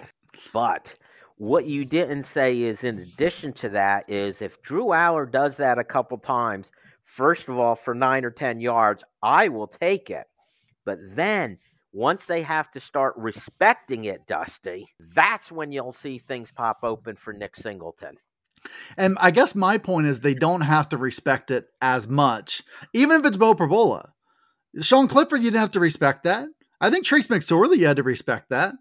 but, 0.53 0.95
what 1.37 1.67
you 1.67 1.85
didn't 1.85 2.23
say 2.25 2.63
is, 2.63 2.83
in 2.83 2.99
addition 2.99 3.53
to 3.55 3.69
that, 3.71 4.09
is 4.09 4.41
if 4.41 4.63
Drew 4.63 4.87
Allar 4.87 5.31
does 5.31 5.57
that 5.59 5.79
a 5.79 5.85
couple 5.85 6.19
times, 6.19 6.71
First 7.09 7.49
of 7.49 7.59
all, 7.59 7.75
for 7.75 7.95
nine 7.95 8.25
or 8.27 8.31
10 8.31 8.61
yards, 8.61 9.03
I 9.23 9.49
will 9.49 9.67
take 9.67 10.11
it. 10.11 10.27
But 10.85 10.99
then 11.17 11.59
once 11.91 12.27
they 12.27 12.43
have 12.43 12.71
to 12.73 12.81
start 12.81 13.15
respecting 13.17 14.05
it, 14.05 14.27
Dusty, 14.27 14.87
that's 15.15 15.51
when 15.51 15.73
you'll 15.73 15.95
see 15.95 16.19
things 16.19 16.53
pop 16.53 16.81
open 16.83 17.17
for 17.17 17.33
Nick 17.33 17.57
Singleton. 17.57 18.17
And 18.99 19.17
I 19.21 19.31
guess 19.31 19.55
my 19.55 19.79
point 19.79 20.07
is 20.07 20.21
they 20.21 20.35
don't 20.35 20.61
have 20.61 20.91
to 20.91 20.99
respect 20.99 21.51
it 21.51 21.65
as 21.81 22.07
much, 22.07 22.63
even 22.93 23.21
if 23.21 23.27
it's 23.27 23.39
Beau 23.39 23.55
Pribula. 23.55 24.11
Sean 24.83 25.09
Clifford, 25.09 25.41
you 25.41 25.51
didn't 25.51 25.61
have 25.61 25.71
to 25.71 25.81
respect 25.81 26.25
that. 26.25 26.47
I 26.81 26.91
think 26.91 27.07
Trace 27.07 27.29
McSorley, 27.29 27.79
you 27.79 27.87
had 27.87 27.97
to 27.97 28.03
respect 28.03 28.51
that. 28.51 28.75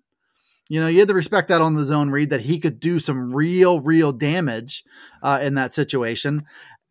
You 0.69 0.81
know, 0.81 0.87
you 0.87 0.99
had 0.99 1.07
to 1.07 1.13
respect 1.13 1.47
that 1.47 1.61
on 1.61 1.75
the 1.75 1.85
zone 1.85 2.09
read 2.09 2.31
that 2.31 2.41
he 2.41 2.59
could 2.59 2.81
do 2.81 2.99
some 2.99 3.33
real, 3.33 3.79
real 3.79 4.11
damage 4.11 4.83
uh, 5.23 5.39
in 5.41 5.53
that 5.53 5.73
situation. 5.73 6.43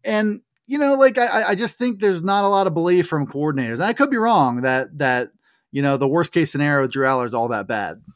And 0.03 0.41
you 0.67 0.79
know, 0.79 0.95
like 0.95 1.19
I, 1.19 1.51
I 1.51 1.55
just 1.55 1.79
think 1.79 2.01
there's 2.01 2.23
not 2.23 2.45
a 2.45 2.49
lot 2.49 2.67
of 2.67 2.75
belief 2.75 3.07
from 3.07 3.27
coordinators. 3.27 3.75
And 3.75 3.85
I 3.85 3.93
could 3.93 4.11
be 4.11 4.17
wrong 4.17 4.63
that 4.63 4.99
that 4.99 5.31
you 5.73 5.83
know 5.83 5.97
the 5.97 6.09
worst 6.09 6.33
case 6.33 6.51
scenario 6.51 6.87
Drew 6.87 7.07
Allar 7.07 7.27
is 7.27 7.35
all 7.35 7.49
that 7.49 7.67
bad. 7.67 8.03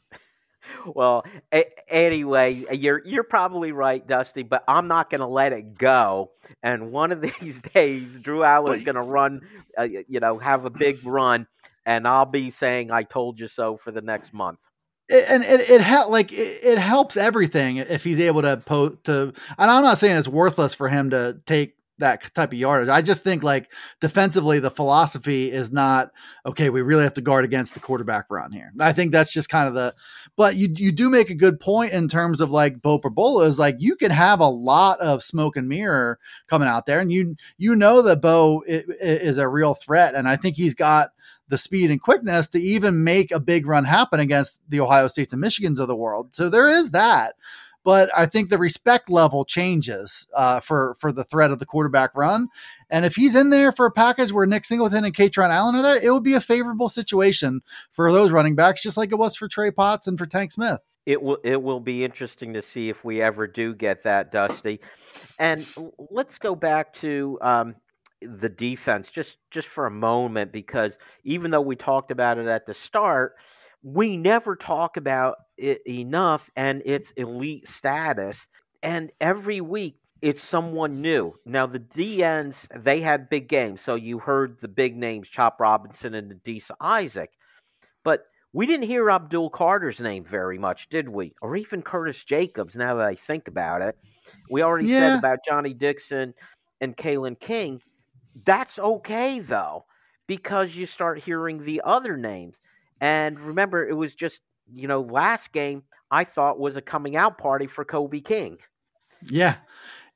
Well, 0.83 1.23
a- 1.53 1.69
anyway, 1.93 2.65
you're 2.71 3.05
you're 3.05 3.23
probably 3.23 3.71
right, 3.71 4.05
Dusty. 4.07 4.41
But 4.41 4.63
I'm 4.67 4.87
not 4.87 5.11
going 5.11 5.21
to 5.21 5.27
let 5.27 5.53
it 5.53 5.77
go. 5.77 6.31
And 6.63 6.91
one 6.91 7.11
of 7.11 7.21
these 7.39 7.61
days, 7.61 8.17
Drew 8.17 8.39
Allar 8.39 8.77
is 8.77 8.83
going 8.83 8.95
to 8.95 9.01
run, 9.01 9.41
uh, 9.77 9.83
you 9.83 10.19
know, 10.19 10.39
have 10.39 10.65
a 10.65 10.71
big 10.71 11.05
run, 11.05 11.45
and 11.85 12.07
I'll 12.07 12.25
be 12.25 12.49
saying 12.49 12.89
"I 12.89 13.03
told 13.03 13.39
you 13.39 13.47
so" 13.47 13.77
for 13.77 13.91
the 13.91 14.01
next 14.01 14.33
month 14.33 14.59
and 15.11 15.43
it, 15.43 15.59
it, 15.69 15.81
it 15.81 16.09
like 16.09 16.31
it, 16.31 16.59
it, 16.63 16.77
helps 16.77 17.17
everything 17.17 17.77
if 17.77 18.03
he's 18.03 18.19
able 18.19 18.41
to 18.41 18.57
po 18.57 18.89
to 19.03 19.33
and 19.57 19.71
I'm 19.71 19.83
not 19.83 19.97
saying 19.97 20.15
it's 20.15 20.27
worthless 20.27 20.73
for 20.73 20.87
him 20.87 21.09
to 21.09 21.39
take 21.45 21.75
that 22.01 22.33
type 22.35 22.51
of 22.51 22.57
yardage. 22.59 22.89
I 22.89 23.01
just 23.01 23.23
think 23.23 23.41
like 23.41 23.71
defensively, 23.99 24.59
the 24.59 24.69
philosophy 24.69 25.51
is 25.51 25.71
not 25.71 26.11
okay. 26.45 26.69
We 26.69 26.81
really 26.81 27.03
have 27.03 27.13
to 27.13 27.21
guard 27.21 27.45
against 27.45 27.73
the 27.73 27.79
quarterback 27.79 28.25
run 28.29 28.51
here. 28.51 28.71
I 28.79 28.93
think 28.93 29.11
that's 29.11 29.33
just 29.33 29.49
kind 29.49 29.67
of 29.67 29.73
the. 29.73 29.95
But 30.35 30.57
you 30.57 30.71
you 30.75 30.91
do 30.91 31.09
make 31.09 31.29
a 31.29 31.35
good 31.35 31.59
point 31.59 31.93
in 31.93 32.07
terms 32.07 32.41
of 32.41 32.51
like 32.51 32.81
Beau 32.81 32.99
Pribula 32.99 33.47
is 33.47 33.57
like 33.57 33.77
you 33.79 33.95
can 33.95 34.11
have 34.11 34.39
a 34.39 34.47
lot 34.47 34.99
of 34.99 35.23
smoke 35.23 35.55
and 35.55 35.67
mirror 35.67 36.19
coming 36.47 36.67
out 36.67 36.85
there, 36.85 36.99
and 36.99 37.11
you 37.11 37.35
you 37.57 37.75
know 37.75 38.01
that 38.01 38.21
Beau 38.21 38.63
is 38.67 39.37
a 39.37 39.47
real 39.47 39.73
threat, 39.73 40.13
and 40.15 40.27
I 40.27 40.35
think 40.35 40.57
he's 40.57 40.75
got 40.75 41.09
the 41.47 41.57
speed 41.57 41.91
and 41.91 42.01
quickness 42.01 42.47
to 42.47 42.59
even 42.59 43.03
make 43.03 43.31
a 43.31 43.39
big 43.39 43.67
run 43.67 43.83
happen 43.83 44.21
against 44.21 44.61
the 44.69 44.79
Ohio 44.79 45.09
States 45.09 45.33
and 45.33 45.43
Michigans 45.43 45.79
of 45.79 45.89
the 45.89 45.95
world. 45.95 46.33
So 46.33 46.49
there 46.49 46.69
is 46.69 46.91
that 46.91 47.35
but 47.83 48.09
I 48.15 48.25
think 48.25 48.49
the 48.49 48.57
respect 48.57 49.09
level 49.09 49.45
changes 49.45 50.27
uh, 50.35 50.59
for 50.59 50.95
for 50.99 51.11
the 51.11 51.23
threat 51.23 51.51
of 51.51 51.59
the 51.59 51.65
quarterback 51.65 52.11
run. 52.15 52.49
And 52.89 53.05
if 53.05 53.15
he's 53.15 53.35
in 53.35 53.49
there 53.49 53.71
for 53.71 53.85
a 53.85 53.91
package 53.91 54.31
where 54.31 54.45
Nick 54.45 54.65
Singleton 54.65 55.05
and 55.05 55.15
Kaytron 55.15 55.49
Allen 55.49 55.75
are 55.75 55.81
there, 55.81 55.99
it 56.01 56.11
would 56.11 56.23
be 56.23 56.33
a 56.33 56.41
favorable 56.41 56.89
situation 56.89 57.61
for 57.93 58.11
those 58.11 58.31
running 58.31 58.55
backs, 58.55 58.83
just 58.83 58.97
like 58.97 59.11
it 59.11 59.17
was 59.17 59.35
for 59.35 59.47
Trey 59.47 59.71
Potts 59.71 60.07
and 60.07 60.17
for 60.17 60.25
Tank 60.25 60.51
Smith. 60.51 60.81
It 61.05 61.21
will 61.21 61.39
it 61.43 61.61
will 61.61 61.79
be 61.79 62.03
interesting 62.03 62.53
to 62.53 62.61
see 62.61 62.89
if 62.89 63.03
we 63.03 63.21
ever 63.21 63.47
do 63.47 63.73
get 63.73 64.03
that, 64.03 64.31
Dusty. 64.31 64.79
And 65.39 65.67
let's 66.11 66.37
go 66.37 66.55
back 66.55 66.93
to 66.93 67.39
um, 67.41 67.75
the 68.21 68.49
defense 68.49 69.09
just 69.09 69.37
just 69.49 69.67
for 69.67 69.87
a 69.87 69.91
moment 69.91 70.51
because 70.51 70.99
even 71.23 71.49
though 71.49 71.61
we 71.61 71.75
talked 71.75 72.11
about 72.11 72.37
it 72.37 72.45
at 72.45 72.67
the 72.67 72.73
start 72.73 73.35
we 73.83 74.15
never 74.15 74.55
talk 74.55 74.97
about 74.97 75.37
it 75.61 75.81
enough 75.87 76.49
and 76.55 76.81
its 76.85 77.11
elite 77.11 77.67
status. 77.67 78.47
And 78.83 79.11
every 79.21 79.61
week 79.61 79.97
it's 80.21 80.41
someone 80.41 81.01
new. 81.01 81.33
Now 81.45 81.65
the 81.65 81.79
DNs 81.79 82.67
they 82.75 83.01
had 83.01 83.29
big 83.29 83.47
games, 83.47 83.81
so 83.81 83.95
you 83.95 84.19
heard 84.19 84.59
the 84.59 84.67
big 84.67 84.95
names, 84.95 85.27
Chop 85.27 85.59
Robinson 85.59 86.13
and 86.13 86.31
Adisa 86.31 86.71
Isaac, 86.79 87.31
but 88.03 88.27
we 88.53 88.65
didn't 88.65 88.87
hear 88.87 89.09
Abdul 89.09 89.49
Carter's 89.49 90.01
name 90.01 90.25
very 90.25 90.57
much, 90.57 90.89
did 90.89 91.07
we? 91.07 91.33
Or 91.41 91.55
even 91.55 91.81
Curtis 91.81 92.23
Jacobs. 92.23 92.75
Now 92.75 92.95
that 92.95 93.07
I 93.07 93.15
think 93.15 93.47
about 93.47 93.81
it, 93.81 93.97
we 94.49 94.61
already 94.61 94.87
yeah. 94.87 94.99
said 94.99 95.19
about 95.19 95.39
Johnny 95.47 95.73
Dixon 95.73 96.33
and 96.81 96.97
Kalen 96.97 97.39
King. 97.39 97.81
That's 98.45 98.77
okay 98.77 99.39
though, 99.39 99.85
because 100.27 100.75
you 100.75 100.85
start 100.85 101.19
hearing 101.19 101.63
the 101.63 101.81
other 101.83 102.17
names. 102.17 102.59
And 102.99 103.39
remember, 103.39 103.87
it 103.87 103.93
was 103.95 104.13
just, 104.13 104.41
you 104.73 104.87
know, 104.87 105.01
last 105.01 105.51
game 105.51 105.83
I 106.09 106.23
thought 106.23 106.59
was 106.59 106.75
a 106.75 106.81
coming 106.81 107.15
out 107.15 107.37
party 107.37 107.67
for 107.67 107.85
Kobe 107.85 108.19
King. 108.19 108.57
Yeah. 109.29 109.55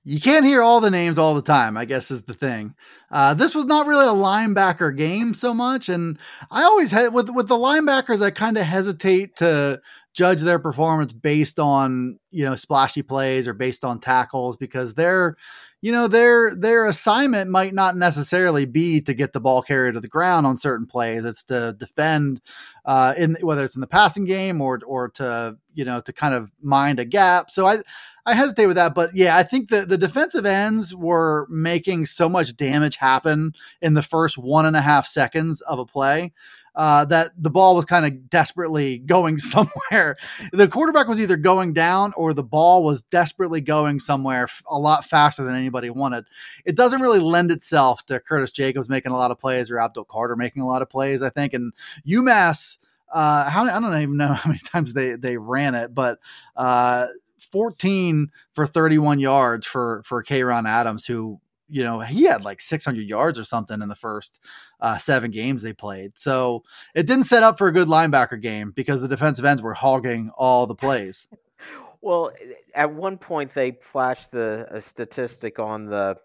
You 0.08 0.22
can't 0.22 0.46
hear 0.46 0.62
all 0.62 0.82
the 0.82 0.92
names 0.92 1.18
all 1.18 1.34
the 1.34 1.42
time, 1.42 1.78
I 1.78 1.86
guess 1.86 2.12
is 2.12 2.24
the 2.24 2.34
thing. 2.36 2.76
Uh, 3.10 3.34
this 3.34 3.56
was 3.56 3.66
not 3.66 3.88
really 3.88 4.06
a 4.06 4.10
linebacker 4.10 4.96
game 4.96 5.34
so 5.34 5.52
much. 5.52 5.90
And 5.90 6.20
I 6.52 6.64
always 6.64 6.92
had 6.92 7.12
with, 7.12 7.32
with 7.32 7.48
the 7.48 7.56
linebackers, 7.56 8.22
I 8.22 8.30
kind 8.30 8.58
of 8.58 8.66
hesitate 8.66 9.38
to 9.38 9.82
judge 10.14 10.42
their 10.42 10.60
performance 10.60 11.12
based 11.12 11.60
on, 11.60 12.20
you 12.30 12.46
know, 12.46 12.56
splashy 12.56 13.02
plays 13.02 13.48
or 13.48 13.54
based 13.54 13.84
on 13.84 14.00
tackles 14.00 14.58
because 14.58 14.94
they're, 14.94 15.38
you 15.86 15.92
know 15.92 16.08
their 16.08 16.56
their 16.56 16.88
assignment 16.88 17.52
might 17.52 17.72
not 17.72 17.96
necessarily 17.96 18.66
be 18.66 19.02
to 19.02 19.14
get 19.14 19.34
the 19.34 19.40
ball 19.40 19.62
carried 19.62 19.94
to 19.94 20.00
the 20.00 20.08
ground 20.08 20.48
on 20.48 20.58
certain 20.58 20.88
plays. 20.88 21.24
It's 21.24 21.44
to 21.44 21.76
defend 21.78 22.42
uh 22.86 23.14
in 23.16 23.38
whether 23.42 23.64
it's 23.64 23.76
in 23.76 23.82
the 23.82 23.88
passing 23.88 24.26
game 24.26 24.62
or 24.62 24.80
or 24.88 25.10
to 25.10 25.58
you 25.76 25.86
know 25.86 26.02
to 26.02 26.12
kind 26.12 26.34
of 26.34 26.52
mind 26.60 27.00
a 27.00 27.06
gap. 27.06 27.52
So 27.52 27.68
i 27.68 27.84
i 28.26 28.34
hesitate 28.34 28.66
with 28.66 28.78
that 28.78 28.96
but 28.96 29.16
yeah 29.16 29.38
i 29.38 29.44
think 29.44 29.70
that 29.70 29.88
the 29.88 30.00
defensive 30.00 30.48
ends 30.48 30.96
were 30.96 31.46
making 31.52 32.08
so 32.08 32.28
much 32.28 32.58
damage 32.58 32.96
happen 32.96 33.54
in 33.84 33.94
the 33.94 34.02
first 34.02 34.36
one 34.36 34.66
and 34.66 34.76
a 34.76 34.82
half 34.82 35.06
seconds 35.06 35.62
of 35.62 35.78
a 35.78 35.86
play 35.86 36.34
uh, 36.76 37.06
that 37.06 37.32
the 37.38 37.50
ball 37.50 37.76
was 37.76 37.86
kind 37.86 38.06
of 38.06 38.30
desperately 38.30 38.98
going 39.00 39.38
somewhere. 39.40 40.18
The 40.52 40.68
quarterback 40.68 41.08
was 41.08 41.20
either 41.20 41.38
going 41.38 41.74
down 41.74 42.14
or 42.16 42.34
the 42.34 42.44
ball 42.44 42.84
was 42.84 43.04
desperately 43.04 43.62
going 43.62 44.00
somewhere 44.00 44.48
a 44.70 44.78
lot 44.78 45.06
faster 45.06 45.44
than 45.44 45.56
anybody 45.56 45.90
wanted. 45.90 46.26
It 46.66 46.76
doesn't 46.76 47.02
really 47.02 47.20
lend 47.20 47.52
itself 47.52 48.06
to 48.08 48.20
Curtis 48.20 48.52
Jacobs 48.52 48.90
making 48.90 49.12
a 49.12 49.18
lot 49.18 49.32
of 49.32 49.40
plays 49.40 49.72
or 49.72 49.80
Abdul 49.80 50.06
Carter 50.06 50.36
making 50.36 50.62
a 50.62 50.68
lot 50.68 50.82
of 50.82 50.90
plays, 50.90 51.22
I 51.22 51.30
think. 51.30 51.54
And 51.54 51.74
UMass, 52.08 52.80
uh, 53.12 53.50
how, 53.50 53.64
I 53.64 53.80
don't 53.80 54.02
even 54.02 54.18
know 54.18 54.28
how 54.34 54.50
many 54.50 54.60
times 54.60 54.94
they, 54.94 55.14
they 55.14 55.38
ran 55.38 55.76
it, 55.76 55.94
but 55.96 56.20
uh, 56.56 57.08
14 57.40 58.32
for 58.54 58.66
31 58.66 59.20
yards 59.20 59.66
for 59.66 60.02
for 60.04 60.24
Kayron 60.24 60.68
Adams, 60.68 61.06
who 61.06 61.40
you 61.68 61.84
know, 61.84 62.00
he 62.00 62.24
had 62.24 62.44
like 62.44 62.62
600 62.62 63.02
yards 63.02 63.40
or 63.40 63.44
something 63.44 63.82
in 63.82 63.90
the 63.90 63.96
first 63.96 64.40
uh, 64.80 64.98
seven 64.98 65.32
games 65.32 65.62
they 65.62 65.74
played. 65.74 66.18
So 66.18 66.64
it 66.94 67.08
didn't 67.08 67.26
set 67.26 67.44
up 67.44 67.58
for 67.58 67.68
a 67.68 67.74
good 67.74 67.88
linebacker 67.88 68.42
game 68.42 68.72
because 68.76 69.02
the 69.02 69.08
defensive 69.08 69.46
ends 69.46 69.62
were 69.62 69.74
hogging 69.74 70.32
all 70.36 70.68
the 70.68 70.76
plays. 70.76 71.28
well, 72.02 72.32
at 72.74 72.94
one 72.94 73.18
point 73.18 73.54
they 73.54 73.78
flashed 73.82 74.32
the 74.32 74.82
statistic 74.82 75.60
on 75.60 75.86
the 75.86 76.18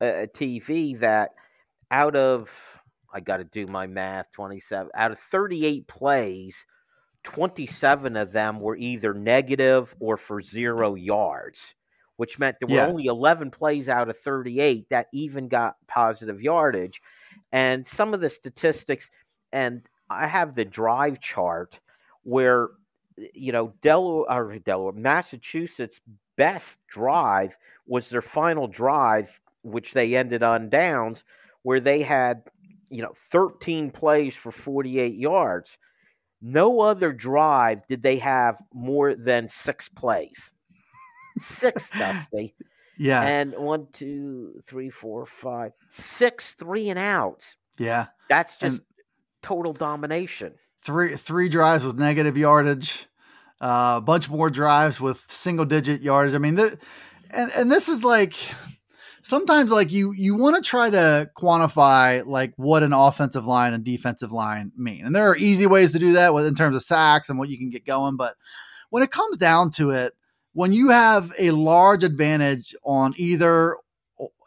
uh, 0.00 0.26
TV 0.34 0.98
that 1.00 1.30
out 1.90 2.16
of 2.16 2.50
I 3.12 3.20
got 3.20 3.36
to 3.36 3.44
do 3.44 3.66
my 3.66 3.86
math 3.86 4.32
27 4.32 4.90
out 4.94 5.12
of 5.12 5.18
38 5.18 5.86
plays 5.86 6.66
27 7.24 8.16
of 8.16 8.32
them 8.32 8.60
were 8.60 8.76
either 8.76 9.12
negative 9.12 9.94
or 9.98 10.16
for 10.16 10.40
zero 10.40 10.94
yards, 10.94 11.74
which 12.16 12.38
meant 12.38 12.56
there 12.60 12.68
were 12.68 12.76
Yeah. 12.76 12.86
only 12.86 13.06
11 13.06 13.50
plays 13.50 13.88
out 13.88 14.08
of 14.08 14.18
38 14.18 14.88
that 14.90 15.08
even 15.12 15.48
got 15.48 15.76
positive 15.88 16.40
yardage. 16.40 17.00
And 17.52 17.86
some 17.86 18.14
of 18.14 18.20
the 18.20 18.30
statistics, 18.30 19.10
and 19.52 19.88
I 20.10 20.26
have 20.26 20.54
the 20.54 20.64
drive 20.64 21.20
chart 21.20 21.80
where, 22.22 22.70
you 23.16 23.52
know, 23.52 23.74
Delaware, 23.80 24.26
or 24.30 24.58
Delaware 24.58 24.92
Massachusetts' 24.92 26.00
best 26.36 26.78
drive 26.88 27.56
was 27.86 28.08
their 28.08 28.22
final 28.22 28.66
drive, 28.66 29.40
which 29.62 29.92
they 29.92 30.14
ended 30.16 30.42
on 30.42 30.68
downs, 30.68 31.24
where 31.62 31.80
they 31.80 32.02
had, 32.02 32.42
you 32.90 33.02
know, 33.02 33.14
13 33.30 33.90
plays 33.90 34.36
for 34.36 34.52
48 34.52 35.14
yards. 35.14 35.78
No 36.42 36.80
other 36.80 37.12
drive 37.12 37.86
did 37.88 38.02
they 38.02 38.18
have 38.18 38.56
more 38.72 39.14
than 39.14 39.48
six 39.48 39.88
plays. 39.88 40.52
Six, 41.38 41.90
Dusty. 41.98 42.54
Yeah, 42.96 43.22
And 43.22 43.54
one, 43.56 43.88
two, 43.92 44.62
three, 44.66 44.88
four, 44.90 45.26
five, 45.26 45.72
six 45.90 46.54
three 46.54 46.90
and 46.90 46.98
outs. 46.98 47.56
yeah. 47.76 48.06
That's 48.28 48.56
just 48.56 48.76
And- 48.78 48.84
total 49.42 49.72
domination. 49.72 50.54
Three 50.80 51.16
three 51.16 51.48
drives 51.48 51.84
with 51.84 51.98
negative 51.98 52.36
yardage, 52.36 53.06
uh, 53.60 53.94
a 53.96 54.00
bunch 54.00 54.28
more 54.30 54.48
drives 54.50 55.00
with 55.00 55.24
single 55.28 55.64
digit 55.64 56.02
yardage. 56.02 56.34
I 56.34 56.38
mean, 56.38 56.56
th- 56.56 56.74
and 57.32 57.50
and 57.56 57.72
this 57.72 57.88
is 57.88 58.04
like 58.04 58.34
sometimes 59.22 59.72
like 59.72 59.90
you 59.90 60.12
you 60.12 60.34
want 60.36 60.56
to 60.62 60.62
try 60.68 60.90
to 60.90 61.30
quantify 61.36 62.24
like 62.26 62.52
what 62.56 62.82
an 62.82 62.92
offensive 62.92 63.46
line 63.46 63.72
and 63.72 63.82
defensive 63.82 64.30
line 64.32 64.70
mean, 64.76 65.04
and 65.04 65.16
there 65.16 65.28
are 65.28 65.36
easy 65.36 65.66
ways 65.66 65.92
to 65.92 65.98
do 65.98 66.12
that 66.12 66.32
with 66.34 66.46
in 66.46 66.54
terms 66.54 66.76
of 66.76 66.82
sacks 66.82 67.28
and 67.28 67.38
what 67.38 67.48
you 67.48 67.58
can 67.58 67.70
get 67.70 67.84
going. 67.86 68.16
But 68.16 68.36
when 68.90 69.02
it 69.02 69.10
comes 69.10 69.36
down 69.36 69.70
to 69.72 69.90
it, 69.90 70.12
when 70.54 70.72
you 70.72 70.90
have 70.90 71.32
a 71.38 71.50
large 71.50 72.02
advantage 72.02 72.74
on 72.84 73.12
either 73.16 73.76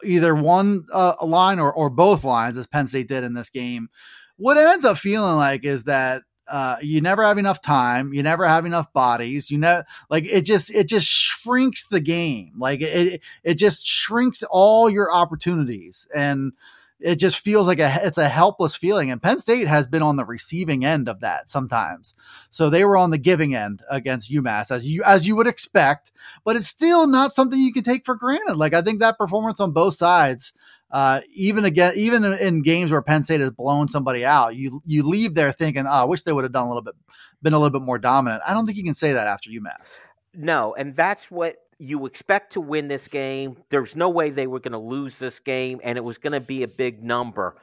either 0.02 0.34
one 0.34 0.84
uh, 0.92 1.14
line 1.22 1.58
or, 1.58 1.72
or 1.72 1.90
both 1.90 2.24
lines, 2.24 2.58
as 2.58 2.66
Penn 2.66 2.86
State 2.86 3.08
did 3.08 3.22
in 3.22 3.34
this 3.34 3.50
game, 3.50 3.88
what 4.36 4.56
it 4.56 4.66
ends 4.66 4.84
up 4.84 4.96
feeling 4.96 5.36
like 5.36 5.64
is 5.64 5.84
that 5.84 6.22
uh, 6.48 6.76
you 6.80 7.00
never 7.02 7.22
have 7.22 7.36
enough 7.36 7.60
time, 7.60 8.14
you 8.14 8.22
never 8.22 8.48
have 8.48 8.64
enough 8.64 8.90
bodies, 8.94 9.50
you 9.50 9.58
know, 9.58 9.82
like 10.08 10.24
it 10.24 10.42
just 10.42 10.70
it 10.70 10.88
just 10.88 11.06
shrinks 11.06 11.86
the 11.86 12.00
game, 12.00 12.52
like 12.56 12.80
it 12.80 13.20
it 13.44 13.54
just 13.54 13.86
shrinks 13.86 14.42
all 14.50 14.88
your 14.88 15.12
opportunities, 15.12 16.08
and 16.14 16.52
it 17.00 17.16
just 17.16 17.40
feels 17.40 17.66
like 17.66 17.78
a 17.78 18.00
it's 18.02 18.18
a 18.18 18.28
helpless 18.28 18.74
feeling. 18.76 19.10
And 19.10 19.22
Penn 19.22 19.38
State 19.38 19.66
has 19.66 19.86
been 19.88 20.02
on 20.02 20.16
the 20.16 20.24
receiving 20.24 20.84
end 20.84 21.08
of 21.08 21.20
that 21.20 21.50
sometimes, 21.50 22.14
so 22.50 22.68
they 22.68 22.84
were 22.84 22.96
on 22.96 23.10
the 23.10 23.18
giving 23.18 23.54
end 23.54 23.82
against 23.90 24.32
UMass, 24.32 24.70
as 24.70 24.88
you 24.88 25.02
as 25.04 25.26
you 25.26 25.36
would 25.36 25.46
expect, 25.46 26.12
but 26.44 26.56
it's 26.56 26.68
still 26.68 27.06
not 27.06 27.32
something 27.32 27.58
you 27.58 27.72
can 27.72 27.84
take 27.84 28.04
for 28.04 28.16
granted. 28.16 28.56
Like 28.56 28.74
I 28.74 28.82
think 28.82 29.00
that 29.00 29.18
performance 29.18 29.60
on 29.60 29.72
both 29.72 29.94
sides 29.94 30.52
uh, 30.90 31.20
even 31.34 31.64
again, 31.64 31.92
even 31.96 32.24
in, 32.24 32.62
games 32.62 32.90
where 32.90 33.02
Penn 33.02 33.22
State 33.22 33.40
has 33.40 33.50
blown 33.50 33.88
somebody 33.88 34.24
out, 34.24 34.56
you 34.56 34.82
you 34.86 35.06
leave 35.06 35.34
there 35.34 35.52
thinking, 35.52 35.86
"Oh, 35.86 35.90
I 35.90 36.04
wish 36.04 36.22
they 36.22 36.32
would 36.32 36.44
have 36.44 36.52
done 36.52 36.64
a 36.64 36.68
little 36.68 36.82
bit, 36.82 36.94
been 37.42 37.52
a 37.52 37.58
little 37.58 37.78
bit 37.78 37.84
more 37.84 37.98
dominant." 37.98 38.42
I 38.46 38.54
don't 38.54 38.64
think 38.64 38.78
you 38.78 38.84
can 38.84 38.94
say 38.94 39.12
that 39.12 39.26
after 39.26 39.50
UMass. 39.50 40.00
No, 40.34 40.74
and 40.74 40.96
that's 40.96 41.30
what 41.30 41.56
you 41.78 42.06
expect 42.06 42.52
to 42.54 42.60
win 42.60 42.88
this 42.88 43.08
game. 43.08 43.56
There's 43.70 43.94
no 43.94 44.08
way 44.08 44.30
they 44.30 44.46
were 44.46 44.60
going 44.60 44.72
to 44.72 44.78
lose 44.78 45.18
this 45.18 45.38
game, 45.38 45.80
and 45.84 45.96
it 45.96 46.02
was 46.02 46.18
going 46.18 46.32
to 46.32 46.40
be 46.40 46.62
a 46.62 46.68
big 46.68 47.02
number. 47.02 47.56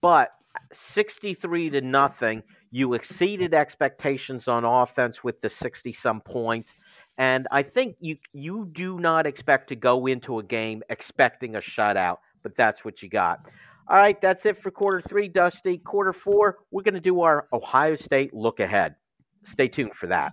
But 0.00 0.30
63 0.72 1.70
to 1.70 1.80
nothing, 1.80 2.42
you 2.70 2.94
exceeded 2.94 3.54
expectations 3.54 4.48
on 4.48 4.64
offense 4.64 5.24
with 5.24 5.40
the 5.40 5.48
60 5.48 5.92
some 5.92 6.20
points. 6.20 6.74
And 7.16 7.46
I 7.50 7.62
think 7.62 7.96
you 8.00 8.16
you 8.32 8.68
do 8.72 8.98
not 8.98 9.26
expect 9.26 9.68
to 9.68 9.76
go 9.76 10.06
into 10.06 10.38
a 10.38 10.42
game 10.42 10.82
expecting 10.90 11.54
a 11.56 11.60
shutout, 11.60 12.18
but 12.42 12.56
that's 12.56 12.84
what 12.84 13.02
you 13.02 13.08
got. 13.08 13.40
All 13.86 13.96
right, 13.96 14.20
that's 14.20 14.46
it 14.46 14.56
for 14.56 14.70
quarter 14.70 15.00
three, 15.00 15.28
Dusty. 15.28 15.78
Quarter 15.78 16.12
four, 16.12 16.58
we're 16.70 16.82
going 16.82 16.94
to 16.94 17.00
do 17.00 17.20
our 17.20 17.46
Ohio 17.52 17.96
State 17.96 18.34
look 18.34 18.58
ahead. 18.58 18.96
Stay 19.44 19.68
tuned 19.68 19.94
for 19.94 20.06
that. 20.08 20.32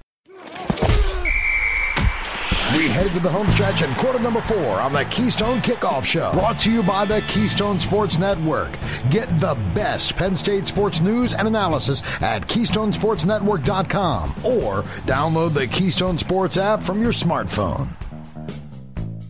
We 2.75 2.87
head 2.87 3.11
to 3.11 3.19
the 3.19 3.29
home 3.29 3.49
stretch 3.49 3.81
in 3.81 3.93
quarter 3.95 4.17
number 4.17 4.39
four 4.39 4.79
on 4.79 4.93
the 4.93 5.03
Keystone 5.03 5.59
Kickoff 5.59 6.05
Show. 6.05 6.31
Brought 6.31 6.57
to 6.61 6.71
you 6.71 6.81
by 6.81 7.03
the 7.03 7.19
Keystone 7.23 7.81
Sports 7.81 8.17
Network. 8.17 8.71
Get 9.09 9.27
the 9.41 9.55
best 9.75 10.15
Penn 10.15 10.37
State 10.37 10.67
sports 10.67 11.01
news 11.01 11.33
and 11.33 11.49
analysis 11.49 12.01
at 12.21 12.47
KeystoneSportsNetwork.com 12.47 14.29
or 14.45 14.83
download 15.03 15.53
the 15.53 15.67
Keystone 15.67 16.17
Sports 16.17 16.55
app 16.55 16.81
from 16.81 17.01
your 17.01 17.11
smartphone. 17.11 17.89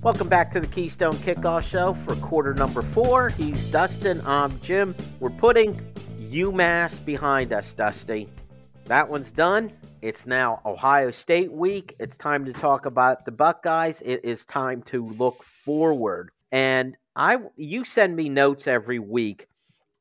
Welcome 0.04 0.30
back 0.30 0.52
to 0.52 0.60
the 0.60 0.68
Keystone 0.68 1.16
Kickoff 1.16 1.64
Show 1.64 1.96
for 1.96 2.16
quarter 2.18 2.54
number 2.54 2.84
four. 2.84 3.30
He's 3.30 3.72
Dustin. 3.72 4.22
I'm 4.28 4.62
Jim. 4.62 4.96
We're 5.20 5.32
putting 5.32 5.82
UMass 6.30 7.04
behind 7.04 7.54
us, 7.54 7.74
Dusty. 7.74 8.30
That 8.86 9.10
one's 9.10 9.32
done. 9.32 9.72
It's 10.02 10.26
now 10.26 10.62
Ohio 10.66 11.12
State 11.12 11.52
week. 11.52 11.96
It's 12.00 12.18
time 12.18 12.44
to 12.46 12.54
talk 12.54 12.88
about 12.88 13.24
the 13.24 13.32
Buckeyes. 13.32 14.02
It 14.04 14.22
is 14.24 14.44
time 14.46 14.82
to 14.84 15.06
look 15.06 15.44
forward. 15.44 16.32
And 16.52 16.98
I 17.16 17.38
you 17.56 17.86
send 17.86 18.16
me 18.16 18.28
notes 18.28 18.66
every 18.66 18.98
week 18.98 19.48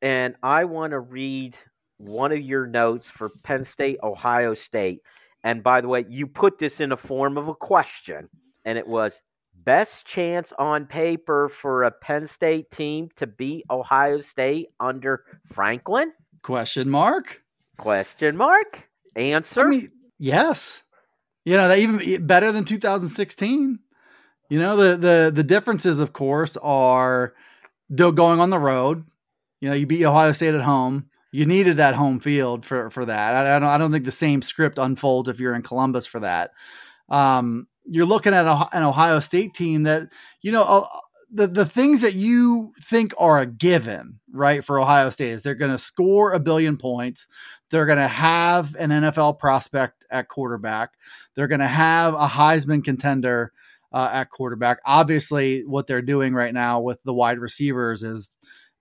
and 0.01 0.37
I 0.43 0.65
want 0.65 0.93
to 0.93 1.01
read 1.01 1.57
one 1.99 2.33
of 2.33 2.41
your 2.41 2.67
notes 2.67 3.11
for 3.11 3.29
Penn 3.43 3.63
State 3.63 3.99
Ohio 4.03 4.55
State. 4.55 5.03
And 5.45 5.63
by 5.63 5.83
the 5.83 5.89
way, 5.89 6.07
you 6.09 6.27
put 6.27 6.59
this 6.59 6.81
in 6.81 6.93
a 6.93 6.97
form 6.97 7.37
of 7.37 7.49
a 7.49 7.55
question 7.55 8.31
and 8.65 8.79
it 8.79 8.87
was 8.87 9.21
best 9.65 10.07
chance 10.07 10.51
on 10.59 10.87
paper 10.87 11.51
for 11.51 11.83
a 11.83 11.91
Penn 11.91 12.27
State 12.27 12.71
team 12.71 13.11
to 13.17 13.27
beat 13.27 13.67
Ohio 13.71 14.21
State 14.21 14.69
under 14.81 15.25
Franklin? 15.53 16.13
Question 16.41 16.89
mark? 16.89 17.43
Question 17.77 18.35
mark. 18.39 18.90
Answer. 19.17 19.61
I 19.61 19.65
mean, 19.65 19.91
yes. 20.19 20.83
You 21.45 21.57
know, 21.57 21.69
they 21.69 21.83
even 21.83 22.27
better 22.27 22.53
than 22.53 22.65
2016. 22.65 23.79
You 24.51 24.59
know, 24.59 24.77
the 24.77 24.97
the 24.97 25.33
the 25.35 25.45
differences, 25.45 25.99
of 25.99 26.13
course, 26.13 26.57
are 26.57 27.35
going 27.95 28.41
on 28.41 28.51
the 28.51 28.59
road. 28.59 29.05
You 29.61 29.69
know, 29.69 29.75
you 29.75 29.87
beat 29.87 30.05
Ohio 30.05 30.33
State 30.33 30.55
at 30.55 30.63
home. 30.63 31.09
You 31.33 31.47
needed 31.47 31.77
that 31.77 31.95
home 31.95 32.19
field 32.19 32.65
for 32.65 32.91
for 32.91 33.05
that. 33.05 33.35
I, 33.35 33.57
I 33.57 33.59
don't 33.59 33.69
I 33.69 33.79
don't 33.79 33.93
think 33.93 34.05
the 34.05 34.13
same 34.13 34.43
script 34.43 34.79
unfolds 34.79 35.29
if 35.29 35.39
you're 35.39 35.55
in 35.55 35.63
Columbus 35.63 36.07
for 36.07 36.21
that. 36.21 36.51
Um, 37.09 37.69
you're 37.85 38.07
looking 38.07 38.35
at 38.35 38.47
a, 38.47 38.69
an 38.73 38.83
Ohio 38.83 39.21
State 39.21 39.55
team 39.55 39.85
that 39.85 40.09
you 40.43 40.53
know. 40.53 40.63
Uh, 40.63 40.87
the, 41.33 41.47
the 41.47 41.65
things 41.65 42.01
that 42.01 42.15
you 42.15 42.73
think 42.83 43.15
are 43.17 43.39
a 43.39 43.47
given, 43.47 44.19
right, 44.33 44.65
for 44.65 44.81
Ohio 44.81 45.11
State 45.11 45.31
is 45.31 45.43
they're 45.45 45.55
going 45.55 45.71
to 45.71 45.79
score 45.79 46.33
a 46.33 46.41
billion 46.41 46.77
points. 46.77 47.29
They're 47.71 47.87
going 47.87 47.99
to 47.99 48.09
have 48.09 48.75
an 48.77 48.91
NFL 48.91 49.39
prospect 49.39 50.05
at 50.11 50.29
quarterback. 50.29 50.91
They're 51.35 51.49
going 51.49 51.61
to 51.61 51.67
have 51.69 52.15
a 52.15 52.27
Heisman 52.27 52.85
contender 52.85 53.53
uh, 53.93 54.11
at 54.13 54.31
quarterback. 54.31 54.81
Obviously, 54.85 55.65
what 55.65 55.87
they're 55.87 56.03
doing 56.03 56.35
right 56.35 56.55
now 56.55 56.81
with 56.81 57.03
the 57.05 57.15
wide 57.15 57.39
receivers 57.39 58.03
is 58.03 58.33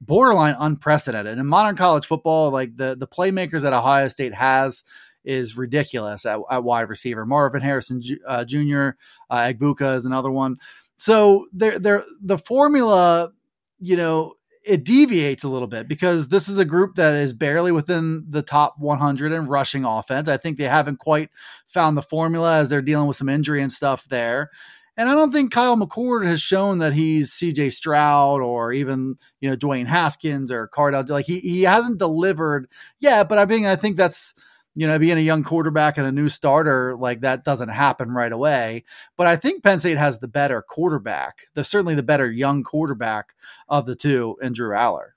borderline 0.02 0.56
unprecedented 0.60 1.38
in 1.38 1.46
modern 1.46 1.76
college 1.76 2.06
football. 2.06 2.52
Like 2.52 2.76
the 2.78 2.96
the 2.98 3.08
playmakers 3.08 3.62
that 3.62 3.74
Ohio 3.74 4.08
State 4.08 4.34
has 4.34 4.84
is 5.24 5.58
ridiculous 5.58 6.26
at, 6.26 6.40
at 6.50 6.64
wide 6.64 6.90
receiver. 6.90 7.26
Marvin 7.26 7.62
Harrison 7.62 8.02
uh, 8.26 8.46
Jr., 8.46 8.92
uh, 9.30 9.52
Egbuka 9.54 9.98
is 9.98 10.06
another 10.06 10.32
one. 10.32 10.58
So 10.98 11.46
they're, 11.54 11.80
they're, 11.80 12.04
the 12.22 12.38
formula, 12.38 13.32
you 13.80 13.96
know, 13.96 14.34
it 14.70 14.84
deviates 14.84 15.44
a 15.44 15.50
little 15.50 15.68
bit 15.68 15.88
because 15.88 16.28
this 16.28 16.48
is 16.48 16.60
a 16.60 16.66
group 16.66 16.96
that 16.96 17.16
is 17.16 17.34
barely 17.34 17.72
within 17.72 18.26
the 18.30 18.44
top 18.44 18.76
100 18.78 19.32
in 19.32 19.48
rushing 19.48 19.84
offense. 19.84 20.30
I 20.30 20.38
think 20.38 20.58
they 20.58 20.66
haven't 20.66 21.00
quite 21.00 21.30
found 21.68 21.98
the 21.98 22.04
formula 22.04 22.60
as 22.60 22.70
they're 22.70 22.82
dealing 22.82 23.08
with 23.08 23.18
some 23.18 23.30
injury 23.30 23.62
and 23.62 23.72
stuff 23.72 24.06
there. 24.10 24.52
And 24.96 25.10
I 25.10 25.16
don't 25.16 25.32
think 25.32 25.52
Kyle 25.52 25.78
McCord 25.78 26.26
has 26.26 26.42
shown 26.42 26.80
that 26.80 26.94
he's 26.94 27.32
CJ 27.32 27.74
Stroud 27.74 28.42
or 28.42 28.72
even, 28.72 29.18
you 29.42 29.50
know, 29.50 29.56
Dwayne 29.56 29.88
Haskins 29.88 30.52
or 30.52 30.68
Cardale. 30.68 31.10
Like 31.10 31.26
he, 31.26 31.40
he 31.40 31.64
hasn't 31.64 31.98
delivered 31.98 32.68
yet, 33.00 33.28
but 33.28 33.38
I 33.38 33.46
mean, 33.46 33.66
I 33.66 33.76
think 33.76 33.98
that's, 33.98 34.36
you 34.80 34.88
know, 34.88 34.98
being 34.98 35.18
a 35.18 35.22
young 35.22 35.44
quarterback 35.44 35.98
and 35.98 36.08
a 36.08 36.12
new 36.12 36.30
starter, 36.30 36.96
like 36.96 37.20
that 37.20 37.44
doesn't 37.44 37.68
happen 37.68 38.12
right 38.12 38.32
away. 38.32 38.86
But 39.18 39.28
I 39.28 39.36
think 39.36 39.62
Penn 39.62 39.78
State 39.78 39.98
has 39.98 40.20
the 40.20 40.30
better 40.30 40.62
quarterback, 40.62 41.50
the 41.54 41.66
certainly 41.66 41.96
the 41.96 42.02
better 42.02 42.32
young 42.32 42.64
quarterback 42.64 43.36
of 43.68 43.86
the 43.86 43.96
two 43.98 44.38
in 44.42 44.54
Drew 44.54 44.70
Allar. 44.70 45.10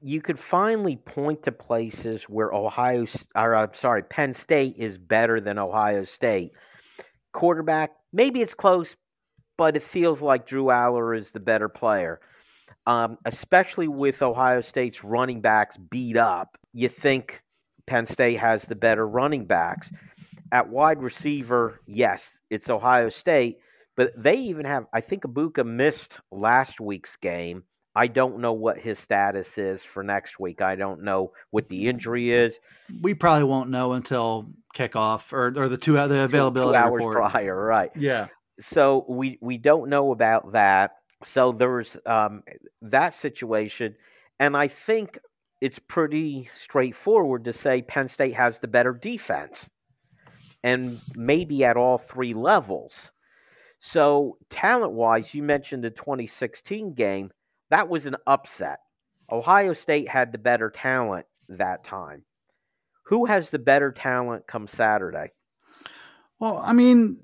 You 0.00 0.22
could 0.22 0.38
finally 0.38 0.96
point 0.96 1.42
to 1.42 1.52
places 1.52 2.30
where 2.30 2.50
Ohio, 2.54 3.06
or 3.34 3.54
I'm 3.54 3.74
sorry, 3.74 4.04
Penn 4.04 4.32
State 4.32 4.76
is 4.78 4.96
better 4.96 5.38
than 5.38 5.58
Ohio 5.58 6.04
State. 6.04 6.52
Quarterback, 7.32 7.90
maybe 8.14 8.40
it's 8.40 8.54
close, 8.54 8.96
but 9.58 9.76
it 9.76 9.82
feels 9.82 10.22
like 10.22 10.46
Drew 10.46 10.64
Allar 10.64 11.14
is 11.14 11.30
the 11.30 11.40
better 11.40 11.68
player. 11.68 12.22
Um, 12.86 13.18
especially 13.26 13.86
with 13.86 14.22
Ohio 14.22 14.62
State's 14.62 15.04
running 15.04 15.42
backs 15.42 15.76
beat 15.76 16.16
up, 16.16 16.56
you 16.72 16.88
think 16.88 17.42
Penn 17.90 18.06
State 18.06 18.38
has 18.38 18.62
the 18.62 18.76
better 18.76 19.04
running 19.04 19.46
backs. 19.46 19.90
At 20.52 20.68
wide 20.68 21.02
receiver, 21.02 21.80
yes, 21.88 22.38
it's 22.48 22.70
Ohio 22.70 23.08
State, 23.08 23.58
but 23.96 24.12
they 24.16 24.36
even 24.36 24.64
have, 24.64 24.86
I 24.92 25.00
think 25.00 25.24
Abuka 25.24 25.66
missed 25.66 26.20
last 26.30 26.80
week's 26.80 27.16
game. 27.16 27.64
I 27.96 28.06
don't 28.06 28.38
know 28.38 28.52
what 28.52 28.78
his 28.78 29.00
status 29.00 29.58
is 29.58 29.82
for 29.82 30.04
next 30.04 30.38
week. 30.38 30.62
I 30.62 30.76
don't 30.76 31.02
know 31.02 31.32
what 31.50 31.68
the 31.68 31.88
injury 31.88 32.30
is. 32.30 32.60
We 33.02 33.12
probably 33.14 33.42
won't 33.42 33.70
know 33.70 33.94
until 33.94 34.52
kickoff 34.72 35.32
or, 35.32 35.48
or 35.60 35.68
the 35.68 35.76
two 35.76 35.94
the 35.94 36.22
availability 36.22 36.78
two 36.78 36.84
hours 36.84 37.04
report. 37.04 37.32
prior, 37.32 37.56
right? 37.56 37.90
Yeah. 37.96 38.28
So 38.60 39.04
we 39.08 39.36
we 39.40 39.58
don't 39.58 39.90
know 39.90 40.12
about 40.12 40.52
that. 40.52 40.92
So 41.24 41.50
there's 41.50 41.96
um, 42.06 42.44
that 42.82 43.14
situation, 43.14 43.96
and 44.38 44.56
I 44.56 44.68
think 44.68 45.18
it's 45.60 45.78
pretty 45.78 46.48
straightforward 46.52 47.44
to 47.44 47.52
say 47.52 47.82
Penn 47.82 48.08
State 48.08 48.34
has 48.34 48.58
the 48.58 48.68
better 48.68 48.92
defense, 48.92 49.68
and 50.62 51.00
maybe 51.14 51.64
at 51.64 51.76
all 51.76 51.98
three 51.98 52.34
levels. 52.34 53.12
So, 53.80 54.36
talent 54.50 54.92
wise, 54.92 55.34
you 55.34 55.42
mentioned 55.42 55.84
the 55.84 55.90
2016 55.90 56.94
game. 56.94 57.30
That 57.70 57.88
was 57.88 58.06
an 58.06 58.16
upset. 58.26 58.78
Ohio 59.30 59.72
State 59.72 60.08
had 60.08 60.32
the 60.32 60.38
better 60.38 60.70
talent 60.70 61.26
that 61.48 61.84
time. 61.84 62.24
Who 63.04 63.26
has 63.26 63.50
the 63.50 63.58
better 63.58 63.90
talent 63.92 64.46
come 64.46 64.66
Saturday? 64.66 65.32
Well, 66.38 66.62
I 66.64 66.72
mean, 66.72 67.18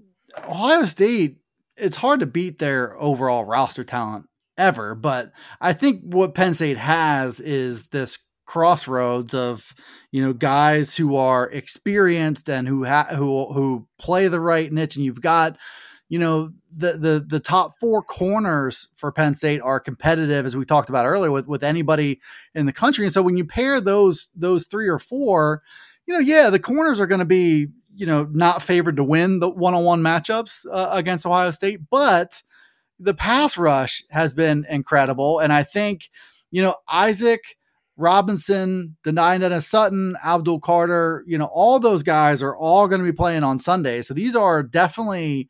Ohio 0.47 0.84
State, 0.84 1.39
it's 1.76 1.97
hard 1.97 2.20
to 2.20 2.26
beat 2.26 2.59
their 2.59 2.99
overall 3.01 3.45
roster 3.45 3.84
talent 3.84 4.26
ever, 4.59 4.95
but 4.95 5.33
I 5.61 5.73
think 5.73 6.03
what 6.03 6.35
Penn 6.35 6.55
State 6.55 6.79
has 6.79 7.41
is 7.41 7.87
this 7.89 8.19
crossroads 8.47 9.35
of 9.35 9.75
you 10.13 10.23
know 10.23 10.33
guys 10.33 10.97
who 10.97 11.17
are 11.17 11.51
experienced 11.51 12.49
and 12.49 12.69
who 12.69 12.85
ha- 12.85 13.09
who 13.11 13.53
who 13.53 13.89
play 13.99 14.29
the 14.29 14.41
right 14.41 14.73
niche 14.73 14.95
and 14.95 15.05
you've 15.05 15.21
got 15.21 15.59
you 16.09 16.19
know 16.19 16.51
the 16.75 16.93
the 16.93 17.27
the 17.27 17.41
top 17.41 17.73
four 17.81 18.03
corners 18.03 18.89
for 18.95 19.11
Penn 19.11 19.35
State 19.35 19.61
are 19.61 19.81
competitive 19.81 20.47
as 20.47 20.57
we 20.57 20.65
talked 20.65 20.89
about 20.89 21.07
earlier 21.07 21.33
with 21.33 21.47
with 21.49 21.65
anybody 21.65 22.21
in 22.55 22.67
the 22.67 22.73
country. 22.73 23.05
And 23.05 23.13
so 23.13 23.23
when 23.23 23.37
you 23.37 23.45
pair 23.45 23.81
those 23.81 24.31
those 24.37 24.67
three 24.67 24.89
or 24.89 24.99
four 24.99 25.63
you 26.07 26.15
know 26.15 26.21
yeah 26.21 26.51
the 26.51 26.61
corners 26.61 27.01
are 27.01 27.07
going 27.07 27.19
to 27.19 27.25
be 27.25 27.69
you 27.95 28.07
know 28.07 28.29
not 28.31 28.63
favored 28.63 28.97
to 28.97 29.05
win 29.05 29.41
the 29.41 29.49
one-on-one 29.49 30.03
matchups 30.03 30.67
uh, 30.71 30.91
against 30.93 31.27
Ohio 31.27 31.51
State 31.51 31.81
but 31.91 32.43
the 32.99 33.15
pass 33.15 33.57
rush 33.57 34.03
has 34.11 34.35
been 34.35 34.67
incredible 34.69 35.39
and 35.41 35.53
I 35.53 35.63
think 35.63 36.11
you 36.51 36.63
know 36.63 36.77
Isaac 36.89 37.57
Robinson, 37.97 38.97
Dani 39.05 39.63
Sutton, 39.63 40.17
Abdul 40.25 40.61
Carter, 40.61 41.25
you 41.27 41.39
know, 41.39 41.47
all 41.47 41.81
those 41.81 42.03
guys 42.03 42.43
are 42.43 42.55
all 42.55 42.89
going 42.89 43.01
to 43.01 43.11
be 43.11 43.17
playing 43.17 43.43
on 43.43 43.59
Sunday. 43.59 44.03
So 44.03 44.13
these 44.13 44.37
are 44.37 44.63
definitely 44.63 45.49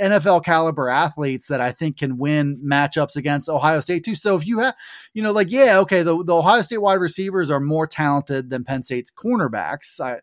NFL 0.00 0.44
caliber 0.44 0.90
athletes 0.90 1.46
that 1.46 1.62
I 1.62 1.72
think 1.72 1.98
can 1.98 2.18
win 2.18 2.60
matchups 2.62 3.16
against 3.16 3.48
Ohio 3.48 3.80
State 3.80 4.04
too. 4.04 4.14
So 4.14 4.36
if 4.36 4.46
you 4.46 4.58
have, 4.58 4.74
you 5.14 5.22
know, 5.22 5.32
like, 5.32 5.50
yeah, 5.50 5.78
okay, 5.80 6.02
the, 6.02 6.22
the 6.22 6.36
Ohio 6.36 6.60
State 6.60 6.82
wide 6.82 6.94
receivers 7.00 7.50
are 7.50 7.60
more 7.60 7.86
talented 7.86 8.50
than 8.50 8.64
Penn 8.64 8.82
State's 8.82 9.10
cornerbacks. 9.10 9.98
I, 9.98 10.20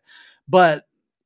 but, 0.48 0.84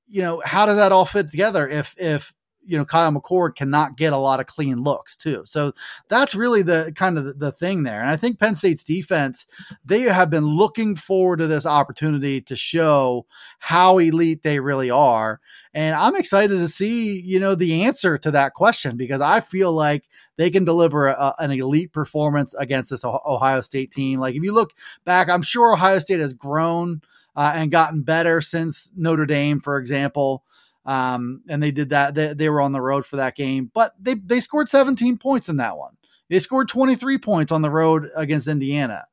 you 0.08 0.22
know, 0.22 0.40
how 0.44 0.64
does 0.64 0.76
that 0.76 0.92
all 0.92 1.04
fit 1.04 1.30
together 1.30 1.68
if, 1.68 1.94
if, 1.98 2.32
you 2.68 2.78
know 2.78 2.84
Kyle 2.84 3.10
McCord 3.10 3.56
cannot 3.56 3.96
get 3.96 4.12
a 4.12 4.18
lot 4.18 4.40
of 4.40 4.46
clean 4.46 4.82
looks 4.82 5.16
too. 5.16 5.42
So 5.46 5.72
that's 6.08 6.34
really 6.34 6.62
the 6.62 6.92
kind 6.94 7.18
of 7.18 7.24
the, 7.24 7.32
the, 7.32 7.52
thing 7.52 7.82
there. 7.82 8.00
And 8.00 8.10
I 8.10 8.16
think 8.16 8.38
Penn 8.38 8.54
State's 8.54 8.84
defense 8.84 9.46
they 9.84 10.02
have 10.02 10.30
been 10.30 10.46
looking 10.46 10.94
forward 10.94 11.38
to 11.38 11.46
this 11.46 11.66
opportunity 11.66 12.40
to 12.42 12.54
show 12.54 13.26
how 13.58 13.98
elite 13.98 14.42
they 14.42 14.60
really 14.60 14.90
are. 14.90 15.40
And 15.74 15.94
I'm 15.94 16.16
excited 16.16 16.58
to 16.58 16.68
see, 16.68 17.20
you 17.20 17.40
know, 17.40 17.54
the 17.54 17.84
answer 17.84 18.18
to 18.18 18.30
that 18.32 18.54
question 18.54 18.96
because 18.96 19.20
I 19.20 19.40
feel 19.40 19.72
like 19.72 20.04
they 20.36 20.50
can 20.50 20.64
deliver 20.64 21.08
a, 21.08 21.34
an 21.38 21.50
elite 21.50 21.92
performance 21.92 22.54
against 22.54 22.90
this 22.90 23.04
Ohio 23.04 23.60
State 23.60 23.90
team. 23.90 24.20
Like 24.20 24.34
if 24.34 24.42
you 24.42 24.52
look 24.52 24.72
back, 25.04 25.28
I'm 25.28 25.42
sure 25.42 25.72
Ohio 25.72 25.98
State 25.98 26.20
has 26.20 26.34
grown 26.34 27.00
uh, 27.36 27.52
and 27.54 27.70
gotten 27.70 28.02
better 28.02 28.40
since 28.40 28.90
Notre 28.96 29.26
Dame, 29.26 29.60
for 29.60 29.78
example. 29.78 30.44
Um, 30.88 31.42
and 31.50 31.62
they 31.62 31.70
did 31.70 31.90
that. 31.90 32.14
They, 32.14 32.32
they 32.32 32.48
were 32.48 32.62
on 32.62 32.72
the 32.72 32.80
road 32.80 33.04
for 33.04 33.16
that 33.16 33.36
game, 33.36 33.70
but 33.74 33.92
they, 34.00 34.14
they 34.14 34.40
scored 34.40 34.70
17 34.70 35.18
points 35.18 35.50
in 35.50 35.58
that 35.58 35.76
one. 35.76 35.98
They 36.30 36.38
scored 36.38 36.68
23 36.68 37.18
points 37.18 37.52
on 37.52 37.60
the 37.60 37.70
road 37.70 38.08
against 38.16 38.48
Indiana. 38.48 39.04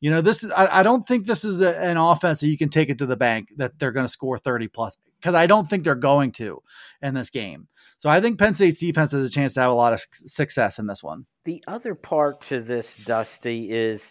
You 0.00 0.12
know, 0.12 0.20
this 0.20 0.44
is, 0.44 0.52
I, 0.52 0.80
I 0.80 0.82
don't 0.84 1.04
think 1.04 1.26
this 1.26 1.44
is 1.44 1.60
a, 1.60 1.76
an 1.82 1.96
offense 1.96 2.38
that 2.38 2.46
you 2.46 2.56
can 2.56 2.68
take 2.68 2.88
it 2.88 2.98
to 2.98 3.06
the 3.06 3.16
bank 3.16 3.48
that 3.56 3.80
they're 3.80 3.90
going 3.90 4.06
to 4.06 4.12
score 4.12 4.38
30 4.38 4.68
plus 4.68 4.96
because 5.20 5.34
I 5.34 5.48
don't 5.48 5.68
think 5.68 5.82
they're 5.82 5.96
going 5.96 6.30
to 6.32 6.62
in 7.02 7.14
this 7.14 7.30
game. 7.30 7.66
So 7.98 8.08
I 8.08 8.20
think 8.20 8.38
Penn 8.38 8.54
State's 8.54 8.78
defense 8.78 9.10
has 9.10 9.26
a 9.26 9.30
chance 9.30 9.54
to 9.54 9.62
have 9.62 9.72
a 9.72 9.74
lot 9.74 9.92
of 9.92 10.04
success 10.12 10.78
in 10.78 10.86
this 10.86 11.02
one. 11.02 11.26
The 11.46 11.64
other 11.66 11.96
part 11.96 12.42
to 12.42 12.60
this, 12.60 12.94
Dusty, 13.04 13.72
is 13.72 14.04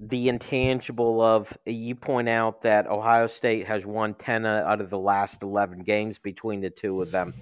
the 0.00 0.28
intangible 0.28 1.20
of 1.20 1.56
you 1.66 1.94
point 1.94 2.28
out 2.28 2.62
that 2.62 2.86
Ohio 2.88 3.26
State 3.26 3.66
has 3.66 3.86
won 3.86 4.14
10 4.14 4.44
out 4.44 4.80
of 4.80 4.90
the 4.90 4.98
last 4.98 5.42
11 5.42 5.80
games 5.80 6.18
between 6.18 6.60
the 6.60 6.70
two 6.70 7.00
of 7.00 7.10
them. 7.10 7.32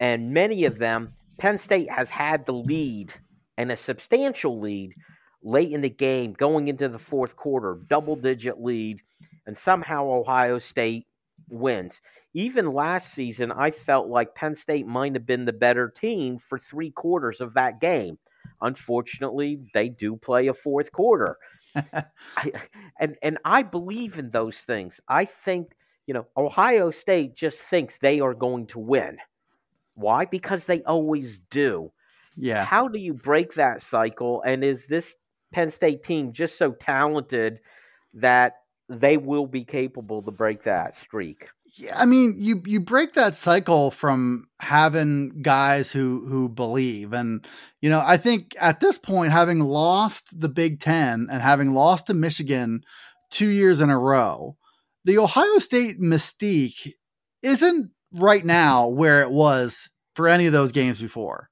And 0.00 0.32
many 0.32 0.64
of 0.64 0.78
them, 0.78 1.12
Penn 1.38 1.58
State 1.58 1.90
has 1.90 2.08
had 2.08 2.46
the 2.46 2.54
lead 2.54 3.12
and 3.58 3.70
a 3.70 3.76
substantial 3.76 4.58
lead 4.58 4.94
late 5.42 5.72
in 5.72 5.80
the 5.80 5.90
game, 5.90 6.32
going 6.32 6.68
into 6.68 6.88
the 6.88 6.98
fourth 6.98 7.36
quarter, 7.36 7.80
double 7.90 8.16
digit 8.16 8.60
lead, 8.62 9.00
and 9.46 9.56
somehow 9.56 10.06
Ohio 10.06 10.58
State 10.58 11.06
wins. 11.48 12.00
Even 12.34 12.72
last 12.72 13.12
season, 13.12 13.52
I 13.52 13.70
felt 13.70 14.08
like 14.08 14.34
Penn 14.34 14.54
State 14.54 14.86
might 14.86 15.14
have 15.14 15.26
been 15.26 15.44
the 15.44 15.52
better 15.52 15.88
team 15.88 16.38
for 16.38 16.58
three 16.58 16.90
quarters 16.90 17.40
of 17.40 17.54
that 17.54 17.80
game. 17.80 18.18
Unfortunately, 18.62 19.60
they 19.74 19.88
do 19.88 20.16
play 20.16 20.46
a 20.46 20.54
fourth 20.54 20.92
quarter. 20.92 21.36
I, 21.74 22.52
and 22.98 23.16
and 23.22 23.38
I 23.44 23.62
believe 23.62 24.18
in 24.18 24.30
those 24.30 24.58
things. 24.58 25.00
I 25.08 25.24
think 25.24 25.72
you 26.06 26.14
know 26.14 26.26
Ohio 26.36 26.90
State 26.90 27.34
just 27.34 27.58
thinks 27.58 27.98
they 27.98 28.20
are 28.20 28.34
going 28.34 28.66
to 28.68 28.78
win. 28.78 29.18
Why? 29.96 30.24
Because 30.24 30.66
they 30.66 30.82
always 30.82 31.40
do. 31.50 31.92
Yeah. 32.36 32.64
How 32.64 32.88
do 32.88 32.98
you 32.98 33.12
break 33.14 33.54
that 33.54 33.82
cycle? 33.82 34.42
And 34.42 34.64
is 34.64 34.86
this 34.86 35.16
Penn 35.52 35.70
State 35.70 36.02
team 36.02 36.32
just 36.32 36.56
so 36.56 36.72
talented 36.72 37.60
that 38.14 38.54
they 38.88 39.16
will 39.16 39.46
be 39.46 39.64
capable 39.64 40.22
to 40.22 40.30
break 40.30 40.62
that 40.64 40.94
streak. 40.94 41.48
Yeah, 41.74 41.98
I 41.98 42.04
mean, 42.04 42.34
you 42.38 42.62
you 42.66 42.80
break 42.80 43.14
that 43.14 43.34
cycle 43.34 43.90
from 43.90 44.46
having 44.60 45.40
guys 45.40 45.90
who 45.90 46.26
who 46.28 46.48
believe, 46.48 47.12
and 47.14 47.46
you 47.80 47.88
know, 47.88 48.02
I 48.04 48.18
think 48.18 48.54
at 48.60 48.80
this 48.80 48.98
point, 48.98 49.32
having 49.32 49.60
lost 49.60 50.38
the 50.38 50.50
Big 50.50 50.80
Ten 50.80 51.28
and 51.30 51.40
having 51.42 51.72
lost 51.72 52.08
to 52.08 52.14
Michigan 52.14 52.82
two 53.30 53.48
years 53.48 53.80
in 53.80 53.88
a 53.88 53.98
row, 53.98 54.56
the 55.06 55.16
Ohio 55.18 55.58
State 55.58 55.98
mystique 55.98 56.92
isn't 57.42 57.90
right 58.12 58.44
now 58.44 58.88
where 58.88 59.22
it 59.22 59.30
was 59.30 59.88
for 60.14 60.28
any 60.28 60.44
of 60.46 60.52
those 60.52 60.72
games 60.72 61.00
before 61.00 61.48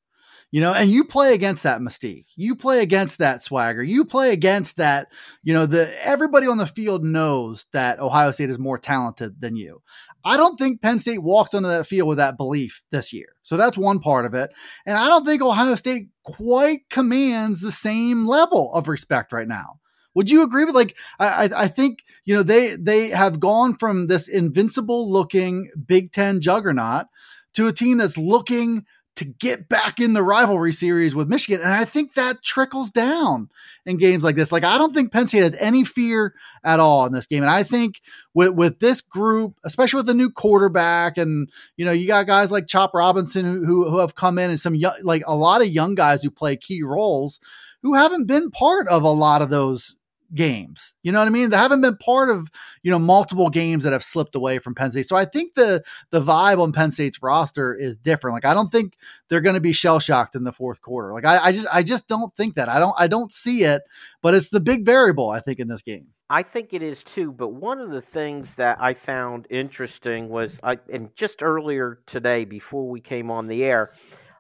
you 0.53 0.61
know, 0.61 0.73
and 0.73 0.91
you 0.91 1.05
play 1.05 1.33
against 1.33 1.63
that 1.63 1.81
mystique. 1.81 2.27
You 2.35 2.57
play 2.57 2.81
against 2.83 3.19
that 3.19 3.43
swagger. 3.43 3.83
You 3.83 4.05
play 4.05 4.33
against 4.33 4.79
that, 4.79 5.07
you 5.45 5.55
know, 5.55 5.65
the 5.67 5.93
everybody 6.05 6.49
on 6.49 6.59
the 6.59 6.67
field 6.67 7.05
knows 7.05 7.67
that 7.73 8.01
Ohio 8.01 8.33
State 8.33 8.51
is 8.51 8.59
more 8.59 8.79
talented 8.79 9.41
than 9.41 9.55
you. 9.55 9.81
I 10.25 10.37
don't 10.37 10.57
think 10.57 10.83
Penn 10.83 10.99
State 10.99 11.23
walks 11.23 11.55
onto 11.55 11.69
that 11.69 11.87
field 11.87 12.09
with 12.09 12.19
that 12.19 12.37
belief 12.37 12.83
this 12.91 13.13
year. 13.13 13.37
So 13.43 13.57
that's 13.57 13.77
one 13.79 14.01
part 14.01 14.27
of 14.27 14.35
it. 14.35 14.51
And 14.87 14.97
I 14.97 15.09
don't 15.09 15.25
think 15.25 15.43
Ohio 15.43 15.75
State 15.75 16.09
quite 16.23 16.89
commands 16.91 17.61
the 17.61 17.73
same 17.73 18.27
level 18.27 18.73
of 18.75 18.89
respect 18.89 19.33
right 19.33 19.49
now. 19.49 19.81
Would 20.15 20.31
you 20.31 20.43
agree 20.43 20.65
with 20.65 20.75
like 20.75 20.97
I 21.19 21.49
I 21.57 21.69
think 21.69 22.05
you 22.25 22.35
know 22.35 22.43
they 22.43 22.75
they 22.75 23.11
have 23.11 23.41
gone 23.41 23.77
from 23.77 24.09
this 24.09 24.27
invincible 24.29 25.11
looking 25.11 25.71
Big 25.87 26.13
Ten 26.13 26.41
juggernaut 26.41 27.07
to 27.55 27.69
a 27.69 27.73
team 27.73 27.99
that's 27.99 28.19
looking 28.19 28.85
to 29.17 29.25
get 29.25 29.69
back 29.69 30.01
in 30.01 30.15
the 30.15 30.23
rivalry 30.23 30.73
series 30.73 31.15
with 31.15 31.29
Michigan. 31.29 31.61
And 31.61 31.73
I 31.73 31.85
think 31.85 32.15
that 32.15 32.43
trickles 32.43 32.91
down 32.91 33.51
in 33.85 33.99
games 33.99 34.25
like 34.25 34.37
this. 34.37 34.53
Like, 34.53 34.65
I 34.65 34.79
don't 34.79 34.95
think 34.95 35.13
Penn 35.13 35.27
State 35.27 35.43
has 35.43 35.57
any 35.57 35.85
fear 35.85 36.35
at 36.65 36.81
all 36.81 37.07
in 37.07 37.13
this 37.13 37.27
game. 37.27 37.43
And 37.43 37.51
I 37.51 37.63
think 37.63 38.01
with, 38.35 38.55
with 38.55 38.79
this 38.79 39.01
group, 39.01 39.59
especially 39.65 39.99
with 39.99 40.07
the 40.07 40.15
new 40.15 40.31
quarterback, 40.31 41.19
and, 41.19 41.51
you 41.77 41.85
know, 41.85 41.93
you 41.93 42.07
got 42.07 42.27
guys 42.27 42.51
like 42.51 42.67
Chop 42.67 42.95
Robinson 42.95 43.45
who, 43.45 43.65
who, 43.65 43.91
who 43.91 43.99
have 43.99 44.15
come 44.15 44.39
in 44.39 44.51
and 44.51 44.61
some, 44.61 44.81
like 45.03 45.23
a 45.27 45.37
lot 45.37 45.61
of 45.61 45.69
young 45.69 45.95
guys 45.95 46.23
who 46.23 46.31
play 46.31 46.57
key 46.57 46.83
roles 46.83 47.41
who 47.83 47.95
haven't 47.95 48.27
been 48.27 48.51
part 48.51 48.87
of 48.89 49.03
a 49.03 49.11
lot 49.11 49.43
of 49.43 49.51
those 49.51 49.97
games. 50.35 50.95
You 51.03 51.13
know 51.13 51.19
what 51.19 51.29
I 51.29 51.31
mean? 51.31 51.51
They 51.51 51.57
haven't 51.57 51.81
been 51.81 51.97
part 51.97 52.31
of, 52.31 52.51
you 52.83 52.91
know, 52.91 52.99
multiple 52.99 53.51
games 53.51 53.85
that 53.85 53.93
have 53.93 54.05
slipped 54.05 54.35
away 54.35 54.59
from 54.59 54.75
Penn 54.75 54.91
State. 54.91 55.07
So 55.07 55.17
I 55.17 55.25
think 55.25 55.55
the 55.55 55.83
the 56.11 56.23
vibe 56.23 56.59
on 56.59 56.73
Penn 56.73 56.91
State's 56.91 57.23
roster 57.23 57.75
is 57.75 57.97
different. 57.97 58.35
Like 58.35 58.45
I 58.45 58.55
don't 58.55 58.71
think 58.71 58.97
they're 59.29 59.41
going 59.41 59.55
to 59.55 59.61
be 59.61 59.73
shell 59.73 60.01
shocked 60.01 60.35
in 60.35 60.45
the 60.45 60.53
fourth 60.53 60.81
quarter. 60.81 61.13
Like 61.13 61.25
I, 61.25 61.47
I 61.47 61.53
just 61.53 61.69
I 61.73 61.83
just 61.83 62.09
don't 62.09 62.35
think 62.35 62.55
that. 62.55 62.69
I 62.69 62.79
don't 62.79 62.95
I 62.99 63.07
don't 63.07 63.33
see 63.33 63.65
it, 63.65 63.83
but 64.23 64.35
it's 64.35 64.51
the 64.51 64.61
big 64.61 64.85
variable 64.85 65.31
I 65.31 65.41
think 65.41 65.59
in 65.59 65.69
this 65.69 65.83
game. 65.83 66.09
I 66.29 66.45
think 66.45 66.73
it 66.73 66.83
is 66.83 67.03
too, 67.03 67.33
but 67.33 67.49
one 67.49 67.81
of 67.81 67.91
the 67.91 68.01
things 68.01 68.55
that 68.55 68.81
I 68.81 68.95
found 68.95 69.49
interesting 69.51 70.29
was 70.29 70.61
I 70.63 70.79
and 70.93 71.15
just 71.17 71.43
earlier 71.43 72.01
today 72.07 72.45
before 72.45 72.89
we 72.89 73.01
came 73.01 73.31
on 73.33 73.49
the 73.49 73.65
air, 73.65 73.93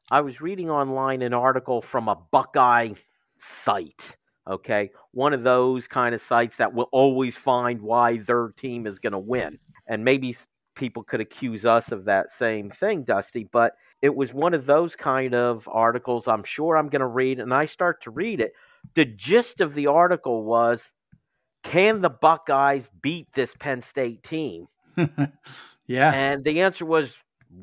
I 0.08 0.20
was 0.20 0.40
reading 0.40 0.70
online 0.70 1.22
an 1.22 1.34
article 1.34 1.82
from 1.82 2.08
a 2.08 2.14
Buckeye 2.14 2.92
site 3.38 4.16
Okay. 4.50 4.90
One 5.12 5.32
of 5.32 5.44
those 5.44 5.86
kind 5.86 6.14
of 6.14 6.20
sites 6.20 6.56
that 6.56 6.74
will 6.74 6.88
always 6.90 7.36
find 7.36 7.80
why 7.80 8.18
their 8.18 8.48
team 8.56 8.86
is 8.86 8.98
going 8.98 9.12
to 9.12 9.18
win. 9.18 9.58
And 9.86 10.04
maybe 10.04 10.36
people 10.74 11.04
could 11.04 11.20
accuse 11.20 11.64
us 11.64 11.92
of 11.92 12.04
that 12.06 12.30
same 12.30 12.68
thing, 12.68 13.04
Dusty, 13.04 13.44
but 13.44 13.74
it 14.02 14.14
was 14.14 14.34
one 14.34 14.52
of 14.52 14.66
those 14.66 14.96
kind 14.96 15.34
of 15.34 15.68
articles 15.70 16.26
I'm 16.26 16.42
sure 16.42 16.76
I'm 16.76 16.88
going 16.88 17.00
to 17.00 17.06
read. 17.06 17.38
And 17.38 17.54
I 17.54 17.66
start 17.66 18.02
to 18.02 18.10
read 18.10 18.40
it. 18.40 18.52
The 18.94 19.04
gist 19.04 19.60
of 19.60 19.74
the 19.74 19.86
article 19.86 20.44
was 20.44 20.90
can 21.62 22.00
the 22.00 22.10
Buckeyes 22.10 22.90
beat 23.02 23.32
this 23.34 23.54
Penn 23.58 23.82
State 23.82 24.22
team? 24.22 24.66
yeah. 25.86 26.12
And 26.12 26.42
the 26.42 26.62
answer 26.62 26.86
was 26.86 27.16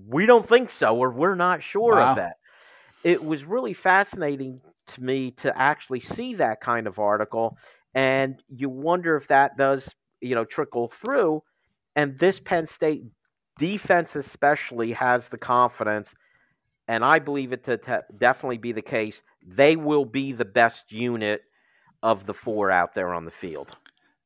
we 0.07 0.25
don't 0.25 0.47
think 0.47 0.69
so, 0.69 0.95
or 0.95 1.11
we're 1.11 1.35
not 1.35 1.63
sure 1.63 1.95
wow. 1.95 2.11
of 2.11 2.15
that. 2.17 2.37
It 3.03 3.23
was 3.23 3.43
really 3.43 3.73
fascinating 3.73 4.61
to 4.87 5.03
me 5.03 5.31
to 5.31 5.57
actually 5.57 5.99
see 5.99 6.35
that 6.35 6.61
kind 6.61 6.87
of 6.87 6.99
article, 6.99 7.57
and 7.93 8.41
you 8.49 8.69
wonder 8.69 9.15
if 9.15 9.27
that 9.27 9.57
does 9.57 9.93
you 10.21 10.35
know 10.35 10.45
trickle 10.45 10.87
through. 10.87 11.43
And 11.95 12.17
this 12.19 12.39
Penn 12.39 12.65
State 12.65 13.03
defense, 13.57 14.15
especially, 14.15 14.93
has 14.93 15.29
the 15.29 15.37
confidence, 15.37 16.13
and 16.87 17.03
I 17.03 17.19
believe 17.19 17.53
it 17.53 17.63
to 17.65 17.77
te- 17.77 18.15
definitely 18.17 18.59
be 18.59 18.71
the 18.71 18.81
case. 18.81 19.21
They 19.45 19.75
will 19.75 20.05
be 20.05 20.31
the 20.31 20.45
best 20.45 20.91
unit 20.91 21.41
of 22.03 22.25
the 22.25 22.33
four 22.33 22.71
out 22.71 22.93
there 22.93 23.13
on 23.13 23.25
the 23.25 23.31
field. 23.31 23.75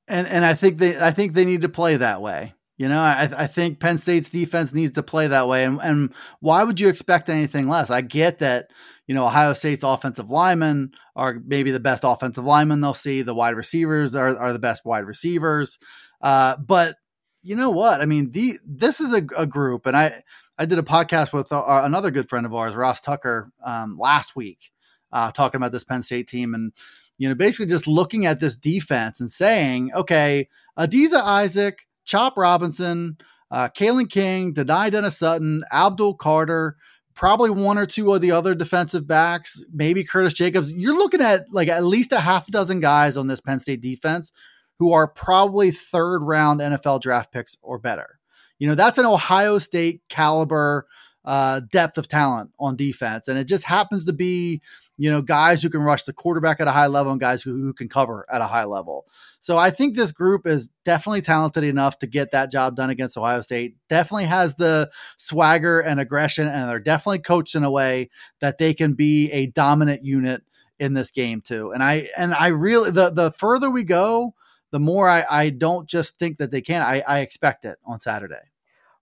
And 0.07 0.27
and 0.27 0.45
I 0.45 0.53
think 0.53 0.77
they 0.77 0.99
I 0.99 1.11
think 1.11 1.33
they 1.33 1.45
need 1.45 1.61
to 1.61 1.69
play 1.69 1.97
that 1.97 2.21
way. 2.21 2.53
You 2.81 2.89
know, 2.89 2.99
I, 2.99 3.29
I 3.37 3.45
think 3.45 3.79
Penn 3.79 3.99
State's 3.99 4.31
defense 4.31 4.73
needs 4.73 4.93
to 4.93 5.03
play 5.03 5.27
that 5.27 5.47
way. 5.47 5.65
And, 5.65 5.79
and 5.83 6.13
why 6.39 6.63
would 6.63 6.79
you 6.79 6.89
expect 6.89 7.29
anything 7.29 7.69
less? 7.69 7.91
I 7.91 8.01
get 8.01 8.39
that 8.39 8.71
you 9.05 9.15
know, 9.15 9.27
Ohio 9.27 9.53
State's 9.53 9.83
offensive 9.83 10.29
linemen 10.29 10.93
are 11.15 11.39
maybe 11.45 11.69
the 11.69 11.79
best 11.79 12.03
offensive 12.05 12.45
linemen 12.45 12.79
they'll 12.81 12.93
see. 12.93 13.21
The 13.21 13.35
wide 13.35 13.55
receivers 13.55 14.15
are, 14.15 14.37
are 14.37 14.53
the 14.53 14.57
best 14.57 14.85
wide 14.85 15.05
receivers. 15.05 15.79
Uh, 16.21 16.55
but 16.57 16.95
you 17.43 17.55
know 17.55 17.71
what? 17.71 18.01
I 18.01 18.05
mean, 18.05 18.31
the 18.31 18.53
this 18.65 19.01
is 19.01 19.13
a, 19.13 19.23
a 19.37 19.45
group, 19.45 19.85
and 19.85 19.97
I 19.97 20.23
I 20.57 20.65
did 20.65 20.79
a 20.79 20.83
podcast 20.83 21.33
with 21.33 21.51
uh, 21.51 21.81
another 21.83 22.09
good 22.09 22.29
friend 22.29 22.45
of 22.45 22.55
ours, 22.55 22.73
Ross 22.73 23.01
Tucker, 23.01 23.51
um, 23.63 23.97
last 23.97 24.35
week, 24.35 24.71
uh, 25.11 25.29
talking 25.31 25.57
about 25.57 25.71
this 25.71 25.83
Penn 25.83 26.03
State 26.03 26.27
team, 26.29 26.53
and 26.53 26.71
you 27.17 27.27
know, 27.27 27.35
basically 27.35 27.65
just 27.65 27.87
looking 27.87 28.25
at 28.25 28.39
this 28.39 28.55
defense 28.55 29.19
and 29.19 29.29
saying, 29.29 29.91
okay, 29.93 30.47
Adisa 30.79 31.21
Isaac, 31.21 31.85
Chop 32.11 32.37
Robinson, 32.37 33.17
uh, 33.49 33.69
Kalen 33.69 34.09
King, 34.09 34.53
Dani 34.53 34.91
Dennis 34.91 35.17
Sutton, 35.17 35.63
Abdul 35.71 36.15
Carter 36.15 36.75
probably 37.13 37.49
one 37.49 37.77
or 37.77 37.85
two 37.85 38.13
of 38.13 38.21
the 38.21 38.31
other 38.31 38.55
defensive 38.55 39.07
backs, 39.07 39.61
maybe 39.73 40.03
Curtis 40.03 40.33
Jacobs. 40.33 40.71
You're 40.71 40.97
looking 40.97 41.21
at 41.21 41.45
like 41.51 41.67
at 41.67 41.83
least 41.83 42.11
a 42.11 42.19
half 42.19 42.47
dozen 42.47 42.79
guys 42.79 43.17
on 43.17 43.27
this 43.27 43.41
Penn 43.41 43.59
State 43.59 43.81
defense 43.81 44.31
who 44.79 44.93
are 44.93 45.07
probably 45.07 45.71
third 45.71 46.23
round 46.23 46.59
NFL 46.59 47.01
draft 47.01 47.31
picks 47.31 47.55
or 47.61 47.77
better. 47.77 48.19
You 48.59 48.67
know, 48.67 48.75
that's 48.75 48.97
an 48.97 49.05
Ohio 49.05 49.57
State 49.59 50.01
caliber 50.09 50.87
uh, 51.25 51.61
depth 51.71 51.97
of 51.97 52.07
talent 52.07 52.51
on 52.59 52.75
defense. 52.75 53.27
And 53.27 53.37
it 53.37 53.45
just 53.45 53.63
happens 53.63 54.05
to 54.05 54.13
be 54.13 54.61
you 55.01 55.09
know, 55.09 55.23
guys 55.23 55.63
who 55.63 55.69
can 55.71 55.81
rush 55.81 56.03
the 56.03 56.13
quarterback 56.13 56.59
at 56.59 56.67
a 56.67 56.71
high 56.71 56.85
level 56.85 57.11
and 57.11 57.19
guys 57.19 57.41
who, 57.41 57.59
who 57.59 57.73
can 57.73 57.89
cover 57.89 58.23
at 58.31 58.39
a 58.39 58.45
high 58.45 58.65
level. 58.65 59.07
So 59.39 59.57
I 59.57 59.71
think 59.71 59.95
this 59.95 60.11
group 60.11 60.45
is 60.45 60.69
definitely 60.85 61.23
talented 61.23 61.63
enough 61.63 61.97
to 61.99 62.07
get 62.07 62.33
that 62.33 62.51
job 62.51 62.75
done 62.75 62.91
against 62.91 63.17
Ohio 63.17 63.41
State. 63.41 63.77
Definitely 63.89 64.25
has 64.25 64.53
the 64.53 64.91
swagger 65.17 65.79
and 65.79 65.99
aggression, 65.99 66.45
and 66.45 66.69
they're 66.69 66.79
definitely 66.79 67.17
coached 67.17 67.55
in 67.55 67.63
a 67.63 67.71
way 67.71 68.11
that 68.41 68.59
they 68.59 68.75
can 68.75 68.93
be 68.93 69.31
a 69.31 69.47
dominant 69.47 70.05
unit 70.05 70.43
in 70.77 70.93
this 70.93 71.09
game 71.09 71.41
too. 71.41 71.71
And 71.71 71.81
I 71.81 72.07
and 72.15 72.35
I 72.35 72.49
really 72.49 72.91
the 72.91 73.09
the 73.09 73.31
further 73.31 73.71
we 73.71 73.83
go, 73.83 74.35
the 74.69 74.79
more 74.79 75.09
I, 75.09 75.25
I 75.31 75.49
don't 75.49 75.89
just 75.89 76.19
think 76.19 76.37
that 76.37 76.51
they 76.51 76.61
can. 76.61 76.83
I, 76.83 77.01
I 77.07 77.19
expect 77.21 77.65
it 77.65 77.79
on 77.87 77.99
Saturday. 77.99 78.51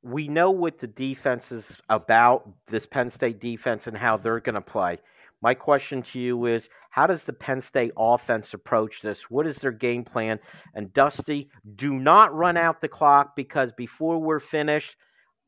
We 0.01 0.29
know 0.29 0.49
what 0.49 0.79
the 0.79 0.87
defense 0.87 1.51
is 1.51 1.73
about, 1.89 2.47
this 2.67 2.85
Penn 2.85 3.09
State 3.09 3.41
defense, 3.41 3.85
and 3.85 3.97
how 3.97 4.15
they're 4.15 4.39
going 4.39 4.55
to 4.55 4.61
play. 4.61 4.99
My 5.41 5.53
question 5.53 6.01
to 6.03 6.19
you 6.19 6.45
is 6.45 6.69
how 6.89 7.07
does 7.07 7.23
the 7.23 7.33
Penn 7.33 7.61
State 7.61 7.91
offense 7.97 8.53
approach 8.53 9.01
this? 9.01 9.29
What 9.29 9.47
is 9.47 9.57
their 9.57 9.71
game 9.71 10.03
plan? 10.03 10.39
And 10.73 10.93
Dusty, 10.93 11.49
do 11.75 11.93
not 11.93 12.35
run 12.35 12.57
out 12.57 12.81
the 12.81 12.87
clock 12.87 13.35
because 13.35 13.71
before 13.71 14.19
we're 14.19 14.39
finished, 14.39 14.95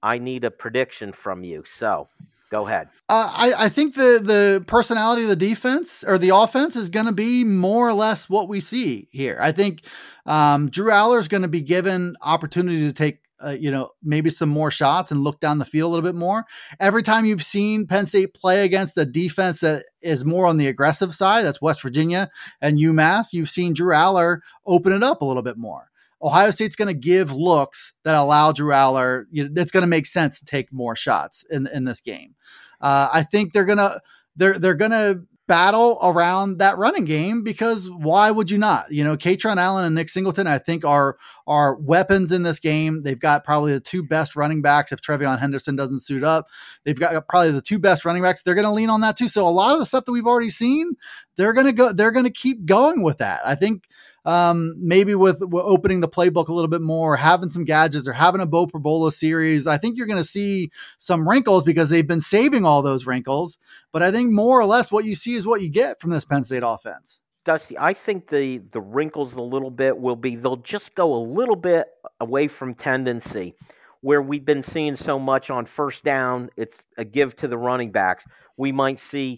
I 0.01 0.17
need 0.17 0.43
a 0.45 0.51
prediction 0.51 1.11
from 1.13 1.43
you. 1.43 1.63
So 1.65 2.07
go 2.49 2.67
ahead. 2.67 2.89
Uh, 3.09 3.31
I, 3.35 3.65
I 3.65 3.69
think 3.69 3.95
the 3.95 4.19
the 4.23 4.63
personality 4.65 5.23
of 5.23 5.29
the 5.29 5.35
defense 5.35 6.03
or 6.05 6.17
the 6.17 6.29
offense 6.29 6.75
is 6.75 6.89
going 6.89 7.05
to 7.07 7.11
be 7.11 7.43
more 7.43 7.87
or 7.87 7.93
less 7.93 8.29
what 8.29 8.47
we 8.47 8.59
see 8.59 9.07
here. 9.11 9.37
I 9.41 9.51
think 9.51 9.83
um, 10.25 10.69
Drew 10.69 10.91
Allar 10.91 11.19
is 11.19 11.27
going 11.27 11.43
to 11.43 11.47
be 11.47 11.61
given 11.61 12.15
opportunity 12.21 12.81
to 12.81 12.93
take 12.93 13.19
uh, 13.43 13.51
you 13.51 13.71
know, 13.71 13.89
maybe 14.03 14.29
some 14.29 14.49
more 14.49 14.71
shots 14.71 15.11
and 15.11 15.23
look 15.23 15.39
down 15.39 15.59
the 15.59 15.65
field 15.65 15.89
a 15.89 15.93
little 15.93 16.09
bit 16.09 16.17
more. 16.17 16.45
Every 16.79 17.03
time 17.03 17.25
you've 17.25 17.43
seen 17.43 17.87
Penn 17.87 18.05
State 18.05 18.33
play 18.33 18.63
against 18.63 18.97
a 18.97 19.05
defense 19.05 19.59
that 19.61 19.85
is 20.01 20.25
more 20.25 20.45
on 20.45 20.57
the 20.57 20.67
aggressive 20.67 21.13
side, 21.13 21.45
that's 21.45 21.61
West 21.61 21.81
Virginia 21.81 22.29
and 22.61 22.79
UMass, 22.79 23.33
you've 23.33 23.49
seen 23.49 23.73
Drew 23.73 23.93
Allar 23.93 24.39
open 24.65 24.93
it 24.93 25.03
up 25.03 25.21
a 25.21 25.25
little 25.25 25.43
bit 25.43 25.57
more. 25.57 25.89
Ohio 26.23 26.51
State's 26.51 26.75
going 26.75 26.87
to 26.87 26.93
give 26.93 27.33
looks 27.33 27.93
that 28.03 28.15
allow 28.15 28.51
Drew 28.51 28.71
Allar, 28.71 29.25
you 29.31 29.43
know, 29.43 29.49
that's 29.53 29.71
going 29.71 29.81
to 29.81 29.87
make 29.87 30.05
sense 30.05 30.39
to 30.39 30.45
take 30.45 30.71
more 30.71 30.95
shots 30.95 31.43
in, 31.49 31.67
in 31.73 31.85
this 31.85 32.01
game. 32.01 32.35
Uh, 32.79 33.09
I 33.11 33.23
think 33.23 33.53
they're 33.53 33.65
going 33.65 33.79
to, 33.79 33.99
they're, 34.35 34.59
they're 34.59 34.75
going 34.75 34.91
to 34.91 35.23
battle 35.51 35.99
around 36.01 36.59
that 36.59 36.77
running 36.77 37.03
game 37.03 37.43
because 37.43 37.89
why 37.89 38.31
would 38.31 38.49
you 38.49 38.57
not? 38.57 38.89
You 38.89 39.03
know, 39.03 39.17
Kaytron 39.17 39.57
Allen 39.57 39.83
and 39.83 39.93
Nick 39.93 40.07
Singleton, 40.07 40.47
I 40.47 40.57
think, 40.59 40.85
are 40.85 41.17
are 41.45 41.75
weapons 41.75 42.31
in 42.31 42.43
this 42.43 42.57
game. 42.57 43.01
They've 43.01 43.19
got 43.19 43.43
probably 43.43 43.73
the 43.73 43.81
two 43.81 44.01
best 44.01 44.37
running 44.37 44.61
backs 44.61 44.93
if 44.93 45.01
TreVeyon 45.01 45.39
Henderson 45.39 45.75
doesn't 45.75 46.03
suit 46.03 46.23
up. 46.23 46.47
They've 46.85 46.97
got 46.97 47.27
probably 47.27 47.51
the 47.51 47.61
two 47.61 47.79
best 47.79 48.05
running 48.05 48.23
backs. 48.23 48.41
They're 48.41 48.55
going 48.55 48.63
to 48.63 48.71
lean 48.71 48.89
on 48.89 49.01
that 49.01 49.17
too. 49.17 49.27
So 49.27 49.45
a 49.45 49.49
lot 49.49 49.73
of 49.73 49.79
the 49.79 49.85
stuff 49.85 50.05
that 50.05 50.13
we've 50.13 50.25
already 50.25 50.51
seen, 50.51 50.95
they're 51.35 51.51
going 51.51 51.67
to 51.67 51.73
go. 51.73 51.91
They're 51.91 52.11
going 52.11 52.23
to 52.23 52.31
keep 52.31 52.65
going 52.65 53.01
with 53.01 53.17
that. 53.17 53.41
I 53.45 53.55
think. 53.55 53.89
Um, 54.25 54.75
maybe 54.77 55.15
with, 55.15 55.41
opening 55.53 55.99
the 55.99 56.07
playbook 56.07 56.47
a 56.47 56.53
little 56.53 56.69
bit 56.69 56.81
more, 56.81 57.15
having 57.15 57.49
some 57.49 57.65
gadgets, 57.65 58.07
or 58.07 58.13
having 58.13 58.41
a 58.41 58.45
Beau 58.45 58.67
Pribula 58.67 59.11
series, 59.11 59.67
I 59.67 59.77
think 59.77 59.97
you're 59.97 60.07
going 60.07 60.21
to 60.21 60.27
see 60.27 60.71
some 60.99 61.27
wrinkles 61.27 61.63
because 61.63 61.89
they've 61.89 62.07
been 62.07 62.21
saving 62.21 62.65
all 62.65 62.81
those 62.81 63.05
wrinkles. 63.05 63.57
But 63.91 64.03
I 64.03 64.11
think 64.11 64.31
more 64.31 64.59
or 64.59 64.65
less 64.65 64.91
what 64.91 65.05
you 65.05 65.15
see 65.15 65.35
is 65.35 65.47
what 65.47 65.61
you 65.61 65.69
get 65.69 65.99
from 65.99 66.11
this 66.11 66.25
Penn 66.25 66.43
State 66.43 66.63
offense. 66.65 67.19
Dusty, 67.43 67.75
I 67.77 67.93
think 67.93 68.27
the 68.27 68.59
the 68.71 68.79
wrinkles 68.79 69.33
a 69.33 69.41
little 69.41 69.71
bit 69.71 69.97
will 69.97 70.15
be 70.15 70.35
they'll 70.35 70.57
just 70.57 70.93
go 70.93 71.15
a 71.15 71.23
little 71.25 71.55
bit 71.55 71.87
away 72.19 72.47
from 72.47 72.75
tendency 72.75 73.55
where 74.01 74.21
we've 74.21 74.45
been 74.45 74.63
seeing 74.63 74.95
so 74.95 75.17
much 75.17 75.49
on 75.49 75.65
first 75.65 76.03
down, 76.03 76.49
it's 76.57 76.83
a 76.97 77.05
give 77.05 77.35
to 77.37 77.47
the 77.47 77.57
running 77.57 77.91
backs. 77.91 78.25
We 78.57 78.71
might 78.71 78.99
see 78.99 79.37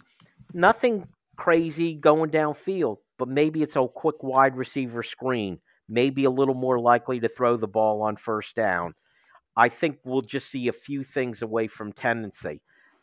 nothing 0.52 1.06
crazy 1.36 1.94
going 1.94 2.30
downfield, 2.30 2.98
but 3.18 3.28
maybe 3.28 3.62
it's 3.62 3.76
a 3.76 3.86
quick 3.86 4.22
wide 4.22 4.56
receiver 4.56 5.02
screen, 5.02 5.58
maybe 5.88 6.24
a 6.24 6.30
little 6.30 6.54
more 6.54 6.78
likely 6.78 7.20
to 7.20 7.28
throw 7.28 7.56
the 7.56 7.68
ball 7.68 8.02
on 8.02 8.16
first 8.16 8.54
down. 8.54 8.94
I 9.56 9.68
think 9.68 9.98
we'll 10.04 10.22
just 10.22 10.50
see 10.50 10.68
a 10.68 10.72
few 10.72 11.04
things 11.04 11.42
away 11.42 11.68
from 11.68 11.92
tendency. 11.92 12.60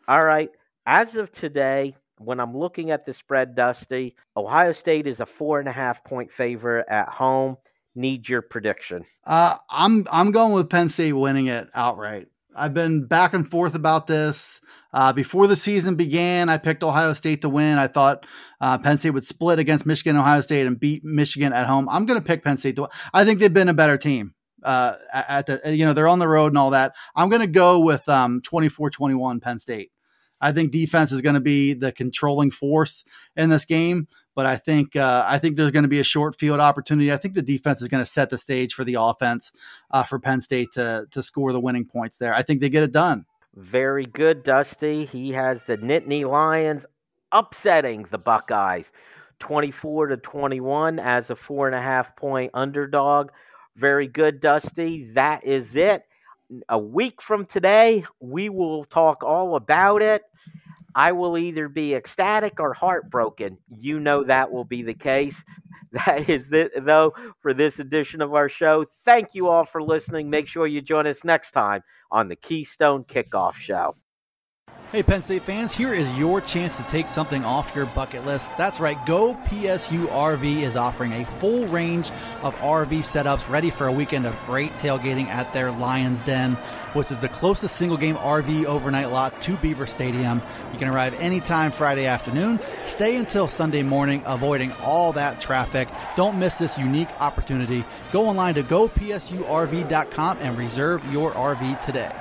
All 0.08 0.24
right. 0.24 0.50
As 0.86 1.16
of 1.16 1.32
today, 1.32 1.96
when 2.18 2.40
I'm 2.40 2.56
looking 2.56 2.92
at 2.92 3.06
the 3.06 3.14
spread, 3.14 3.56
Dusty, 3.56 4.16
Ohio 4.36 4.74
State 4.74 5.08
is 5.08 5.20
a 5.20 5.26
four 5.26 5.60
and 5.60 5.70
a 5.70 5.72
half 5.72 6.04
point 6.04 6.32
favorite 6.32 6.86
at 6.90 7.10
home. 7.10 7.58
Need 7.96 8.30
your 8.30 8.42
prediction? 8.42 9.06
Uh, 9.26 9.56
I'm 9.70 10.06
I'm 10.12 10.32
going 10.32 10.54
with 10.54 10.70
Penn 10.70 10.88
State 10.90 11.14
winning 11.14 11.48
it 11.48 11.70
outright. 11.76 12.28
I've 12.56 12.74
been 12.74 13.06
back 13.06 13.34
and 13.34 13.50
forth 13.50 13.76
about 13.76 14.08
this. 14.08 14.62
Uh, 14.94 15.14
before 15.14 15.48
the 15.48 15.56
season 15.56 15.96
began, 15.96 16.50
I 16.50 16.58
picked 16.58 16.84
Ohio 16.84 17.14
State 17.14 17.42
to 17.44 17.50
win. 17.50 17.78
I 17.78 17.88
thought 17.88 18.26
uh, 18.60 18.78
Penn 18.78 18.98
State 18.98 19.12
would 19.12 19.26
split 19.26 19.60
against 19.60 19.86
Michigan, 19.86 20.18
Ohio 20.18 20.42
State, 20.42 20.68
and 20.68 20.80
beat 20.80 21.04
Michigan 21.04 21.54
at 21.54 21.66
home. 21.66 21.88
I'm 21.90 22.06
going 22.06 22.20
to 22.20 22.26
pick 22.26 22.44
Penn 22.44 22.58
State 22.58 22.76
to. 22.76 22.90
I 23.14 23.24
think 23.24 23.40
they've 23.40 23.54
been 23.54 23.70
a 23.70 23.74
better 23.74 23.98
team. 23.98 24.34
Uh, 24.64 24.94
at 25.12 25.48
the 25.48 25.76
you 25.76 25.86
know 25.88 25.94
they're 25.94 26.08
on 26.08 26.20
the 26.20 26.28
road 26.28 26.48
and 26.48 26.58
all 26.58 26.70
that. 26.70 26.94
I'm 27.16 27.30
going 27.30 27.42
to 27.42 27.48
go 27.48 27.80
with 27.80 28.08
um 28.08 28.42
24-21 28.42 29.42
Penn 29.42 29.58
State. 29.60 29.92
I 30.40 30.52
think 30.52 30.72
defense 30.72 31.12
is 31.12 31.22
going 31.22 31.36
to 31.36 31.42
be 31.42 31.74
the 31.74 31.92
controlling 31.92 32.52
force 32.52 33.04
in 33.36 33.50
this 33.50 33.66
game. 33.66 34.08
But 34.34 34.46
I 34.46 34.56
think 34.56 34.96
uh, 34.96 35.26
I 35.28 35.40
think 35.40 35.58
there's 35.58 35.72
going 35.72 35.84
to 35.84 35.90
be 35.90 36.00
a 36.00 36.06
short 36.06 36.40
field 36.40 36.60
opportunity. 36.60 37.12
I 37.12 37.18
think 37.18 37.34
the 37.36 37.42
defense 37.42 37.82
is 37.82 37.90
going 37.90 38.04
to 38.04 38.10
set 38.10 38.30
the 38.30 38.38
stage 38.38 38.74
for 38.74 38.84
the 38.84 38.96
offense 39.00 39.52
uh, 39.92 40.04
for 40.04 40.20
Penn 40.20 40.42
State 40.42 40.70
to 40.74 41.06
to 41.12 41.22
score 41.22 41.52
the 41.52 41.60
winning 41.60 41.86
points 41.86 42.18
there. 42.18 42.34
I 42.34 42.42
think 42.42 42.62
they 42.62 42.70
get 42.70 42.84
it 42.84 42.94
done. 42.94 43.26
Very 43.56 44.06
good, 44.06 44.44
Dusty. 44.44 45.06
He 45.06 45.32
has 45.32 45.64
the 45.64 45.78
Nittany 45.78 46.30
Lions 46.30 46.86
upsetting 47.32 48.06
the 48.10 48.18
Buckeyes, 48.18 48.92
twenty-four 49.40 50.08
to 50.08 50.18
twenty-one 50.18 51.00
as 51.00 51.30
a 51.30 51.36
four 51.36 51.68
and 51.68 51.76
a 51.76 51.82
half 51.82 52.16
point 52.16 52.52
underdog. 52.54 53.30
Very 53.76 54.08
good, 54.08 54.40
Dusty. 54.40 55.12
That 55.14 55.44
is 55.44 55.76
it. 55.76 56.04
A 56.70 56.78
week 56.78 57.22
from 57.22 57.46
today, 57.46 58.06
we 58.20 58.50
will 58.50 58.84
talk 58.86 59.24
all 59.24 59.56
about 59.56 60.02
it. 60.02 60.24
I 60.96 61.12
will 61.12 61.38
either 61.38 61.70
be 61.70 61.94
ecstatic 61.96 62.60
or 62.60 62.74
heartbroken. 62.74 63.58
You 63.70 64.00
know 64.00 64.24
that 64.24 64.52
will 64.52 64.66
be 64.66 64.82
the 64.84 64.94
case. 64.94 65.44
That 65.94 66.30
is 66.30 66.54
it, 66.54 66.72
though, 66.86 67.14
for 67.42 67.54
this 67.54 67.78
edition 67.78 68.22
of 68.22 68.34
our 68.34 68.48
show. 68.48 68.86
Thank 69.04 69.36
you 69.36 69.50
all 69.50 69.66
for 69.66 69.84
listening. 69.84 70.30
Make 70.30 70.48
sure 70.48 70.66
you 70.66 70.82
join 70.82 71.06
us 71.06 71.26
next 71.26 71.52
time 71.52 71.84
on 72.10 72.30
the 72.30 72.38
Keystone 72.38 73.04
Kickoff 73.04 73.56
Show. 73.56 73.98
Hey, 74.92 75.04
Penn 75.04 75.22
State 75.22 75.44
fans, 75.44 75.74
here 75.74 75.94
is 75.94 76.20
your 76.20 76.42
chance 76.42 76.76
to 76.76 76.84
take 76.84 77.08
something 77.08 77.46
off 77.46 77.74
your 77.74 77.86
bucket 77.86 78.26
list. 78.26 78.52
That's 78.58 78.82
right, 78.82 78.98
Go 79.06 79.36
PSU 79.46 80.06
RV 80.08 80.64
is 80.64 80.76
offering 80.76 81.14
a 81.14 81.26
full 81.26 81.66
range 81.68 82.12
of 82.44 82.54
RV 82.58 83.00
setups 83.00 83.48
ready 83.50 83.70
for 83.70 83.88
a 83.88 83.92
weekend 83.92 84.26
of 84.26 84.38
great 84.46 84.72
tailgating 84.80 85.28
at 85.28 85.52
their 85.54 85.72
Lions 85.72 86.20
Den, 86.26 86.58
which 86.94 87.12
is 87.12 87.20
the 87.22 87.30
closest 87.30 87.76
single 87.76 87.98
game 87.98 88.16
RV 88.16 88.66
overnight 88.66 89.12
lot 89.12 89.40
to 89.44 89.56
Beaver 89.58 89.88
Stadium. 89.88 90.42
You 90.74 90.80
can 90.80 90.88
arrive 90.88 91.20
anytime 91.20 91.72
Friday 91.72 92.06
afternoon, 92.06 92.60
stay 92.84 93.18
until 93.18 93.48
Sunday 93.48 93.84
morning, 93.84 94.22
avoiding 94.26 94.72
all 94.84 95.14
that 95.14 95.42
traffic. 95.42 95.88
Don't 96.16 96.40
miss 96.40 96.56
this 96.56 96.78
unique 96.78 97.10
opportunity. 97.22 97.84
Go 98.12 98.28
online 98.28 98.56
to 98.56 98.64
gopsurv.com 98.64 100.38
and 100.42 100.58
reserve 100.58 101.14
your 101.14 101.32
RV 101.32 101.82
today. 101.82 102.12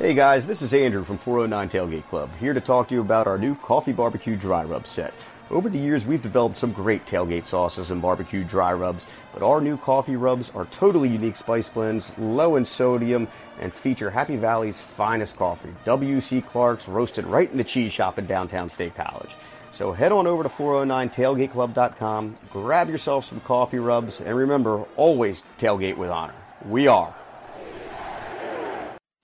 Hey 0.00 0.14
guys, 0.14 0.46
this 0.46 0.62
is 0.62 0.72
Andrew 0.72 1.04
from 1.04 1.18
409 1.18 1.68
Tailgate 1.68 2.08
Club, 2.08 2.30
here 2.40 2.54
to 2.54 2.60
talk 2.60 2.88
to 2.88 2.94
you 2.94 3.02
about 3.02 3.26
our 3.26 3.36
new 3.36 3.54
Coffee 3.54 3.92
Barbecue 3.92 4.34
Dry 4.34 4.64
Rub 4.64 4.86
set. 4.86 5.14
Over 5.50 5.68
the 5.68 5.78
years, 5.78 6.06
we've 6.06 6.22
developed 6.22 6.56
some 6.56 6.72
great 6.72 7.04
tailgate 7.04 7.44
sauces 7.44 7.90
and 7.90 8.00
barbecue 8.00 8.42
dry 8.42 8.72
rubs, 8.72 9.19
but 9.32 9.42
our 9.42 9.60
new 9.60 9.76
coffee 9.76 10.16
rubs 10.16 10.50
are 10.54 10.66
totally 10.66 11.08
unique 11.08 11.36
spice 11.36 11.68
blends, 11.68 12.16
low 12.18 12.56
in 12.56 12.64
sodium, 12.64 13.28
and 13.60 13.72
feature 13.72 14.10
Happy 14.10 14.36
Valley's 14.36 14.80
finest 14.80 15.36
coffee, 15.36 15.72
W.C. 15.84 16.40
Clark's, 16.42 16.88
roasted 16.88 17.24
right 17.26 17.50
in 17.50 17.56
the 17.56 17.64
cheese 17.64 17.92
shop 17.92 18.18
in 18.18 18.26
downtown 18.26 18.68
State 18.68 18.94
College. 18.94 19.34
So 19.72 19.92
head 19.92 20.12
on 20.12 20.26
over 20.26 20.42
to 20.42 20.48
409tailgateclub.com, 20.48 22.36
grab 22.50 22.90
yourself 22.90 23.24
some 23.24 23.40
coffee 23.40 23.78
rubs, 23.78 24.20
and 24.20 24.36
remember, 24.36 24.84
always 24.96 25.42
tailgate 25.58 25.96
with 25.96 26.10
honor. 26.10 26.34
We 26.66 26.86
are. 26.86 27.14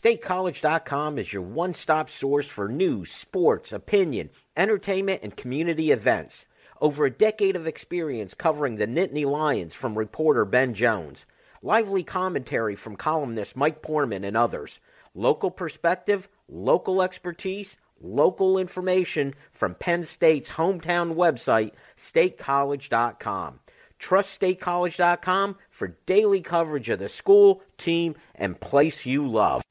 StateCollege.com 0.03 1.19
is 1.19 1.33
your 1.33 1.43
one 1.43 1.75
stop 1.75 2.09
source 2.09 2.47
for 2.47 2.69
news, 2.69 3.11
sports, 3.11 3.73
opinion, 3.73 4.31
entertainment, 4.57 5.21
and 5.23 5.37
community 5.37 5.91
events. 5.91 6.46
Over 6.81 7.07
a 7.07 7.11
decade 7.11 7.57
of 7.57 7.67
experience 7.67 8.35
covering 8.35 8.77
the 8.77 8.87
Nittany 8.87 9.25
Lions 9.25 9.73
from 9.73 9.97
reporter 9.97 10.45
Ben 10.45 10.75
Jones. 10.75 11.25
Lively 11.63 12.03
commentary 12.03 12.77
from 12.77 12.97
columnist 12.97 13.57
Mike 13.57 13.81
Poorman 13.81 14.25
and 14.27 14.37
others. 14.37 14.79
Local 15.15 15.51
perspective, 15.51 16.29
local 16.49 17.01
expertise, 17.01 17.77
local 18.01 18.59
information 18.59 19.33
from 19.53 19.75
Penn 19.75 20.05
State's 20.05 20.51
hometown 20.51 21.15
website, 21.15 21.73
statecollege.com. 21.99 23.61
Trust 23.99 24.39
statecollege.com 24.39 25.57
for 25.71 25.97
daily 26.05 26.43
coverage 26.43 26.91
of 26.91 26.99
the 26.99 27.09
school, 27.09 27.63
team, 27.79 28.15
and 28.35 28.61
place 28.61 29.07
you 29.07 29.27
love. 29.27 29.63